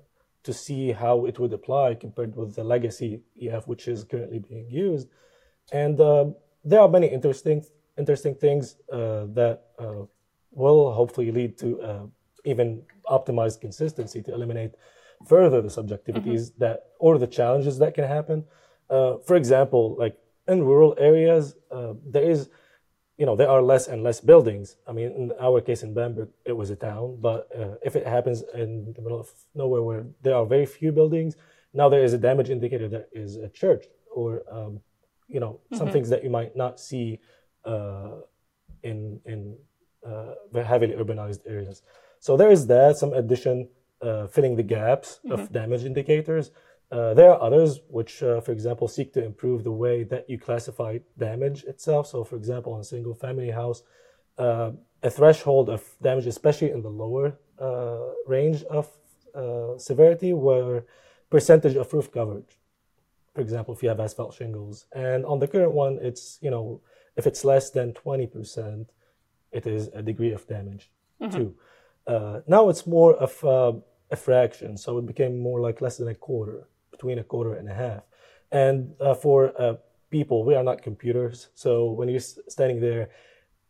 to 0.43 0.53
see 0.53 0.93
how 0.93 1.25
it 1.27 1.38
would 1.38 1.53
apply 1.53 1.95
compared 1.95 2.37
with 2.37 2.55
the 2.55 2.65
legacy 2.65 3.23
EF 3.41 3.67
which 3.67 3.88
is 3.88 4.05
currently 4.05 4.41
being 4.41 4.69
used. 4.69 5.09
And 5.73 6.01
um, 6.01 6.35
there 6.65 6.81
are 6.81 6.88
many 6.88 7.09
interesting 7.09 7.65
interesting 7.99 8.35
things 8.35 8.77
uh, 8.91 9.27
that 9.35 9.65
uh, 9.79 10.03
will 10.51 10.93
hopefully 10.93 11.31
lead 11.31 11.59
to 11.59 11.81
uh, 11.83 12.07
even 12.45 12.83
optimized 13.07 13.61
consistency 13.61 14.23
to 14.23 14.33
eliminate 14.33 14.73
further 15.26 15.61
the 15.61 15.68
subjectivities 15.68 16.50
mm-hmm. 16.50 16.61
that 16.64 16.87
or 16.98 17.18
the 17.18 17.26
challenges 17.26 17.78
that 17.78 17.94
can 17.94 18.04
happen. 18.04 18.44
Uh, 18.90 19.18
for 19.18 19.37
example, 19.37 19.96
like 19.98 20.16
in 20.48 20.62
rural 20.64 20.94
areas, 20.98 21.54
uh, 21.70 21.94
there 22.04 22.22
is, 22.22 22.50
you 23.16 23.26
know, 23.26 23.37
there 23.37 23.48
are 23.48 23.62
less 23.62 23.88
and 23.88 24.02
less 24.02 24.20
buildings. 24.20 24.76
I 24.87 24.92
mean, 24.92 25.12
in 25.12 25.32
our 25.40 25.61
case 25.61 25.82
in 25.82 25.94
Bamberg, 25.94 26.28
it 26.44 26.52
was 26.52 26.70
a 26.70 26.76
town, 26.76 27.18
but 27.20 27.48
uh, 27.58 27.74
if 27.82 27.96
it 27.96 28.06
happens 28.06 28.42
in 28.54 28.92
the 28.94 29.02
middle 29.02 29.20
of 29.20 29.30
nowhere 29.54 29.82
where 29.82 30.04
there 30.22 30.35
are 30.35 30.44
very 30.44 30.66
few 30.66 30.92
buildings, 30.92 31.37
now 31.72 31.88
there 31.88 32.04
is 32.04 32.12
a 32.12 32.18
damage 32.18 32.50
indicator 32.50 32.88
that 32.88 33.08
is 33.12 33.37
a 33.37 33.48
church 33.48 33.87
or, 34.14 34.42
um, 34.50 34.80
you 35.28 35.40
know, 35.40 35.52
mm-hmm. 35.52 35.76
some 35.76 35.90
things 35.90 36.08
that 36.11 36.22
you 36.22 36.30
might 36.30 36.54
not 36.56 36.78
see 36.80 37.20
uh, 37.64 38.16
in 38.82 39.20
in 39.24 39.56
uh, 40.06 40.35
heavily 40.64 40.94
urbanized 40.94 41.40
areas. 41.46 41.82
So 42.18 42.37
there 42.37 42.50
is 42.50 42.66
that 42.66 42.96
some 42.96 43.12
addition 43.14 43.68
uh, 44.03 44.27
filling 44.27 44.57
the 44.57 44.62
gaps 44.62 45.21
mm-hmm. 45.25 45.33
of 45.33 45.53
damage 45.53 45.85
indicators. 45.85 46.51
Uh, 46.93 47.15
there 47.15 47.31
are 47.33 47.41
others 47.41 47.81
which, 47.88 48.23
uh, 48.23 48.38
for 48.43 48.53
example, 48.53 48.87
seek 48.87 49.15
to 49.15 49.25
improve 49.25 49.65
the 49.65 49.73
way 49.73 50.03
that 50.05 50.29
you 50.29 50.38
classify 50.38 50.99
damage 51.17 51.65
itself. 51.65 52.07
So, 52.07 52.23
for 52.23 52.37
example, 52.37 52.75
in 52.75 52.83
a 52.83 52.85
single 52.85 53.15
family 53.15 53.51
house, 53.51 53.83
uh, 54.37 54.73
a 55.03 55.09
threshold 55.09 55.71
of 55.71 55.83
damage, 56.03 56.27
especially 56.27 56.71
in 56.71 56.83
the 56.83 56.91
lower 56.91 57.38
uh, 57.59 58.11
range 58.27 58.62
of 58.65 58.91
uh, 59.35 59.79
severity, 59.79 60.35
where 60.35 60.85
percentage 61.31 61.77
of 61.77 61.90
roof 61.94 62.13
coverage. 62.13 62.59
For 63.35 63.40
example, 63.40 63.73
if 63.73 63.83
you 63.83 63.88
have 63.88 63.98
asphalt 63.98 64.35
shingles, 64.35 64.85
and 64.94 65.25
on 65.25 65.38
the 65.38 65.48
current 65.48 65.73
one, 65.73 65.98
it's 66.03 66.38
you 66.42 66.50
know 66.50 66.83
if 67.17 67.27
it's 67.27 67.42
less 67.42 67.71
than 67.71 67.94
twenty 67.94 68.27
percent, 68.27 68.90
it 69.50 69.67
is 69.67 69.88
a 69.94 70.03
degree 70.03 70.33
of 70.33 70.46
damage 70.46 70.90
mm-hmm. 71.19 71.35
too. 71.35 71.55
now 72.46 72.69
it's 72.69 72.87
more 72.87 73.15
of 73.15 73.33
a 74.13 74.17
fraction, 74.17 74.77
so 74.77 74.98
it 74.98 75.06
became 75.06 75.38
more 75.38 75.60
like 75.60 75.81
less 75.81 75.96
than 75.96 76.08
a 76.08 76.15
quarter, 76.15 76.69
between 76.90 77.19
a 77.19 77.25
quarter 77.25 77.54
and 77.54 77.69
a 77.69 77.75
half. 77.75 78.02
And 78.52 78.94
uh, 79.00 79.15
for 79.15 79.60
uh, 79.60 79.77
people, 80.10 80.44
we 80.44 80.54
are 80.54 80.63
not 80.63 80.83
computers, 80.83 81.48
so 81.54 81.90
when 81.90 82.08
you're 82.08 82.21
standing 82.21 82.81
there, 82.81 83.08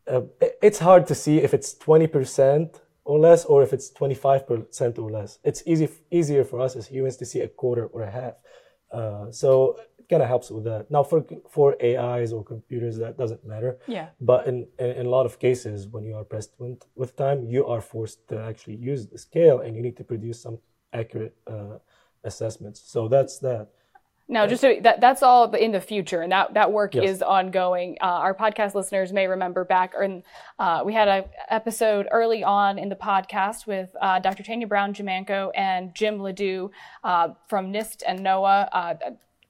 uh, 0.06 0.22
it's 0.60 0.80
hard 0.80 1.06
to 1.06 1.14
see 1.14 1.38
if 1.38 1.54
it's 1.54 1.74
20% 1.74 2.80
or 3.04 3.18
less 3.18 3.44
or 3.44 3.62
if 3.62 3.72
it's 3.72 3.90
25% 3.92 4.98
or 4.98 5.10
less. 5.10 5.38
It's 5.44 5.62
easy 5.66 5.88
easier 6.10 6.44
for 6.44 6.60
us 6.60 6.76
as 6.76 6.86
humans 6.86 7.16
to 7.18 7.24
see 7.24 7.40
a 7.40 7.48
quarter 7.48 7.86
or 7.86 8.02
a 8.02 8.10
half. 8.10 8.34
Uh, 8.90 9.30
so 9.30 9.78
kind 10.12 10.22
of 10.26 10.28
helps 10.34 10.48
with 10.56 10.64
that. 10.70 10.82
Now, 10.96 11.02
for 11.10 11.18
for 11.56 11.66
AIs 11.90 12.30
or 12.36 12.42
computers, 12.54 12.94
that 13.04 13.14
doesn't 13.22 13.42
matter. 13.52 13.72
Yeah. 13.96 14.08
But 14.30 14.40
in, 14.50 14.56
in, 14.84 14.90
in 15.00 15.04
a 15.10 15.12
lot 15.16 15.24
of 15.30 15.32
cases, 15.46 15.78
when 15.94 16.04
you 16.08 16.14
are 16.20 16.26
pressed 16.32 16.52
with, 16.58 16.80
with 17.00 17.10
time, 17.24 17.38
you 17.54 17.62
are 17.72 17.82
forced 17.94 18.18
to 18.30 18.36
actually 18.50 18.76
use 18.92 19.02
the 19.12 19.18
scale, 19.28 19.56
and 19.64 19.70
you 19.76 19.82
need 19.86 19.96
to 20.02 20.06
produce 20.12 20.38
some 20.46 20.56
accurate 21.00 21.34
uh, 21.54 21.76
assessments. 22.30 22.78
So 22.94 23.08
that's 23.14 23.38
that. 23.48 23.64
Now, 24.28 24.46
just 24.46 24.60
so 24.60 24.70
that 24.86 25.00
that's 25.06 25.22
all 25.28 25.44
in 25.66 25.72
the 25.72 25.80
future, 25.92 26.20
and 26.24 26.30
that 26.36 26.46
that 26.58 26.68
work 26.80 26.94
Yes. 26.94 27.04
is 27.10 27.22
ongoing. 27.38 27.90
Uh, 28.00 28.24
our 28.26 28.34
podcast 28.44 28.72
listeners 28.74 29.12
may 29.18 29.26
remember 29.36 29.62
back, 29.76 29.90
and 30.04 30.22
uh, 30.58 30.78
we 30.86 30.92
had 31.00 31.08
an 31.08 31.24
episode 31.50 32.04
early 32.18 32.42
on 32.60 32.78
in 32.78 32.88
the 32.88 33.00
podcast 33.10 33.66
with 33.66 33.88
uh, 34.00 34.18
Dr. 34.26 34.42
Tanya 34.48 34.68
Brown 34.72 34.94
Giammanco 34.94 35.50
and 35.54 35.94
Jim 36.00 36.14
LaDue 36.26 36.70
uh, 37.10 37.28
from 37.48 37.72
NIST 37.72 38.02
and 38.08 38.20
NOAA. 38.20 38.68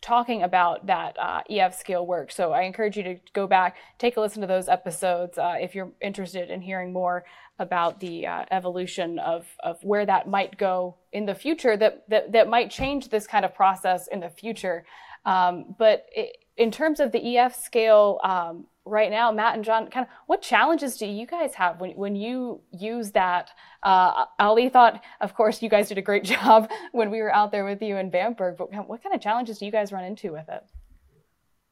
Talking 0.03 0.43
about 0.43 0.87
that 0.87 1.17
uh, 1.19 1.43
EF 1.49 1.79
scale 1.79 2.05
work. 2.05 2.33
So 2.33 2.53
I 2.53 2.63
encourage 2.63 2.97
you 2.97 3.05
to 3.05 3.17
go 3.33 3.47
back, 3.47 3.77
take 3.99 4.17
a 4.17 4.21
listen 4.21 4.41
to 4.41 4.49
those 4.49 4.69
episodes 4.69 5.39
uh, 5.39 5.55
if 5.61 5.75
you're 5.75 5.93
interested 6.01 6.51
in 6.51 6.61
hearing 6.61 6.93
more 6.93 7.25
about 7.61 8.01
the 8.01 8.27
uh, 8.27 8.45
evolution 8.51 9.19
of, 9.21 9.47
of 9.63 9.79
where 9.83 10.05
that 10.05 10.29
might 10.29 10.59
go 10.59 10.97
in 11.13 11.25
the 11.25 11.35
future 11.35 11.77
that, 11.77 12.03
that, 12.09 12.33
that 12.33 12.49
might 12.49 12.71
change 12.71 13.09
this 13.09 13.27
kind 13.27 13.45
of 13.45 13.55
process 13.55 14.09
in 14.09 14.21
the 14.21 14.29
future. 14.29 14.85
Um, 15.25 15.77
but 15.79 16.07
it, 16.13 16.37
in 16.57 16.71
terms 16.71 17.01
of 17.01 17.13
the 17.13 17.39
EF 17.39 17.55
scale 17.55 18.21
um, 18.25 18.67
right 18.85 19.11
now, 19.11 19.31
Matt 19.31 19.55
and 19.55 19.65
John, 19.65 19.89
kind 19.89 20.05
of 20.07 20.13
what 20.27 20.43
challenges 20.43 20.97
do 20.97 21.07
you 21.07 21.27
guys 21.27 21.55
have 21.55 21.81
when, 21.81 21.93
when 21.93 22.17
you 22.17 22.61
use 22.73 23.13
that? 23.13 23.51
Uh, 23.83 24.27
Ali 24.39 24.69
thought, 24.69 25.03
of 25.21 25.35
course, 25.35 25.61
you 25.63 25.69
guys 25.69 25.89
did 25.89 25.99
a 25.99 26.03
great 26.03 26.25
job 26.35 26.71
when 26.93 27.11
we 27.11 27.21
were 27.21 27.35
out 27.35 27.51
there 27.53 27.65
with 27.65 27.83
you 27.83 27.97
in 27.97 28.11
Bamberg, 28.11 28.57
but 28.57 28.71
what 28.89 29.03
kind 29.03 29.15
of 29.15 29.21
challenges 29.21 29.59
do 29.59 29.67
you 29.67 29.73
guys 29.73 29.93
run 29.93 30.05
into 30.05 30.33
with 30.33 30.49
it? 30.49 30.63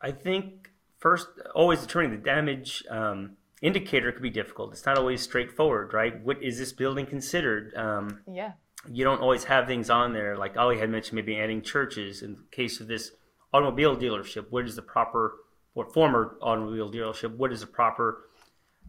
I 0.00 0.10
think 0.12 0.70
first, 0.98 1.28
always 1.54 1.80
determining 1.80 2.18
the 2.18 2.24
damage 2.24 2.82
um, 2.90 3.36
indicator 3.62 4.10
could 4.12 4.22
be 4.22 4.30
difficult. 4.30 4.72
It's 4.72 4.86
not 4.86 4.98
always 4.98 5.22
straightforward, 5.22 5.92
right? 5.92 6.20
What 6.24 6.42
is 6.42 6.58
this 6.58 6.72
building 6.72 7.06
considered? 7.06 7.74
Um, 7.76 8.20
Yeah. 8.30 8.52
you 8.90 9.04
don't 9.04 9.20
always 9.20 9.44
have 9.44 9.66
things 9.66 9.90
on 9.90 10.12
there. 10.14 10.36
Like 10.36 10.56
Ali 10.56 10.78
had 10.78 10.90
mentioned, 10.90 11.16
maybe 11.16 11.38
adding 11.38 11.62
churches. 11.62 12.22
In 12.22 12.32
the 12.32 12.42
case 12.50 12.80
of 12.80 12.88
this 12.88 13.12
automobile 13.52 13.96
dealership, 13.96 14.46
what 14.50 14.64
is 14.64 14.74
the 14.76 14.82
proper, 14.82 15.36
or 15.74 15.84
former 15.90 16.38
automobile 16.40 16.90
dealership, 16.90 17.36
what 17.36 17.52
is 17.52 17.60
the 17.60 17.66
proper 17.66 18.30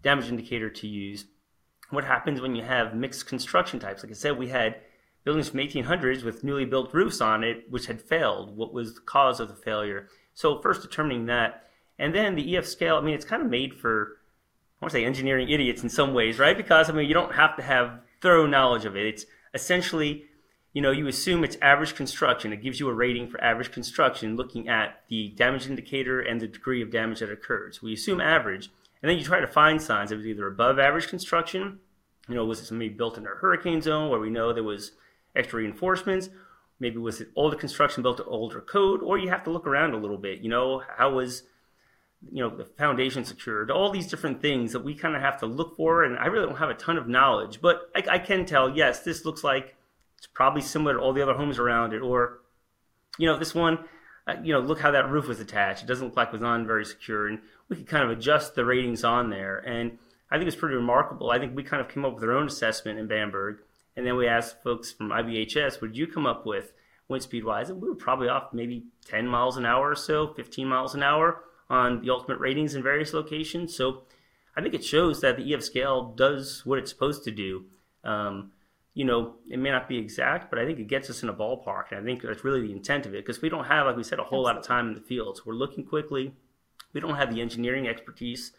damage 0.01 0.29
indicator 0.29 0.69
to 0.69 0.87
use? 0.87 1.25
What 1.91 2.05
happens 2.05 2.41
when 2.41 2.55
you 2.55 2.63
have 2.63 2.95
mixed 2.95 3.27
construction 3.27 3.79
types? 3.79 4.03
Like 4.03 4.11
I 4.11 4.15
said, 4.15 4.37
we 4.37 4.49
had 4.49 4.77
buildings 5.23 5.49
from 5.49 5.59
1800s 5.59 6.23
with 6.23 6.43
newly 6.43 6.65
built 6.65 6.93
roofs 6.93 7.21
on 7.21 7.43
it, 7.43 7.65
which 7.69 7.85
had 7.85 8.01
failed. 8.01 8.55
What 8.55 8.73
was 8.73 8.95
the 8.95 9.01
cause 9.01 9.39
of 9.39 9.47
the 9.49 9.55
failure? 9.55 10.07
So 10.33 10.61
first 10.61 10.81
determining 10.81 11.27
that, 11.27 11.69
and 11.99 12.15
then 12.15 12.35
the 12.35 12.57
EF 12.57 12.65
scale. 12.65 12.95
I 12.95 13.01
mean, 13.01 13.13
it's 13.13 13.25
kind 13.25 13.43
of 13.43 13.49
made 13.49 13.75
for 13.75 14.17
I 14.81 14.85
want 14.85 14.93
to 14.93 14.97
say 14.97 15.05
engineering 15.05 15.49
idiots 15.49 15.83
in 15.83 15.89
some 15.89 16.15
ways, 16.15 16.39
right? 16.39 16.57
Because 16.57 16.89
I 16.89 16.93
mean, 16.93 17.07
you 17.07 17.13
don't 17.13 17.35
have 17.35 17.55
to 17.57 17.61
have 17.61 17.99
thorough 18.19 18.47
knowledge 18.47 18.85
of 18.85 18.95
it. 18.95 19.05
It's 19.05 19.25
essentially, 19.53 20.25
you 20.73 20.81
know, 20.81 20.89
you 20.89 21.07
assume 21.07 21.43
it's 21.43 21.57
average 21.61 21.93
construction. 21.93 22.51
It 22.51 22.63
gives 22.63 22.79
you 22.79 22.89
a 22.89 22.93
rating 22.93 23.27
for 23.27 23.43
average 23.43 23.71
construction, 23.71 24.35
looking 24.35 24.67
at 24.67 25.03
the 25.07 25.29
damage 25.29 25.67
indicator 25.67 26.19
and 26.19 26.41
the 26.41 26.47
degree 26.47 26.81
of 26.81 26.89
damage 26.89 27.19
that 27.19 27.31
occurred. 27.31 27.75
So 27.75 27.81
we 27.83 27.93
assume 27.93 28.19
average, 28.19 28.71
and 29.01 29.09
then 29.09 29.17
you 29.17 29.23
try 29.23 29.39
to 29.39 29.47
find 29.47 29.81
signs 29.81 30.11
It 30.11 30.17
was 30.17 30.27
either 30.27 30.47
above 30.47 30.79
average 30.79 31.07
construction. 31.07 31.79
You 32.27 32.35
know, 32.35 32.45
was 32.45 32.59
it 32.59 32.65
something 32.65 32.95
built 32.95 33.17
in 33.17 33.25
a 33.25 33.29
hurricane 33.29 33.81
zone 33.81 34.09
where 34.09 34.19
we 34.19 34.29
know 34.29 34.53
there 34.53 34.63
was 34.63 34.91
extra 35.35 35.59
reinforcements? 35.59 36.29
Maybe 36.79 36.97
was 36.97 37.21
it 37.21 37.29
older 37.35 37.57
construction 37.57 38.03
built 38.03 38.17
to 38.17 38.25
older 38.25 38.61
code? 38.61 39.01
Or 39.01 39.17
you 39.17 39.29
have 39.29 39.43
to 39.45 39.51
look 39.51 39.67
around 39.67 39.93
a 39.93 39.97
little 39.97 40.17
bit. 40.17 40.39
You 40.39 40.49
know, 40.49 40.83
how 40.97 41.13
was 41.13 41.43
you 42.29 42.43
know 42.43 42.55
the 42.55 42.65
foundation 42.65 43.25
secured 43.25 43.71
all 43.71 43.89
these 43.89 44.07
different 44.07 44.41
things 44.41 44.73
that 44.73 44.83
we 44.83 44.93
kind 44.93 45.15
of 45.15 45.21
have 45.21 45.39
to 45.39 45.47
look 45.47 45.75
for 45.75 46.03
and 46.03 46.19
i 46.19 46.27
really 46.27 46.45
don't 46.45 46.57
have 46.57 46.69
a 46.69 46.75
ton 46.75 46.97
of 46.97 47.07
knowledge 47.07 47.59
but 47.61 47.89
I, 47.95 48.03
I, 48.11 48.19
can 48.19 48.45
tell 48.45 48.69
yes 48.69 48.99
this 48.99 49.25
looks 49.25 49.43
like 49.43 49.75
it's 50.17 50.27
probably 50.27 50.61
similar 50.61 50.93
to 50.93 50.99
all 50.99 51.13
the 51.13 51.23
other 51.23 51.33
homes 51.33 51.57
around 51.57 51.93
it 51.93 52.01
or 52.01 52.41
you 53.17 53.25
know 53.25 53.39
this 53.39 53.55
one 53.55 53.79
uh, 54.27 54.35
you 54.43 54.53
know 54.53 54.59
look 54.59 54.79
how 54.79 54.91
that 54.91 55.09
roof 55.09 55.27
was 55.27 55.39
attached 55.39 55.83
it 55.83 55.87
doesn't 55.87 56.07
look 56.07 56.17
like 56.17 56.29
it 56.29 56.33
was 56.33 56.43
on 56.43 56.65
very 56.65 56.85
secure 56.85 57.27
and 57.27 57.39
we 57.69 57.75
could 57.75 57.87
kind 57.87 58.03
of 58.03 58.09
adjust 58.09 58.55
the 58.55 58.65
ratings 58.65 59.03
on 59.03 59.29
there 59.29 59.59
and 59.59 59.97
i 60.29 60.37
think 60.37 60.47
it's 60.47 60.55
pretty 60.55 60.75
remarkable 60.75 61.31
i 61.31 61.39
think 61.39 61.55
we 61.55 61.63
kind 61.63 61.81
of 61.81 61.89
came 61.89 62.05
up 62.05 62.15
with 62.15 62.23
our 62.23 62.33
own 62.33 62.47
assessment 62.47 62.99
in 62.99 63.07
bamberg 63.07 63.57
and 63.95 64.05
then 64.05 64.15
we 64.15 64.27
asked 64.27 64.61
folks 64.63 64.91
from 64.91 65.09
ibhs 65.09 65.81
what 65.81 65.91
did 65.91 65.97
you 65.97 66.07
come 66.07 66.25
up 66.25 66.45
with 66.45 66.73
wind 67.07 67.23
speed 67.23 67.43
wise 67.43 67.69
and 67.69 67.81
we 67.81 67.89
were 67.89 67.95
probably 67.95 68.27
off 68.27 68.53
maybe 68.53 68.83
10 69.05 69.27
miles 69.27 69.57
an 69.57 69.65
hour 69.65 69.89
or 69.89 69.95
so 69.95 70.33
15 70.33 70.67
miles 70.67 70.95
an 70.95 71.03
hour 71.03 71.43
on 71.71 72.01
the 72.01 72.09
ultimate 72.09 72.39
ratings 72.39 72.75
in 72.75 72.83
various 72.83 73.13
locations. 73.13 73.73
So 73.73 74.01
I 74.55 74.61
think 74.61 74.73
it 74.73 74.83
shows 74.83 75.21
that 75.21 75.37
the 75.37 75.53
EF 75.53 75.63
scale 75.63 76.13
does 76.15 76.65
what 76.65 76.77
it's 76.77 76.91
supposed 76.91 77.23
to 77.23 77.31
do. 77.31 77.65
Um, 78.03 78.51
you 78.93 79.05
know, 79.05 79.35
it 79.49 79.57
may 79.57 79.69
not 79.69 79.87
be 79.87 79.97
exact, 79.97 80.49
but 80.49 80.59
I 80.59 80.65
think 80.65 80.79
it 80.79 80.87
gets 80.87 81.09
us 81.09 81.23
in 81.23 81.29
a 81.29 81.33
ballpark. 81.33 81.85
And 81.91 81.99
I 81.99 82.03
think 82.03 82.21
that's 82.21 82.43
really 82.43 82.61
the 82.61 82.73
intent 82.73 83.05
of 83.05 83.13
it 83.13 83.25
because 83.25 83.41
we 83.41 83.49
don't 83.49 83.65
have, 83.65 83.85
like 83.85 83.95
we 83.95 84.03
said, 84.03 84.19
a 84.19 84.23
whole 84.23 84.43
lot 84.43 84.57
of 84.57 84.63
time 84.63 84.89
in 84.89 84.95
the 84.95 85.01
field. 85.01 85.37
So 85.37 85.43
we're 85.45 85.53
looking 85.53 85.85
quickly. 85.85 86.33
We 86.93 86.99
don't 86.99 87.15
have 87.15 87.33
the 87.33 87.41
engineering 87.41 87.87
expertise, 87.87 88.51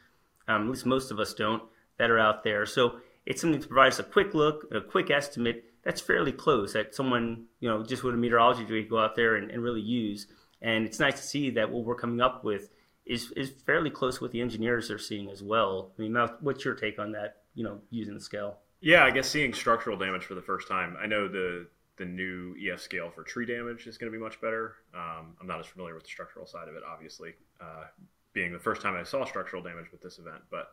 um, 0.48 0.62
at 0.62 0.70
least 0.70 0.86
most 0.86 1.10
of 1.10 1.20
us 1.20 1.34
don't, 1.34 1.62
that 1.98 2.10
are 2.10 2.18
out 2.18 2.44
there. 2.44 2.64
So 2.64 3.00
it's 3.26 3.42
something 3.42 3.60
to 3.60 3.68
provide 3.68 3.88
us 3.88 3.98
a 3.98 4.04
quick 4.04 4.32
look, 4.32 4.66
a 4.72 4.80
quick 4.80 5.10
estimate 5.10 5.64
that's 5.84 6.00
fairly 6.00 6.32
close 6.32 6.72
that 6.72 6.94
someone, 6.94 7.46
you 7.60 7.68
know, 7.68 7.82
just 7.82 8.02
with 8.02 8.14
a 8.14 8.16
meteorology 8.16 8.62
degree 8.62 8.84
go 8.84 8.98
out 8.98 9.16
there 9.16 9.36
and, 9.36 9.50
and 9.50 9.62
really 9.62 9.80
use. 9.80 10.28
And 10.62 10.86
it's 10.86 11.00
nice 11.00 11.20
to 11.20 11.26
see 11.26 11.50
that 11.50 11.70
what 11.70 11.84
we're 11.84 11.96
coming 11.96 12.20
up 12.20 12.44
with 12.44 12.70
is 13.04 13.32
is 13.32 13.52
fairly 13.66 13.90
close 13.90 14.20
with 14.20 14.30
the 14.30 14.40
engineers 14.40 14.90
are 14.90 14.98
seeing 14.98 15.28
as 15.28 15.42
well. 15.42 15.92
I 15.98 16.02
mean, 16.02 16.16
what's 16.40 16.64
your 16.64 16.74
take 16.74 16.98
on 16.98 17.12
that? 17.12 17.42
You 17.54 17.64
know, 17.64 17.80
using 17.90 18.14
the 18.14 18.20
scale. 18.20 18.58
Yeah, 18.82 19.04
I 19.04 19.10
guess 19.10 19.28
seeing 19.28 19.54
structural 19.54 19.96
damage 19.96 20.24
for 20.24 20.34
the 20.34 20.42
first 20.42 20.68
time. 20.68 20.96
I 21.00 21.06
know 21.06 21.28
the 21.28 21.66
the 21.96 22.04
new 22.04 22.54
EF 22.60 22.80
scale 22.80 23.10
for 23.10 23.22
tree 23.22 23.46
damage 23.46 23.86
is 23.86 23.96
going 23.96 24.10
to 24.10 24.18
be 24.18 24.22
much 24.22 24.40
better. 24.40 24.76
Um, 24.94 25.36
I'm 25.40 25.46
not 25.46 25.60
as 25.60 25.66
familiar 25.66 25.94
with 25.94 26.04
the 26.04 26.08
structural 26.08 26.46
side 26.46 26.68
of 26.68 26.74
it, 26.74 26.82
obviously, 26.82 27.34
uh, 27.60 27.84
being 28.32 28.52
the 28.52 28.58
first 28.58 28.82
time 28.82 28.96
I 28.96 29.04
saw 29.04 29.24
structural 29.24 29.62
damage 29.62 29.92
with 29.92 30.00
this 30.00 30.18
event. 30.18 30.42
But 30.50 30.68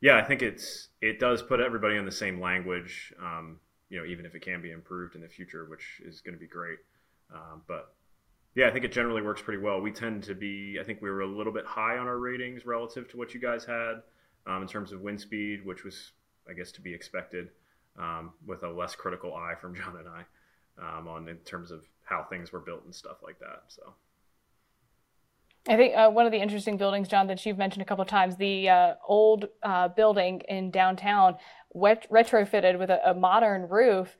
yeah, 0.00 0.16
I 0.16 0.22
think 0.22 0.42
it's 0.42 0.88
it 1.00 1.20
does 1.20 1.42
put 1.42 1.60
everybody 1.60 1.96
in 1.96 2.04
the 2.04 2.12
same 2.12 2.40
language. 2.40 3.12
Um, 3.22 3.60
you 3.88 4.00
know, 4.00 4.06
even 4.06 4.26
if 4.26 4.34
it 4.34 4.40
can 4.40 4.60
be 4.60 4.72
improved 4.72 5.14
in 5.14 5.20
the 5.20 5.28
future, 5.28 5.66
which 5.66 6.02
is 6.04 6.20
going 6.20 6.34
to 6.34 6.40
be 6.40 6.48
great. 6.48 6.78
Um, 7.32 7.62
but 7.68 7.94
yeah, 8.54 8.68
I 8.68 8.70
think 8.70 8.84
it 8.84 8.92
generally 8.92 9.22
works 9.22 9.42
pretty 9.42 9.62
well. 9.62 9.80
We 9.80 9.90
tend 9.90 10.22
to 10.24 10.34
be, 10.34 10.78
I 10.80 10.84
think 10.84 11.02
we 11.02 11.10
were 11.10 11.20
a 11.20 11.26
little 11.26 11.52
bit 11.52 11.66
high 11.66 11.98
on 11.98 12.06
our 12.06 12.18
ratings 12.18 12.66
relative 12.66 13.08
to 13.10 13.16
what 13.16 13.34
you 13.34 13.40
guys 13.40 13.64
had 13.64 14.02
um, 14.46 14.62
in 14.62 14.68
terms 14.68 14.92
of 14.92 15.00
wind 15.00 15.20
speed, 15.20 15.64
which 15.64 15.84
was, 15.84 16.12
I 16.48 16.52
guess, 16.52 16.72
to 16.72 16.80
be 16.80 16.92
expected 16.92 17.48
um, 17.98 18.32
with 18.46 18.62
a 18.62 18.70
less 18.70 18.94
critical 18.94 19.34
eye 19.34 19.54
from 19.60 19.74
John 19.76 19.96
and 19.96 20.08
I 20.08 20.24
um, 20.98 21.08
on 21.08 21.28
in 21.28 21.36
terms 21.38 21.70
of 21.70 21.84
how 22.04 22.24
things 22.24 22.52
were 22.52 22.60
built 22.60 22.84
and 22.84 22.94
stuff 22.94 23.18
like 23.22 23.38
that. 23.40 23.64
So. 23.68 23.94
I 25.66 25.76
think 25.76 25.96
uh, 25.96 26.10
one 26.10 26.26
of 26.26 26.32
the 26.32 26.42
interesting 26.42 26.76
buildings, 26.76 27.08
John, 27.08 27.26
that 27.28 27.44
you've 27.46 27.56
mentioned 27.56 27.80
a 27.80 27.86
couple 27.86 28.02
of 28.02 28.08
times, 28.08 28.36
the 28.36 28.68
uh, 28.68 28.94
old 29.06 29.46
uh, 29.62 29.88
building 29.88 30.42
in 30.46 30.70
downtown, 30.70 31.36
wet- 31.70 32.06
retrofitted 32.10 32.78
with 32.78 32.90
a, 32.90 33.10
a 33.10 33.14
modern 33.14 33.68
roof, 33.68 34.18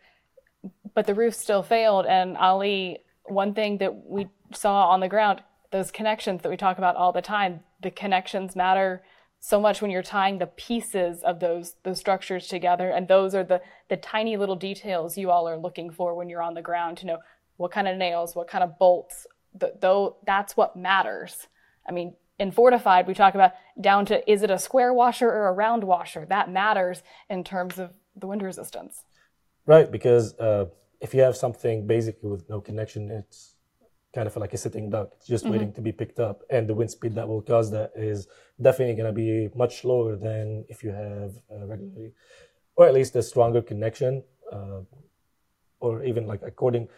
but 0.95 1.07
the 1.07 1.15
roof 1.15 1.35
still 1.35 1.63
failed. 1.63 2.07
And 2.07 2.39
Ali, 2.39 3.01
one 3.25 3.53
thing 3.53 3.77
that 3.79 4.07
we 4.07 4.29
saw 4.55 4.89
on 4.89 5.01
the 5.01 5.09
ground, 5.09 5.43
those 5.71 5.91
connections 5.91 6.41
that 6.43 6.49
we 6.49 6.57
talk 6.57 6.79
about 6.79 6.97
all 6.97 7.13
the 7.13 7.21
time, 7.21 7.61
the 7.83 7.91
connections 7.91 8.57
matter 8.57 9.03
so 9.47 9.61
much 9.61 9.83
when 9.83 9.91
you're 9.91 10.03
tying 10.03 10.39
the 10.39 10.47
pieces 10.47 11.23
of 11.23 11.39
those 11.39 11.77
those 11.83 11.99
structures 11.99 12.49
together. 12.49 12.89
And 12.89 13.07
those 13.07 13.35
are 13.35 13.45
the 13.45 13.61
the 13.91 13.99
tiny 13.99 14.39
little 14.39 14.57
details 14.57 15.19
you 15.19 15.31
all 15.31 15.47
are 15.47 15.59
looking 15.59 15.91
for 15.91 16.15
when 16.15 16.31
you're 16.31 16.41
on 16.41 16.55
the 16.55 16.63
ground 16.63 16.97
to 16.99 17.07
know 17.07 17.19
what 17.59 17.71
kind 17.71 17.87
of 17.87 17.99
nails 17.99 18.35
what 18.35 18.49
kind 18.49 18.65
of 18.65 18.79
bolts 18.79 19.27
th- 19.61 19.75
though 19.81 20.17
that's 20.27 20.57
what 20.57 20.77
matters. 20.77 21.49
I 21.87 21.93
mean 21.93 22.15
in 22.39 22.53
fortified 22.53 23.07
we 23.07 23.13
talk 23.13 23.35
about 23.35 23.53
down 23.79 24.07
to 24.07 24.31
is 24.31 24.43
it 24.43 24.51
a 24.51 24.59
square 24.59 24.95
washer 24.95 25.29
or 25.29 25.49
a 25.49 25.53
round 25.53 25.85
washer? 25.85 26.25
That 26.27 26.51
matters 26.51 27.03
in 27.29 27.45
terms 27.45 27.79
of 27.79 27.91
the 28.17 28.27
wind 28.27 28.43
resistance. 28.43 29.03
Right 29.67 29.91
because 29.91 30.35
uh, 30.39 30.67
if 31.03 31.13
you 31.13 31.21
have 31.21 31.37
something 31.37 31.87
basically 31.87 32.31
with 32.31 32.49
no 32.49 32.63
connection 32.63 33.11
it's 33.11 33.54
kind 34.15 34.27
of 34.27 34.37
like 34.37 34.55
a 34.55 34.57
sitting 34.57 34.91
duck 34.91 35.09
just 35.27 35.45
waiting 35.49 35.73
to 35.73 35.81
be 35.81 35.93
picked 35.93 36.21
up. 36.21 36.43
And 36.51 36.69
the 36.69 36.75
wind 36.75 36.91
speed 36.91 37.15
that 37.17 37.27
will 37.27 37.43
cause 37.43 37.71
that 37.73 37.93
is 37.97 38.29
definitely 38.61 38.95
going 38.95 39.13
to 39.13 39.13
be 39.13 39.51
much 39.57 39.85
lower 39.85 40.17
than 40.17 40.65
if 40.69 40.85
you 40.85 40.91
have 40.91 41.33
a 41.51 41.67
regularly 41.67 42.13
or 42.77 42.87
at 42.87 42.95
least 42.95 43.15
a 43.17 43.23
stronger 43.23 43.63
connection 43.63 44.23
uh, 44.53 44.81
or 45.81 46.03
even 46.05 46.27
like 46.27 46.41
according 46.43 46.89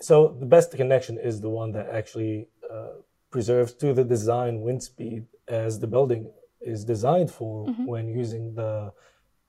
so 0.00 0.36
the 0.40 0.46
best 0.46 0.72
connection 0.72 1.18
is 1.18 1.40
the 1.40 1.48
one 1.48 1.72
that 1.72 1.88
actually 1.90 2.48
uh, 2.70 2.94
preserves 3.30 3.72
to 3.72 3.92
the 3.92 4.04
design 4.04 4.60
wind 4.60 4.82
speed 4.82 5.26
as 5.48 5.78
the 5.78 5.86
building 5.86 6.30
is 6.60 6.84
designed 6.84 7.30
for 7.30 7.66
when 7.86 8.08
using 8.08 8.54
the 8.54 8.92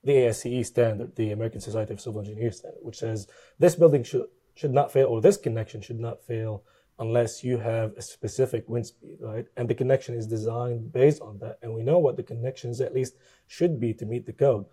the 0.05 0.11
ASCE 0.11 0.65
standard, 0.65 1.15
the 1.15 1.31
American 1.31 1.61
Society 1.61 1.93
of 1.93 2.01
Civil 2.01 2.19
Engineers 2.19 2.57
standard, 2.57 2.79
which 2.81 2.97
says 2.97 3.27
this 3.57 3.75
building 3.75 4.03
should 4.03 4.25
should 4.55 4.73
not 4.73 4.91
fail 4.91 5.07
or 5.07 5.21
this 5.21 5.37
connection 5.37 5.81
should 5.81 5.99
not 5.99 6.23
fail 6.25 6.63
unless 6.99 7.43
you 7.43 7.57
have 7.57 7.93
a 7.97 8.01
specific 8.01 8.67
wind 8.67 8.87
speed, 8.87 9.17
right? 9.19 9.45
And 9.57 9.67
the 9.67 9.75
connection 9.75 10.15
is 10.15 10.27
designed 10.27 10.91
based 10.93 11.21
on 11.21 11.39
that. 11.39 11.57
And 11.61 11.73
we 11.73 11.83
know 11.83 11.99
what 11.99 12.17
the 12.17 12.23
connections 12.23 12.81
at 12.81 12.93
least 12.93 13.15
should 13.47 13.79
be 13.79 13.93
to 13.95 14.05
meet 14.05 14.25
the 14.25 14.33
code. 14.33 14.65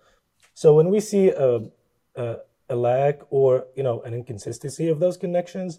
So 0.55 0.75
when 0.75 0.91
we 0.91 1.01
see 1.01 1.31
a, 1.31 1.61
a, 2.17 2.37
a 2.69 2.77
lag 2.77 3.25
or, 3.31 3.67
you 3.75 3.83
know, 3.83 4.03
an 4.03 4.15
inconsistency 4.15 4.89
of 4.89 5.01
those 5.01 5.17
connections, 5.17 5.79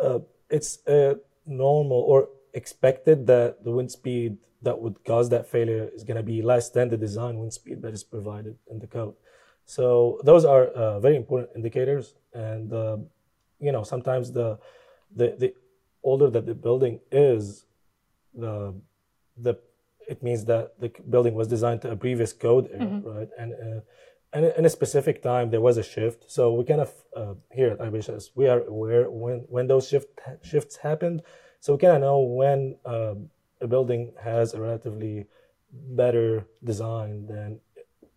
uh, 0.00 0.20
it's 0.50 0.86
uh, 0.86 1.14
normal 1.46 1.98
or 1.98 2.28
expected 2.54 3.26
that 3.26 3.64
the 3.64 3.70
wind 3.70 3.90
speed 3.90 4.38
that 4.62 4.80
would 4.80 5.04
cause 5.04 5.28
that 5.28 5.48
failure 5.48 5.88
is 5.94 6.02
going 6.02 6.16
to 6.16 6.22
be 6.22 6.42
less 6.42 6.70
than 6.70 6.88
the 6.88 6.96
design 6.96 7.38
wind 7.38 7.52
speed 7.52 7.82
that 7.82 7.94
is 7.94 8.02
provided 8.02 8.56
in 8.70 8.78
the 8.80 8.86
code. 8.86 9.14
So 9.64 10.20
those 10.24 10.44
are 10.44 10.64
uh, 10.66 10.98
very 10.98 11.16
important 11.16 11.50
indicators, 11.54 12.14
and 12.32 12.72
uh, 12.72 12.96
you 13.60 13.70
know 13.70 13.82
sometimes 13.82 14.32
the 14.32 14.58
the 15.14 15.36
the 15.38 15.54
older 16.02 16.30
that 16.30 16.46
the 16.46 16.54
building 16.54 17.00
is, 17.10 17.64
the 18.34 18.74
the 19.36 19.58
it 20.08 20.22
means 20.22 20.44
that 20.46 20.80
the 20.80 20.90
building 21.08 21.34
was 21.34 21.48
designed 21.48 21.82
to 21.82 21.90
a 21.90 21.96
previous 21.96 22.32
code 22.32 22.68
era, 22.72 22.86
mm-hmm. 22.86 23.08
right? 23.08 23.28
And 23.38 23.52
uh, 23.52 23.80
and 24.32 24.44
in 24.44 24.64
a 24.64 24.70
specific 24.70 25.22
time 25.22 25.50
there 25.50 25.60
was 25.60 25.76
a 25.76 25.82
shift. 25.82 26.30
So 26.30 26.52
we 26.52 26.64
kind 26.64 26.80
of 26.80 26.92
uh, 27.16 27.34
here 27.52 27.70
at 27.70 27.78
IBHS 27.78 28.30
we 28.34 28.48
are 28.48 28.62
aware 28.62 29.10
when 29.10 29.38
when 29.48 29.66
those 29.66 29.88
shift 29.88 30.08
shifts 30.42 30.76
happened. 30.76 31.22
So 31.60 31.74
we 31.74 31.78
kind 31.78 31.96
of 31.96 32.00
know 32.00 32.20
when 32.20 32.76
uh, 32.84 33.14
a 33.60 33.66
building 33.66 34.12
has 34.22 34.54
a 34.54 34.60
relatively 34.60 35.26
better 35.72 36.46
design 36.62 37.26
than 37.26 37.60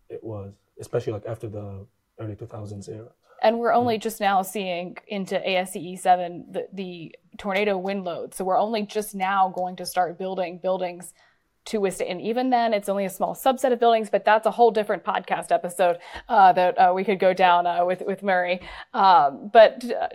it 0.08 0.22
was, 0.22 0.52
especially 0.80 1.14
like 1.14 1.26
after 1.26 1.48
the 1.48 1.86
early 2.20 2.36
2000s 2.36 2.88
era. 2.88 3.10
And 3.42 3.58
we're 3.58 3.72
only 3.72 3.98
just 3.98 4.20
now 4.20 4.42
seeing 4.42 4.96
into 5.08 5.38
ASCE 5.38 5.98
7 5.98 6.46
the, 6.50 6.68
the 6.72 7.14
tornado 7.38 7.76
wind 7.76 8.04
load. 8.04 8.34
So 8.34 8.44
we're 8.44 8.58
only 8.58 8.82
just 8.82 9.14
now 9.14 9.52
going 9.54 9.76
to 9.76 9.86
start 9.86 10.18
building 10.18 10.58
buildings 10.62 11.12
to 11.66 11.78
withstand. 11.78 12.10
And 12.10 12.20
even 12.20 12.50
then, 12.50 12.72
it's 12.74 12.88
only 12.88 13.04
a 13.04 13.10
small 13.10 13.34
subset 13.34 13.72
of 13.72 13.80
buildings, 13.80 14.10
but 14.10 14.24
that's 14.24 14.46
a 14.46 14.50
whole 14.50 14.70
different 14.70 15.04
podcast 15.04 15.52
episode 15.52 15.98
uh, 16.28 16.52
that 16.52 16.76
uh, 16.76 16.92
we 16.94 17.04
could 17.04 17.18
go 17.18 17.32
down 17.32 17.66
uh, 17.66 17.84
with, 17.84 18.02
with 18.06 18.22
Murray. 18.22 18.60
Um, 18.94 19.50
but 19.52 19.84
uh, 19.84 20.08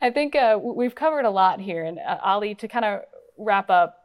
I 0.00 0.10
think 0.10 0.34
uh, 0.34 0.58
we've 0.60 0.94
covered 0.94 1.24
a 1.24 1.30
lot 1.30 1.60
here. 1.60 1.84
And 1.84 1.98
uh, 1.98 2.18
Ali, 2.22 2.54
to 2.56 2.68
kind 2.68 2.84
of 2.84 3.00
wrap 3.38 3.70
up, 3.70 3.98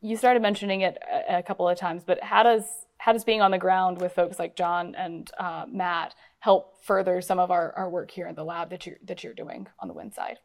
you 0.00 0.16
started 0.16 0.42
mentioning 0.42 0.82
it 0.82 0.98
a, 1.10 1.38
a, 1.38 1.42
couple 1.42 1.68
of 1.68 1.76
times, 1.78 2.04
but 2.04 2.22
how 2.22 2.42
does 2.42 2.64
how 2.98 3.12
does 3.12 3.24
being 3.24 3.40
on 3.42 3.50
the 3.50 3.58
ground 3.58 4.00
with 4.00 4.12
folks 4.12 4.38
like 4.38 4.54
John 4.54 4.94
and 4.94 5.28
uh, 5.36 5.64
Matt 5.68 6.14
help 6.42 6.62
further 6.82 7.20
some 7.20 7.38
of 7.38 7.50
our, 7.52 7.72
our 7.76 7.88
work 7.88 8.10
here 8.10 8.26
in 8.26 8.34
the 8.34 8.44
lab 8.44 8.68
that 8.70 8.84
you're 8.84 9.00
that 9.08 9.22
you're 9.22 9.38
doing 9.44 9.68
on 9.78 9.86
the 9.88 9.94
wind 9.94 10.12
side? 10.12 10.38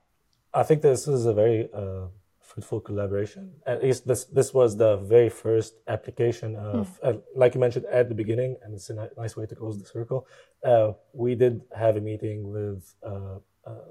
I 0.53 0.63
think 0.63 0.81
this 0.81 1.07
is 1.07 1.25
a 1.25 1.33
very 1.33 1.69
uh, 1.73 2.05
fruitful 2.39 2.81
collaboration. 2.81 3.43
At 3.65 3.83
least 3.83 4.07
this 4.07 4.25
this 4.25 4.53
was 4.53 4.77
the 4.77 4.97
very 4.97 5.29
first 5.29 5.73
application 5.95 6.55
of, 6.55 6.87
hmm. 6.87 7.07
uh, 7.07 7.13
like 7.41 7.55
you 7.55 7.61
mentioned 7.67 7.85
at 7.99 8.09
the 8.09 8.17
beginning, 8.23 8.51
and 8.61 8.75
it's 8.75 8.89
a 8.91 9.09
nice 9.23 9.35
way 9.35 9.45
to 9.47 9.55
close 9.55 9.75
the 9.79 9.89
circle. 9.97 10.27
Uh, 10.63 10.89
we 11.13 11.33
did 11.43 11.53
have 11.83 11.97
a 11.97 12.03
meeting 12.11 12.37
with 12.55 12.81
uh, 13.11 13.37
uh, 13.65 13.89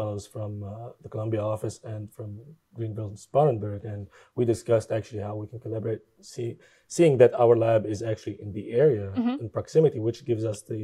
fellows 0.00 0.26
from 0.34 0.50
uh, 0.62 0.68
the 1.04 1.10
Columbia 1.14 1.42
office 1.54 1.76
and 1.92 2.02
from 2.16 2.30
Greenville 2.76 3.10
and 3.12 3.20
Spartanburg, 3.28 3.80
and 3.92 4.02
we 4.36 4.42
discussed 4.54 4.88
actually 4.98 5.22
how 5.28 5.34
we 5.42 5.46
can 5.50 5.60
collaborate. 5.64 6.00
See, 6.32 6.50
seeing 6.96 7.14
that 7.22 7.32
our 7.42 7.54
lab 7.66 7.80
is 7.94 8.00
actually 8.10 8.36
in 8.44 8.50
the 8.58 8.64
area 8.84 9.06
mm-hmm. 9.10 9.36
in 9.42 9.46
proximity, 9.58 9.98
which 10.06 10.20
gives 10.30 10.44
us 10.52 10.58
the 10.72 10.82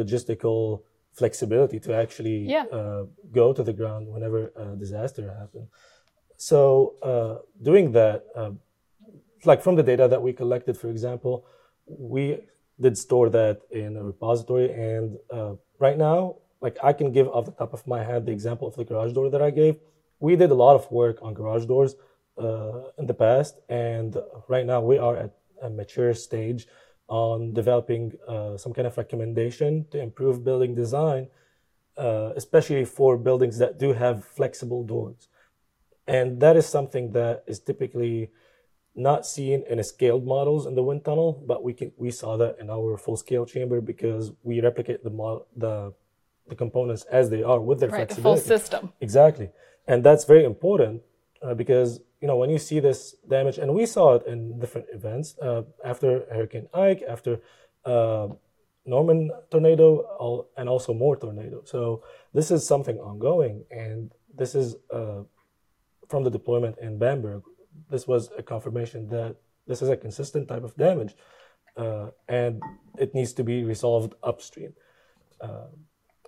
logistical 0.00 0.60
flexibility 1.20 1.78
to 1.86 1.90
actually 2.02 2.38
yeah. 2.56 2.66
uh, 2.78 3.02
go 3.40 3.46
to 3.58 3.62
the 3.68 3.74
ground 3.80 4.02
whenever 4.14 4.40
a 4.64 4.66
disaster 4.84 5.24
happens. 5.40 5.68
So 6.50 6.58
uh, 7.10 7.34
doing 7.70 7.86
that, 7.98 8.18
uh, 8.40 8.52
like 9.50 9.60
from 9.66 9.74
the 9.80 9.86
data 9.92 10.06
that 10.12 10.22
we 10.26 10.32
collected, 10.42 10.74
for 10.82 10.90
example, 10.94 11.34
we 11.86 12.24
did 12.84 12.94
store 13.06 13.28
that 13.38 13.56
in 13.70 13.90
a 14.00 14.02
repository, 14.12 14.68
and 14.72 15.06
uh, 15.38 15.52
right 15.86 15.98
now 16.10 16.18
like 16.64 16.78
I 16.82 16.92
can 16.94 17.12
give 17.12 17.28
off 17.28 17.44
the 17.44 17.52
top 17.52 17.72
of 17.74 17.86
my 17.86 18.02
head 18.02 18.24
the 18.24 18.32
example 18.32 18.66
of 18.66 18.74
the 18.74 18.84
garage 18.84 19.12
door 19.12 19.28
that 19.30 19.42
I 19.42 19.50
gave. 19.50 19.74
We 20.18 20.34
did 20.34 20.50
a 20.50 20.60
lot 20.64 20.74
of 20.80 20.90
work 20.90 21.16
on 21.20 21.34
garage 21.34 21.66
doors 21.66 21.94
uh, 22.44 22.90
in 23.00 23.06
the 23.06 23.18
past, 23.26 23.54
and 23.68 24.16
right 24.48 24.66
now 24.72 24.80
we 24.80 24.96
are 25.06 25.16
at 25.24 25.32
a 25.62 25.68
mature 25.68 26.14
stage 26.14 26.66
on 27.06 27.52
developing 27.52 28.12
uh, 28.26 28.56
some 28.56 28.72
kind 28.72 28.86
of 28.86 28.96
recommendation 28.96 29.84
to 29.90 30.00
improve 30.00 30.42
building 30.42 30.74
design, 30.74 31.28
uh, 31.98 32.30
especially 32.34 32.86
for 32.86 33.18
buildings 33.18 33.58
that 33.58 33.78
do 33.78 33.92
have 33.92 34.24
flexible 34.24 34.82
doors. 34.84 35.28
And 36.06 36.40
that 36.40 36.56
is 36.56 36.66
something 36.66 37.12
that 37.12 37.44
is 37.46 37.60
typically 37.60 38.30
not 38.94 39.26
seen 39.26 39.64
in 39.68 39.78
a 39.78 39.84
scaled 39.84 40.24
models 40.24 40.66
in 40.66 40.74
the 40.74 40.82
wind 40.82 41.04
tunnel, 41.04 41.44
but 41.46 41.62
we 41.62 41.72
can 41.74 41.92
we 41.96 42.10
saw 42.10 42.36
that 42.38 42.56
in 42.58 42.70
our 42.70 42.96
full 42.96 43.18
scale 43.24 43.44
chamber 43.44 43.80
because 43.82 44.32
we 44.42 44.60
replicate 44.60 45.04
the 45.04 45.10
model 45.10 45.46
the 45.56 45.92
the 46.48 46.54
components 46.54 47.04
as 47.10 47.30
they 47.30 47.42
are 47.42 47.60
with 47.60 47.80
their 47.80 47.88
right, 47.88 48.08
flexibility. 48.08 48.40
the 48.40 48.46
full 48.46 48.58
system. 48.58 48.92
Exactly, 49.00 49.50
and 49.86 50.04
that's 50.04 50.24
very 50.24 50.44
important 50.44 51.02
uh, 51.42 51.54
because 51.54 52.00
you 52.20 52.28
know 52.28 52.36
when 52.36 52.50
you 52.50 52.58
see 52.58 52.80
this 52.80 53.16
damage, 53.28 53.58
and 53.58 53.74
we 53.74 53.86
saw 53.86 54.14
it 54.14 54.26
in 54.26 54.58
different 54.58 54.86
events 54.92 55.36
uh, 55.40 55.62
after 55.84 56.24
Hurricane 56.32 56.68
Ike, 56.74 57.02
after 57.08 57.40
uh, 57.84 58.28
Norman 58.86 59.30
tornado, 59.50 59.98
all, 60.18 60.50
and 60.56 60.68
also 60.68 60.92
Moore 60.92 61.16
tornado. 61.16 61.62
So 61.64 62.02
this 62.32 62.50
is 62.50 62.66
something 62.66 62.98
ongoing, 62.98 63.64
and 63.70 64.12
this 64.36 64.54
is 64.54 64.76
uh, 64.92 65.22
from 66.08 66.24
the 66.24 66.30
deployment 66.30 66.78
in 66.78 66.98
Bamberg. 66.98 67.42
This 67.90 68.06
was 68.06 68.30
a 68.36 68.42
confirmation 68.42 69.08
that 69.08 69.36
this 69.66 69.80
is 69.80 69.88
a 69.88 69.96
consistent 69.96 70.48
type 70.48 70.64
of 70.64 70.76
damage, 70.76 71.14
uh, 71.76 72.08
and 72.28 72.62
it 72.98 73.14
needs 73.14 73.32
to 73.34 73.44
be 73.44 73.64
resolved 73.64 74.14
upstream. 74.22 74.74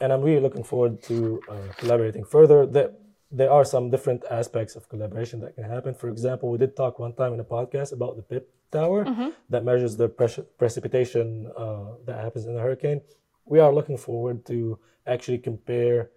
And 0.00 0.12
I'm 0.12 0.22
really 0.22 0.40
looking 0.40 0.64
forward 0.64 1.02
to 1.04 1.40
uh, 1.48 1.72
collaborating 1.76 2.24
further. 2.24 2.66
There, 2.66 2.90
there 3.30 3.50
are 3.50 3.64
some 3.64 3.90
different 3.90 4.24
aspects 4.30 4.76
of 4.76 4.88
collaboration 4.88 5.40
that 5.40 5.54
can 5.54 5.64
happen. 5.64 5.94
For 5.94 6.08
example, 6.08 6.50
we 6.50 6.58
did 6.58 6.76
talk 6.76 6.98
one 6.98 7.14
time 7.14 7.32
in 7.32 7.40
a 7.40 7.44
podcast 7.44 7.92
about 7.92 8.16
the 8.16 8.22
PIP 8.22 8.48
tower 8.70 9.04
mm-hmm. 9.04 9.28
that 9.48 9.64
measures 9.64 9.96
the 9.96 10.08
pre- 10.08 10.44
precipitation 10.58 11.50
uh, 11.56 11.94
that 12.04 12.22
happens 12.22 12.46
in 12.46 12.56
a 12.56 12.60
hurricane. 12.60 13.00
We 13.44 13.58
are 13.60 13.72
looking 13.72 13.96
forward 13.96 14.44
to 14.46 14.78
actually 15.06 15.38
compare 15.38 16.10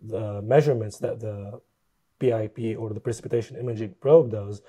the 0.00 0.42
measurements 0.42 0.98
that 0.98 1.20
the 1.20 1.60
PIP 2.18 2.78
or 2.78 2.92
the 2.92 3.00
precipitation 3.00 3.56
imaging 3.56 3.94
probe 4.00 4.30
does 4.30 4.62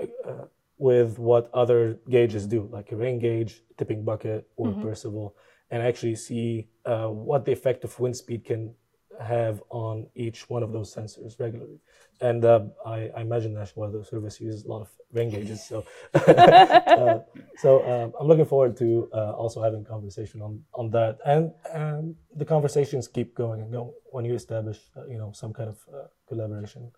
uh, 0.00 0.46
with 0.78 1.18
what 1.18 1.50
other 1.54 1.98
gauges 2.08 2.46
do, 2.46 2.68
like 2.70 2.92
a 2.92 2.96
rain 2.96 3.18
gauge, 3.18 3.62
tipping 3.78 4.04
bucket, 4.04 4.46
or 4.56 4.68
mm-hmm. 4.68 4.82
Parsivel 4.82 5.34
and 5.70 5.82
actually 5.82 6.14
see 6.14 6.68
uh, 6.84 7.08
what 7.08 7.44
the 7.44 7.52
effect 7.52 7.84
of 7.84 7.98
wind 7.98 8.16
speed 8.16 8.44
can 8.44 8.74
have 9.20 9.62
on 9.70 10.06
each 10.14 10.48
one 10.48 10.62
of 10.62 10.72
those 10.72 10.94
sensors 10.94 11.38
regularly. 11.40 11.78
And 12.20 12.44
uh, 12.44 12.60
I, 12.84 13.10
I, 13.16 13.20
imagine 13.20 13.54
National 13.54 13.86
Weather 13.86 14.04
Service 14.04 14.40
uses 14.40 14.64
a 14.64 14.68
lot 14.68 14.82
of 14.82 14.88
rain 15.12 15.30
gauges. 15.30 15.66
So, 15.66 15.84
uh, 16.14 17.18
so 17.58 17.86
um, 17.86 18.12
I'm 18.18 18.26
looking 18.26 18.46
forward 18.46 18.76
to 18.78 19.08
uh, 19.12 19.32
also 19.32 19.62
having 19.62 19.84
conversation 19.84 20.40
on, 20.42 20.62
on 20.74 20.90
that. 20.90 21.18
And 21.26 21.52
um, 21.72 22.16
the 22.34 22.44
conversations 22.44 23.08
keep 23.08 23.34
going 23.34 23.60
and 23.60 23.70
going 23.70 23.92
when 24.06 24.24
you 24.24 24.34
establish, 24.34 24.80
uh, 24.96 25.06
you 25.06 25.18
know, 25.18 25.32
some 25.32 25.52
kind 25.52 25.68
of 25.68 25.78
uh, 25.92 26.06
collaboration. 26.28 26.90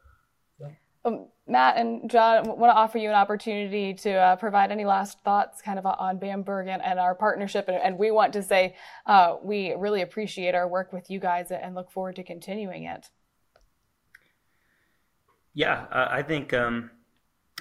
Um, 1.09 1.27
Matt 1.49 1.79
and 1.79 2.11
John, 2.11 2.37
I 2.37 2.41
want 2.43 2.71
to 2.71 2.77
offer 2.77 2.99
you 2.99 3.09
an 3.09 3.15
opportunity 3.15 3.95
to 3.95 4.13
uh, 4.13 4.37
provide 4.37 4.71
any 4.71 4.85
last 4.85 5.19
thoughts 5.21 5.63
kind 5.63 5.79
of 5.79 5.87
on 5.87 6.19
Bamberg 6.19 6.69
and, 6.69 6.83
and 6.83 6.99
our 6.99 7.15
partnership. 7.15 7.69
And, 7.69 7.79
and, 7.79 7.99
we 7.99 8.11
want 8.11 8.35
to 8.35 8.43
say 8.43 8.77
uh, 9.07 9.37
we 9.43 9.73
really 9.73 10.03
appreciate 10.03 10.55
our 10.55 10.69
work 10.69 10.93
with 10.93 11.11
you 11.11 11.19
guys 11.19 11.51
and 11.51 11.75
look 11.75 11.91
forward 11.91 12.17
to 12.17 12.23
continuing 12.23 12.85
it. 12.85 13.09
Yeah, 15.55 15.87
uh, 15.91 16.09
I 16.11 16.23
think 16.23 16.53
um, 16.53 16.91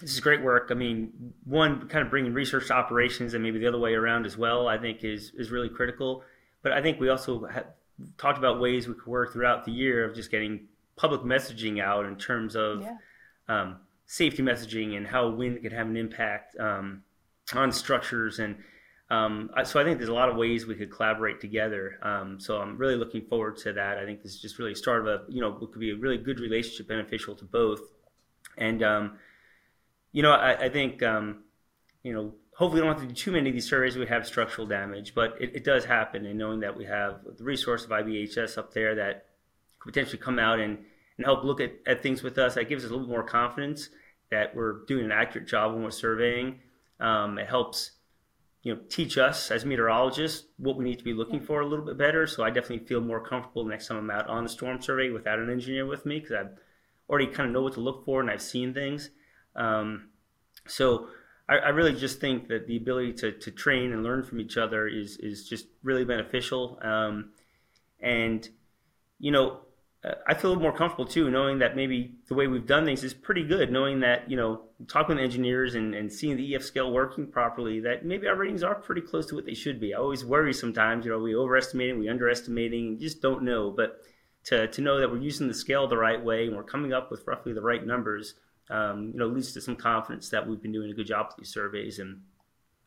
this 0.01 0.11
is 0.11 0.19
great 0.19 0.43
work. 0.43 0.67
I 0.69 0.73
mean, 0.73 1.33
one, 1.45 1.87
kind 1.87 2.03
of 2.03 2.11
bringing 2.11 2.33
research 2.33 2.67
to 2.67 2.73
operations 2.73 3.33
and 3.33 3.41
maybe 3.41 3.57
the 3.57 3.67
other 3.67 3.79
way 3.79 3.93
around 3.93 4.25
as 4.25 4.37
well, 4.37 4.67
I 4.67 4.77
think 4.77 5.05
is, 5.05 5.31
is 5.37 5.49
really 5.49 5.69
critical. 5.69 6.23
But 6.61 6.73
I 6.73 6.81
think 6.81 6.99
we 6.99 7.07
also 7.07 7.45
have 7.45 7.67
talked 8.17 8.37
about 8.37 8.59
ways 8.59 8.85
we 8.85 8.95
could 8.95 9.07
work 9.07 9.31
throughout 9.31 9.63
the 9.63 9.71
year 9.71 10.03
of 10.03 10.13
just 10.13 10.29
getting 10.29 10.67
public 10.97 11.21
messaging 11.21 11.81
out 11.81 12.05
in 12.05 12.17
terms 12.17 12.57
of. 12.57 12.81
Yeah 12.81 12.97
um, 13.47 13.77
safety 14.05 14.43
messaging 14.43 14.97
and 14.97 15.07
how 15.07 15.29
wind 15.29 15.61
can 15.61 15.71
have 15.71 15.87
an 15.87 15.97
impact 15.97 16.55
um, 16.59 17.03
on 17.53 17.71
structures. 17.71 18.39
And 18.39 18.57
um, 19.09 19.49
so 19.63 19.79
I 19.79 19.83
think 19.83 19.97
there's 19.97 20.09
a 20.09 20.13
lot 20.13 20.29
of 20.29 20.35
ways 20.35 20.65
we 20.65 20.75
could 20.75 20.91
collaborate 20.91 21.39
together. 21.39 21.99
Um, 22.01 22.39
so 22.39 22.59
I'm 22.59 22.77
really 22.77 22.95
looking 22.95 23.25
forward 23.25 23.57
to 23.57 23.73
that. 23.73 23.97
I 23.97 24.05
think 24.05 24.23
this 24.23 24.33
is 24.33 24.41
just 24.41 24.59
really 24.59 24.73
a 24.73 24.75
start 24.75 25.01
of 25.01 25.07
a, 25.07 25.31
you 25.31 25.41
know, 25.41 25.49
it 25.49 25.71
could 25.71 25.79
be 25.79 25.91
a 25.91 25.95
really 25.95 26.17
good 26.17 26.39
relationship 26.39 26.87
beneficial 26.87 27.35
to 27.35 27.45
both. 27.45 27.81
And, 28.57 28.83
um, 28.83 29.17
you 30.11 30.23
know, 30.23 30.31
I, 30.31 30.65
I 30.65 30.69
think, 30.69 31.01
you 31.01 32.13
know, 32.13 32.33
hopefully 32.57 32.81
we 32.81 32.87
don't 32.87 32.97
have 32.97 33.07
to 33.07 33.13
do 33.13 33.13
too 33.13 33.31
many 33.31 33.49
of 33.49 33.53
these 33.53 33.69
surveys 33.69 33.95
we 33.95 34.07
have 34.07 34.25
structural 34.25 34.65
damage, 34.65 35.13
but 35.13 35.35
it, 35.39 35.57
it, 35.57 35.63
does 35.63 35.85
happen. 35.85 36.25
And 36.25 36.39
knowing 36.39 36.61
that 36.61 36.75
we 36.75 36.85
have 36.85 37.19
the 37.37 37.43
resource 37.43 37.83
of 37.85 37.91
IBHS 37.91 38.57
up 38.57 38.73
there 38.73 38.95
that 38.95 39.27
could 39.77 39.93
potentially 39.93 40.17
come 40.17 40.39
out 40.39 40.59
and 40.59 40.79
and 41.17 41.25
help 41.25 41.43
look 41.43 41.59
at, 41.59 41.73
at 41.85 42.01
things 42.01 42.23
with 42.23 42.37
us. 42.37 42.55
That 42.55 42.69
gives 42.69 42.83
us 42.83 42.91
a 42.91 42.93
little 42.93 43.09
more 43.09 43.23
confidence 43.23 43.89
that 44.29 44.55
we're 44.55 44.85
doing 44.85 45.05
an 45.05 45.11
accurate 45.11 45.47
job 45.47 45.73
when 45.73 45.83
we're 45.83 45.91
surveying. 45.91 46.59
Um, 46.99 47.37
it 47.37 47.47
helps 47.47 47.91
you 48.63 48.73
know 48.73 48.81
teach 48.89 49.17
us 49.17 49.51
as 49.51 49.63
meteorologists 49.65 50.45
what 50.57 50.75
we 50.75 50.83
need 50.83 50.97
to 50.97 51.03
be 51.03 51.13
looking 51.13 51.39
for 51.39 51.61
a 51.61 51.65
little 51.65 51.85
bit 51.85 51.97
better. 51.97 52.27
So 52.27 52.43
I 52.43 52.49
definitely 52.49 52.85
feel 52.85 53.01
more 53.01 53.23
comfortable 53.23 53.63
next 53.65 53.87
time 53.87 53.97
I'm 53.97 54.11
out 54.11 54.27
on 54.27 54.43
the 54.43 54.49
storm 54.49 54.81
survey 54.81 55.09
without 55.09 55.39
an 55.39 55.49
engineer 55.49 55.85
with 55.85 56.05
me 56.05 56.19
because 56.19 56.33
I 56.33 56.43
already 57.09 57.27
kind 57.27 57.47
of 57.47 57.53
know 57.53 57.61
what 57.61 57.73
to 57.73 57.79
look 57.79 58.03
for 58.05 58.19
and 58.21 58.29
I've 58.29 58.41
seen 58.41 58.73
things. 58.73 59.09
Um, 59.55 60.09
so 60.67 61.07
I, 61.47 61.57
I, 61.57 61.69
really 61.69 61.93
just 61.93 62.19
think 62.19 62.47
that 62.49 62.67
the 62.67 62.77
ability 62.77 63.13
to, 63.13 63.31
to 63.31 63.51
train 63.51 63.91
and 63.91 64.03
learn 64.03 64.23
from 64.23 64.39
each 64.39 64.57
other 64.57 64.87
is 64.87 65.17
is 65.17 65.47
just 65.47 65.67
really 65.81 66.05
beneficial. 66.05 66.77
Um, 66.81 67.31
and 67.99 68.47
you 69.19 69.31
know, 69.31 69.61
I 70.27 70.33
feel 70.33 70.55
more 70.55 70.75
comfortable 70.75 71.05
too, 71.05 71.29
knowing 71.31 71.59
that 71.59 71.75
maybe 71.75 72.15
the 72.27 72.35
way 72.35 72.47
we've 72.47 72.65
done 72.65 72.85
things 72.85 73.03
is 73.03 73.13
pretty 73.13 73.43
good. 73.43 73.71
Knowing 73.71 73.99
that 74.01 74.29
you 74.29 74.37
know, 74.37 74.61
talking 74.87 75.15
with 75.15 75.23
engineers 75.23 75.75
and, 75.75 75.95
and 75.95 76.11
seeing 76.11 76.37
the 76.37 76.55
EF 76.55 76.63
scale 76.63 76.91
working 76.91 77.27
properly, 77.27 77.79
that 77.81 78.05
maybe 78.05 78.27
our 78.27 78.35
ratings 78.35 78.63
are 78.63 78.75
pretty 78.75 79.01
close 79.01 79.25
to 79.27 79.35
what 79.35 79.45
they 79.45 79.53
should 79.53 79.79
be. 79.79 79.93
I 79.93 79.97
always 79.97 80.23
worry 80.23 80.53
sometimes, 80.53 81.05
you 81.05 81.11
know, 81.11 81.19
we 81.19 81.35
overestimating, 81.35 81.99
we 81.99 82.09
underestimating, 82.09 82.87
and 82.87 82.99
just 82.99 83.21
don't 83.21 83.43
know. 83.43 83.71
But 83.71 84.01
to 84.45 84.67
to 84.67 84.81
know 84.81 84.99
that 84.99 85.09
we're 85.09 85.17
using 85.17 85.47
the 85.47 85.53
scale 85.53 85.87
the 85.87 85.97
right 85.97 86.23
way 86.23 86.47
and 86.47 86.55
we're 86.55 86.63
coming 86.63 86.93
up 86.93 87.09
with 87.09 87.25
roughly 87.25 87.53
the 87.53 87.61
right 87.61 87.85
numbers, 87.85 88.35
um, 88.69 89.11
you 89.13 89.19
know, 89.19 89.27
leads 89.27 89.53
to 89.53 89.61
some 89.61 89.75
confidence 89.75 90.29
that 90.29 90.47
we've 90.47 90.61
been 90.61 90.71
doing 90.71 90.91
a 90.91 90.93
good 90.93 91.07
job 91.07 91.27
with 91.27 91.37
these 91.37 91.53
surveys 91.53 91.99
and 91.99 92.21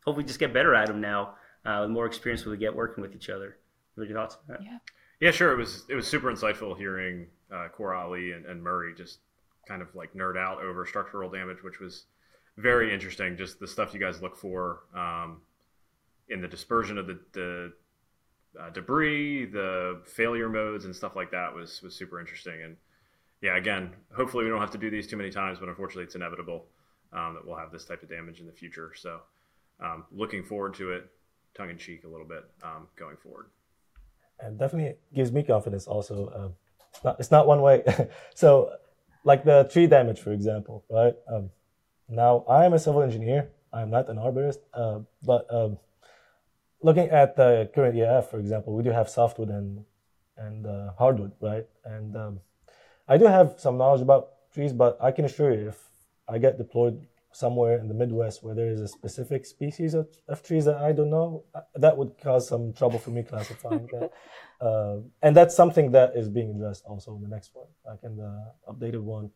hopefully 0.04 0.26
just 0.26 0.38
get 0.38 0.52
better 0.54 0.74
at 0.74 0.86
them 0.86 1.00
now. 1.00 1.34
Uh, 1.64 1.82
the 1.82 1.88
more 1.88 2.06
experience 2.06 2.44
we 2.46 2.56
get 2.56 2.74
working 2.74 3.02
with 3.02 3.14
each 3.14 3.28
other. 3.28 3.58
What 3.94 4.04
are 4.04 4.06
your 4.06 4.16
thoughts 4.18 4.36
on 4.36 4.54
that? 4.54 4.62
Yeah. 4.62 4.78
Yeah, 5.20 5.30
sure. 5.32 5.52
It 5.52 5.58
was 5.58 5.84
it 5.88 5.94
was 5.94 6.06
super 6.06 6.32
insightful 6.32 6.76
hearing 6.76 7.26
uh, 7.52 7.68
Ali 7.78 8.32
and, 8.32 8.46
and 8.46 8.62
Murray 8.62 8.94
just 8.94 9.18
kind 9.68 9.82
of 9.82 9.94
like 9.94 10.14
nerd 10.14 10.38
out 10.38 10.62
over 10.62 10.86
structural 10.86 11.30
damage, 11.30 11.62
which 11.62 11.78
was 11.78 12.06
very 12.56 12.92
interesting. 12.92 13.36
Just 13.36 13.60
the 13.60 13.66
stuff 13.66 13.92
you 13.92 14.00
guys 14.00 14.22
look 14.22 14.36
for 14.36 14.80
um, 14.94 15.42
in 16.30 16.40
the 16.40 16.48
dispersion 16.48 16.96
of 16.96 17.06
the, 17.06 17.20
the 17.32 17.72
uh, 18.58 18.70
debris, 18.70 19.44
the 19.44 20.00
failure 20.06 20.48
modes, 20.48 20.86
and 20.86 20.96
stuff 20.96 21.16
like 21.16 21.30
that 21.30 21.54
was 21.54 21.82
was 21.82 21.94
super 21.94 22.18
interesting. 22.18 22.62
And 22.64 22.76
yeah, 23.42 23.56
again, 23.58 23.94
hopefully 24.16 24.44
we 24.44 24.50
don't 24.50 24.60
have 24.60 24.70
to 24.70 24.78
do 24.78 24.90
these 24.90 25.06
too 25.06 25.18
many 25.18 25.30
times, 25.30 25.58
but 25.58 25.68
unfortunately, 25.68 26.04
it's 26.04 26.14
inevitable 26.14 26.64
um, 27.12 27.34
that 27.34 27.46
we'll 27.46 27.56
have 27.56 27.72
this 27.72 27.84
type 27.84 28.02
of 28.02 28.08
damage 28.08 28.40
in 28.40 28.46
the 28.46 28.52
future. 28.52 28.92
So, 28.96 29.20
um, 29.80 30.06
looking 30.10 30.42
forward 30.42 30.72
to 30.74 30.92
it, 30.92 31.10
tongue 31.54 31.68
in 31.68 31.76
cheek, 31.76 32.04
a 32.04 32.08
little 32.08 32.26
bit 32.26 32.44
um, 32.62 32.88
going 32.96 33.18
forward 33.18 33.48
and 34.42 34.58
definitely 34.58 34.96
gives 35.14 35.32
me 35.32 35.42
confidence 35.42 35.86
also. 35.86 36.32
Um, 36.34 36.52
it's, 36.92 37.04
not, 37.04 37.20
it's 37.20 37.30
not 37.30 37.46
one 37.46 37.62
way. 37.62 37.82
so, 38.34 38.72
like 39.24 39.44
the 39.44 39.68
tree 39.72 39.86
damage, 39.86 40.20
for 40.20 40.32
example, 40.32 40.84
right? 40.90 41.14
Um, 41.30 41.50
now, 42.08 42.44
I 42.48 42.64
am 42.64 42.72
a 42.72 42.78
civil 42.78 43.02
engineer. 43.02 43.50
I'm 43.72 43.90
not 43.90 44.08
an 44.08 44.16
arborist, 44.16 44.58
uh, 44.74 45.00
but 45.22 45.46
um, 45.54 45.78
looking 46.82 47.08
at 47.10 47.36
the 47.36 47.70
current 47.74 47.96
EF, 47.96 48.30
for 48.30 48.38
example, 48.38 48.74
we 48.74 48.82
do 48.82 48.90
have 48.90 49.08
softwood 49.08 49.48
and 49.48 49.84
and 50.36 50.66
uh, 50.66 50.92
hardwood, 50.98 51.32
right? 51.40 51.66
And 51.84 52.16
um, 52.16 52.40
I 53.06 53.18
do 53.18 53.26
have 53.26 53.56
some 53.58 53.76
knowledge 53.76 54.00
about 54.00 54.30
trees, 54.54 54.72
but 54.72 54.96
I 55.00 55.12
can 55.12 55.26
assure 55.26 55.52
you, 55.52 55.68
if 55.68 55.78
I 56.28 56.38
get 56.38 56.56
deployed 56.56 57.06
somewhere 57.32 57.78
in 57.78 57.88
the 57.88 57.94
Midwest 57.94 58.42
where 58.42 58.54
there 58.54 58.70
is 58.70 58.80
a 58.80 58.88
specific 58.88 59.46
species 59.46 59.94
of, 59.94 60.08
of 60.28 60.42
trees 60.42 60.64
that 60.64 60.76
I 60.76 60.92
don't 60.92 61.10
know, 61.10 61.44
uh, 61.54 61.60
that 61.76 61.96
would 61.96 62.18
cause 62.20 62.48
some 62.48 62.72
trouble 62.72 62.98
for 62.98 63.10
me 63.10 63.22
classifying 63.22 63.88
that. 63.92 64.12
Uh, 64.60 64.98
and 65.22 65.34
that's 65.34 65.56
something 65.56 65.90
that 65.90 66.14
is 66.14 66.28
being 66.28 66.50
addressed 66.50 66.84
also 66.84 67.16
in 67.16 67.22
the 67.22 67.28
next 67.28 67.52
one. 67.54 67.68
Like 67.86 68.00
in 68.02 68.14
the 68.14 68.52
updated 68.68 69.00
one, 69.00 69.30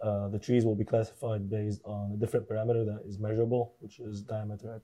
uh, 0.00 0.28
the 0.28 0.38
trees 0.38 0.64
will 0.64 0.76
be 0.76 0.84
classified 0.84 1.50
based 1.50 1.80
on 1.84 2.12
a 2.12 2.16
different 2.16 2.48
parameter 2.48 2.86
that 2.86 3.02
is 3.04 3.18
measurable, 3.18 3.74
which 3.80 3.98
is 3.98 4.22
diameter 4.22 4.76
at 4.76 4.82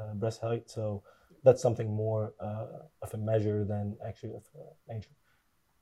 uh, 0.00 0.14
breast 0.14 0.40
height. 0.40 0.68
So 0.68 1.04
that's 1.44 1.62
something 1.62 1.88
more 1.88 2.34
uh, 2.40 2.66
of 3.00 3.14
a 3.14 3.16
measure 3.16 3.64
than 3.64 3.96
actually 4.04 4.30
of 4.30 4.42
uh, 4.56 4.92
nature. 4.92 5.10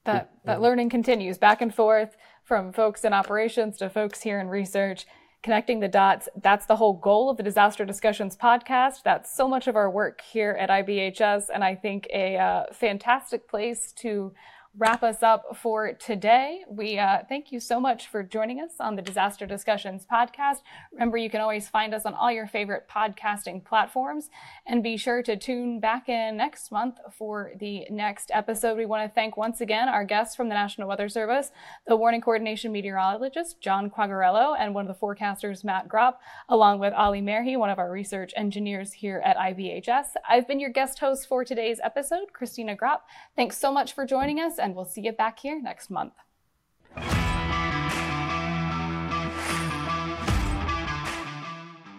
That, 0.05 0.31
that 0.45 0.61
learning 0.61 0.91
continues 0.91 1.39
back 1.39 1.63
and 1.63 1.75
forth 1.75 2.15
from 2.45 2.75
folks 2.75 3.05
in 3.05 3.15
operations 3.15 3.79
to 3.79 3.89
folks 3.89 4.23
here 4.23 4.39
in 4.39 4.49
research 4.49 5.07
connecting 5.47 5.79
the 5.79 5.87
dots. 5.87 6.29
That's 6.43 6.67
the 6.67 6.75
whole 6.75 6.95
goal 6.95 7.31
of 7.31 7.37
the 7.37 7.43
Disaster 7.45 7.85
Discussions 7.85 8.37
podcast. 8.37 9.05
That's 9.05 9.33
so 9.33 9.47
much 9.47 9.69
of 9.69 9.77
our 9.77 9.89
work 9.89 10.21
here 10.21 10.57
at 10.59 10.71
IBHS, 10.71 11.51
and 11.55 11.63
I 11.63 11.77
think 11.77 12.09
a 12.13 12.37
uh, 12.37 12.65
fantastic 12.73 13.49
place 13.49 13.93
to 13.99 14.35
wrap 14.79 15.03
us 15.03 15.23
up 15.23 15.57
for 15.57 15.95
today. 15.95 16.63
We 16.69 16.99
uh, 16.99 17.21
thank 17.29 17.51
you 17.51 17.61
so 17.61 17.81
much 17.81 18.09
for 18.09 18.23
joining 18.23 18.61
us 18.61 18.73
on 18.79 18.95
the 18.95 19.01
Disaster 19.01 19.47
Discussions 19.47 20.07
podcast. 20.11 20.59
Remember, 20.93 21.17
you 21.17 21.31
can 21.31 21.41
always 21.41 21.67
find 21.67 21.95
us 21.95 22.05
on 22.05 22.13
all 22.13 22.31
your 22.31 22.47
favorite 22.47 22.87
podcasting 22.87 23.65
platforms 23.65 24.29
and 24.67 24.83
be 24.83 24.99
sure 24.99 25.23
to 25.23 25.37
tune 25.37 25.81
back 25.81 26.11
in 26.11 26.37
next 26.37 26.71
month 26.71 26.99
for 27.11 27.53
the 27.59 27.87
next 27.91 28.31
episode. 28.35 28.77
We 28.77 28.85
want 28.85 29.09
to 29.09 29.15
thank 29.15 29.39
once 29.39 29.63
again 29.63 29.89
our 29.89 30.05
guests 30.05 30.37
from 30.37 30.49
the 30.51 30.55
National 30.55 30.89
Weather 30.89 31.09
Service, 31.09 31.53
the 31.87 31.97
Warning 31.97 32.21
Coordination 32.21 32.71
Meteorologist, 32.71 33.63
John 33.63 33.89
Quagliariello, 33.89 34.57
and 34.59 34.75
one 34.75 34.87
of 34.87 34.95
the 34.95 35.01
forecasters, 35.01 35.65
Matt 35.65 35.89
Gropp, 35.89 36.17
along 36.51 36.81
with 36.81 36.93
Ali 36.93 37.23
Merhi, 37.23 37.59
one 37.59 37.71
of 37.71 37.79
our 37.79 37.91
research 37.91 38.35
engineers 38.37 38.93
here 38.93 39.23
at 39.25 39.39
IBHS. 39.39 40.09
I've 40.29 40.47
been 40.47 40.61
your 40.61 40.71
guest 40.71 40.99
host 40.99 41.27
for 41.27 41.45
today's 41.45 41.81
episode, 41.83 42.35
Christina 42.35 42.77
Gropp. 42.77 43.01
Thanks 43.37 43.57
so 43.57 43.73
much 43.73 43.95
for 43.95 44.05
joining 44.05 44.39
us 44.39 44.59
and 44.67 44.75
we'll 44.75 44.85
see 44.85 45.01
you 45.01 45.13
back 45.13 45.39
here 45.39 45.63
next 45.63 45.91
month. 45.91 46.13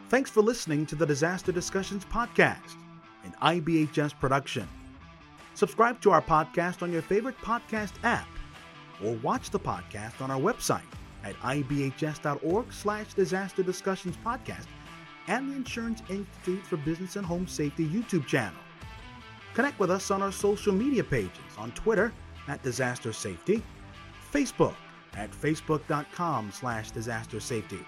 Thanks 0.10 0.30
for 0.30 0.42
listening 0.42 0.86
to 0.88 0.96
the 0.96 1.06
Disaster 1.06 1.54
Discussions 1.54 2.04
Podcast, 2.04 2.76
an 3.24 3.34
IBHS 3.42 4.20
production. 4.20 4.68
Subscribe 5.54 6.02
to 6.02 6.12
our 6.12 6.22
podcast 6.22 6.84
on 6.84 6.92
your 6.92 7.02
favorite 7.02 7.38
podcast 7.38 7.94
app 8.04 8.28
or 9.04 9.14
watch 9.16 9.50
the 9.50 9.60
podcast 9.60 10.22
on 10.22 10.30
our 10.30 10.40
website 10.40 10.82
at 11.24 11.36
ibhs.org 11.38 12.74
slash 12.74 13.14
disaster 13.14 13.64
discussions 13.64 14.18
podcast 14.26 14.66
and 15.28 15.50
the 15.50 15.56
Insurance 15.56 16.02
Institute 16.10 16.66
for 16.66 16.76
Business 16.78 17.16
and 17.16 17.26
Home 17.26 17.48
Safety 17.48 17.88
YouTube 17.88 18.28
channel. 18.28 18.60
Connect 19.54 19.80
with 19.80 19.90
us 19.90 20.12
on 20.12 20.22
our 20.22 20.34
social 20.34 20.74
media 20.74 21.04
pages 21.04 21.32
on 21.58 21.72
Twitter 21.72 22.12
at 22.48 22.64
Disaster 22.64 23.14
Safety, 23.14 23.62
Facebook 24.34 24.76
at 25.16 25.32
facebook.com 25.32 26.52
slash 26.52 26.92
disaster 26.92 27.40
safety, 27.40 27.80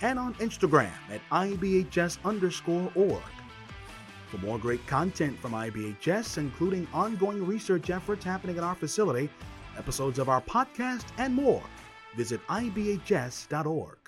and 0.00 0.18
on 0.18 0.34
Instagram 0.34 0.92
at 1.10 1.20
IBHS 1.30 2.18
underscore 2.24 2.90
org. 2.94 3.22
For 4.30 4.38
more 4.38 4.58
great 4.58 4.84
content 4.86 5.38
from 5.40 5.52
IBHS, 5.52 6.38
including 6.38 6.88
ongoing 6.92 7.46
research 7.46 7.90
efforts 7.90 8.24
happening 8.24 8.56
at 8.56 8.64
our 8.64 8.74
facility, 8.74 9.28
episodes 9.76 10.18
of 10.18 10.28
our 10.28 10.40
podcast, 10.40 11.04
and 11.18 11.34
more, 11.34 11.62
visit 12.16 12.40
IBHS.org. 12.48 14.01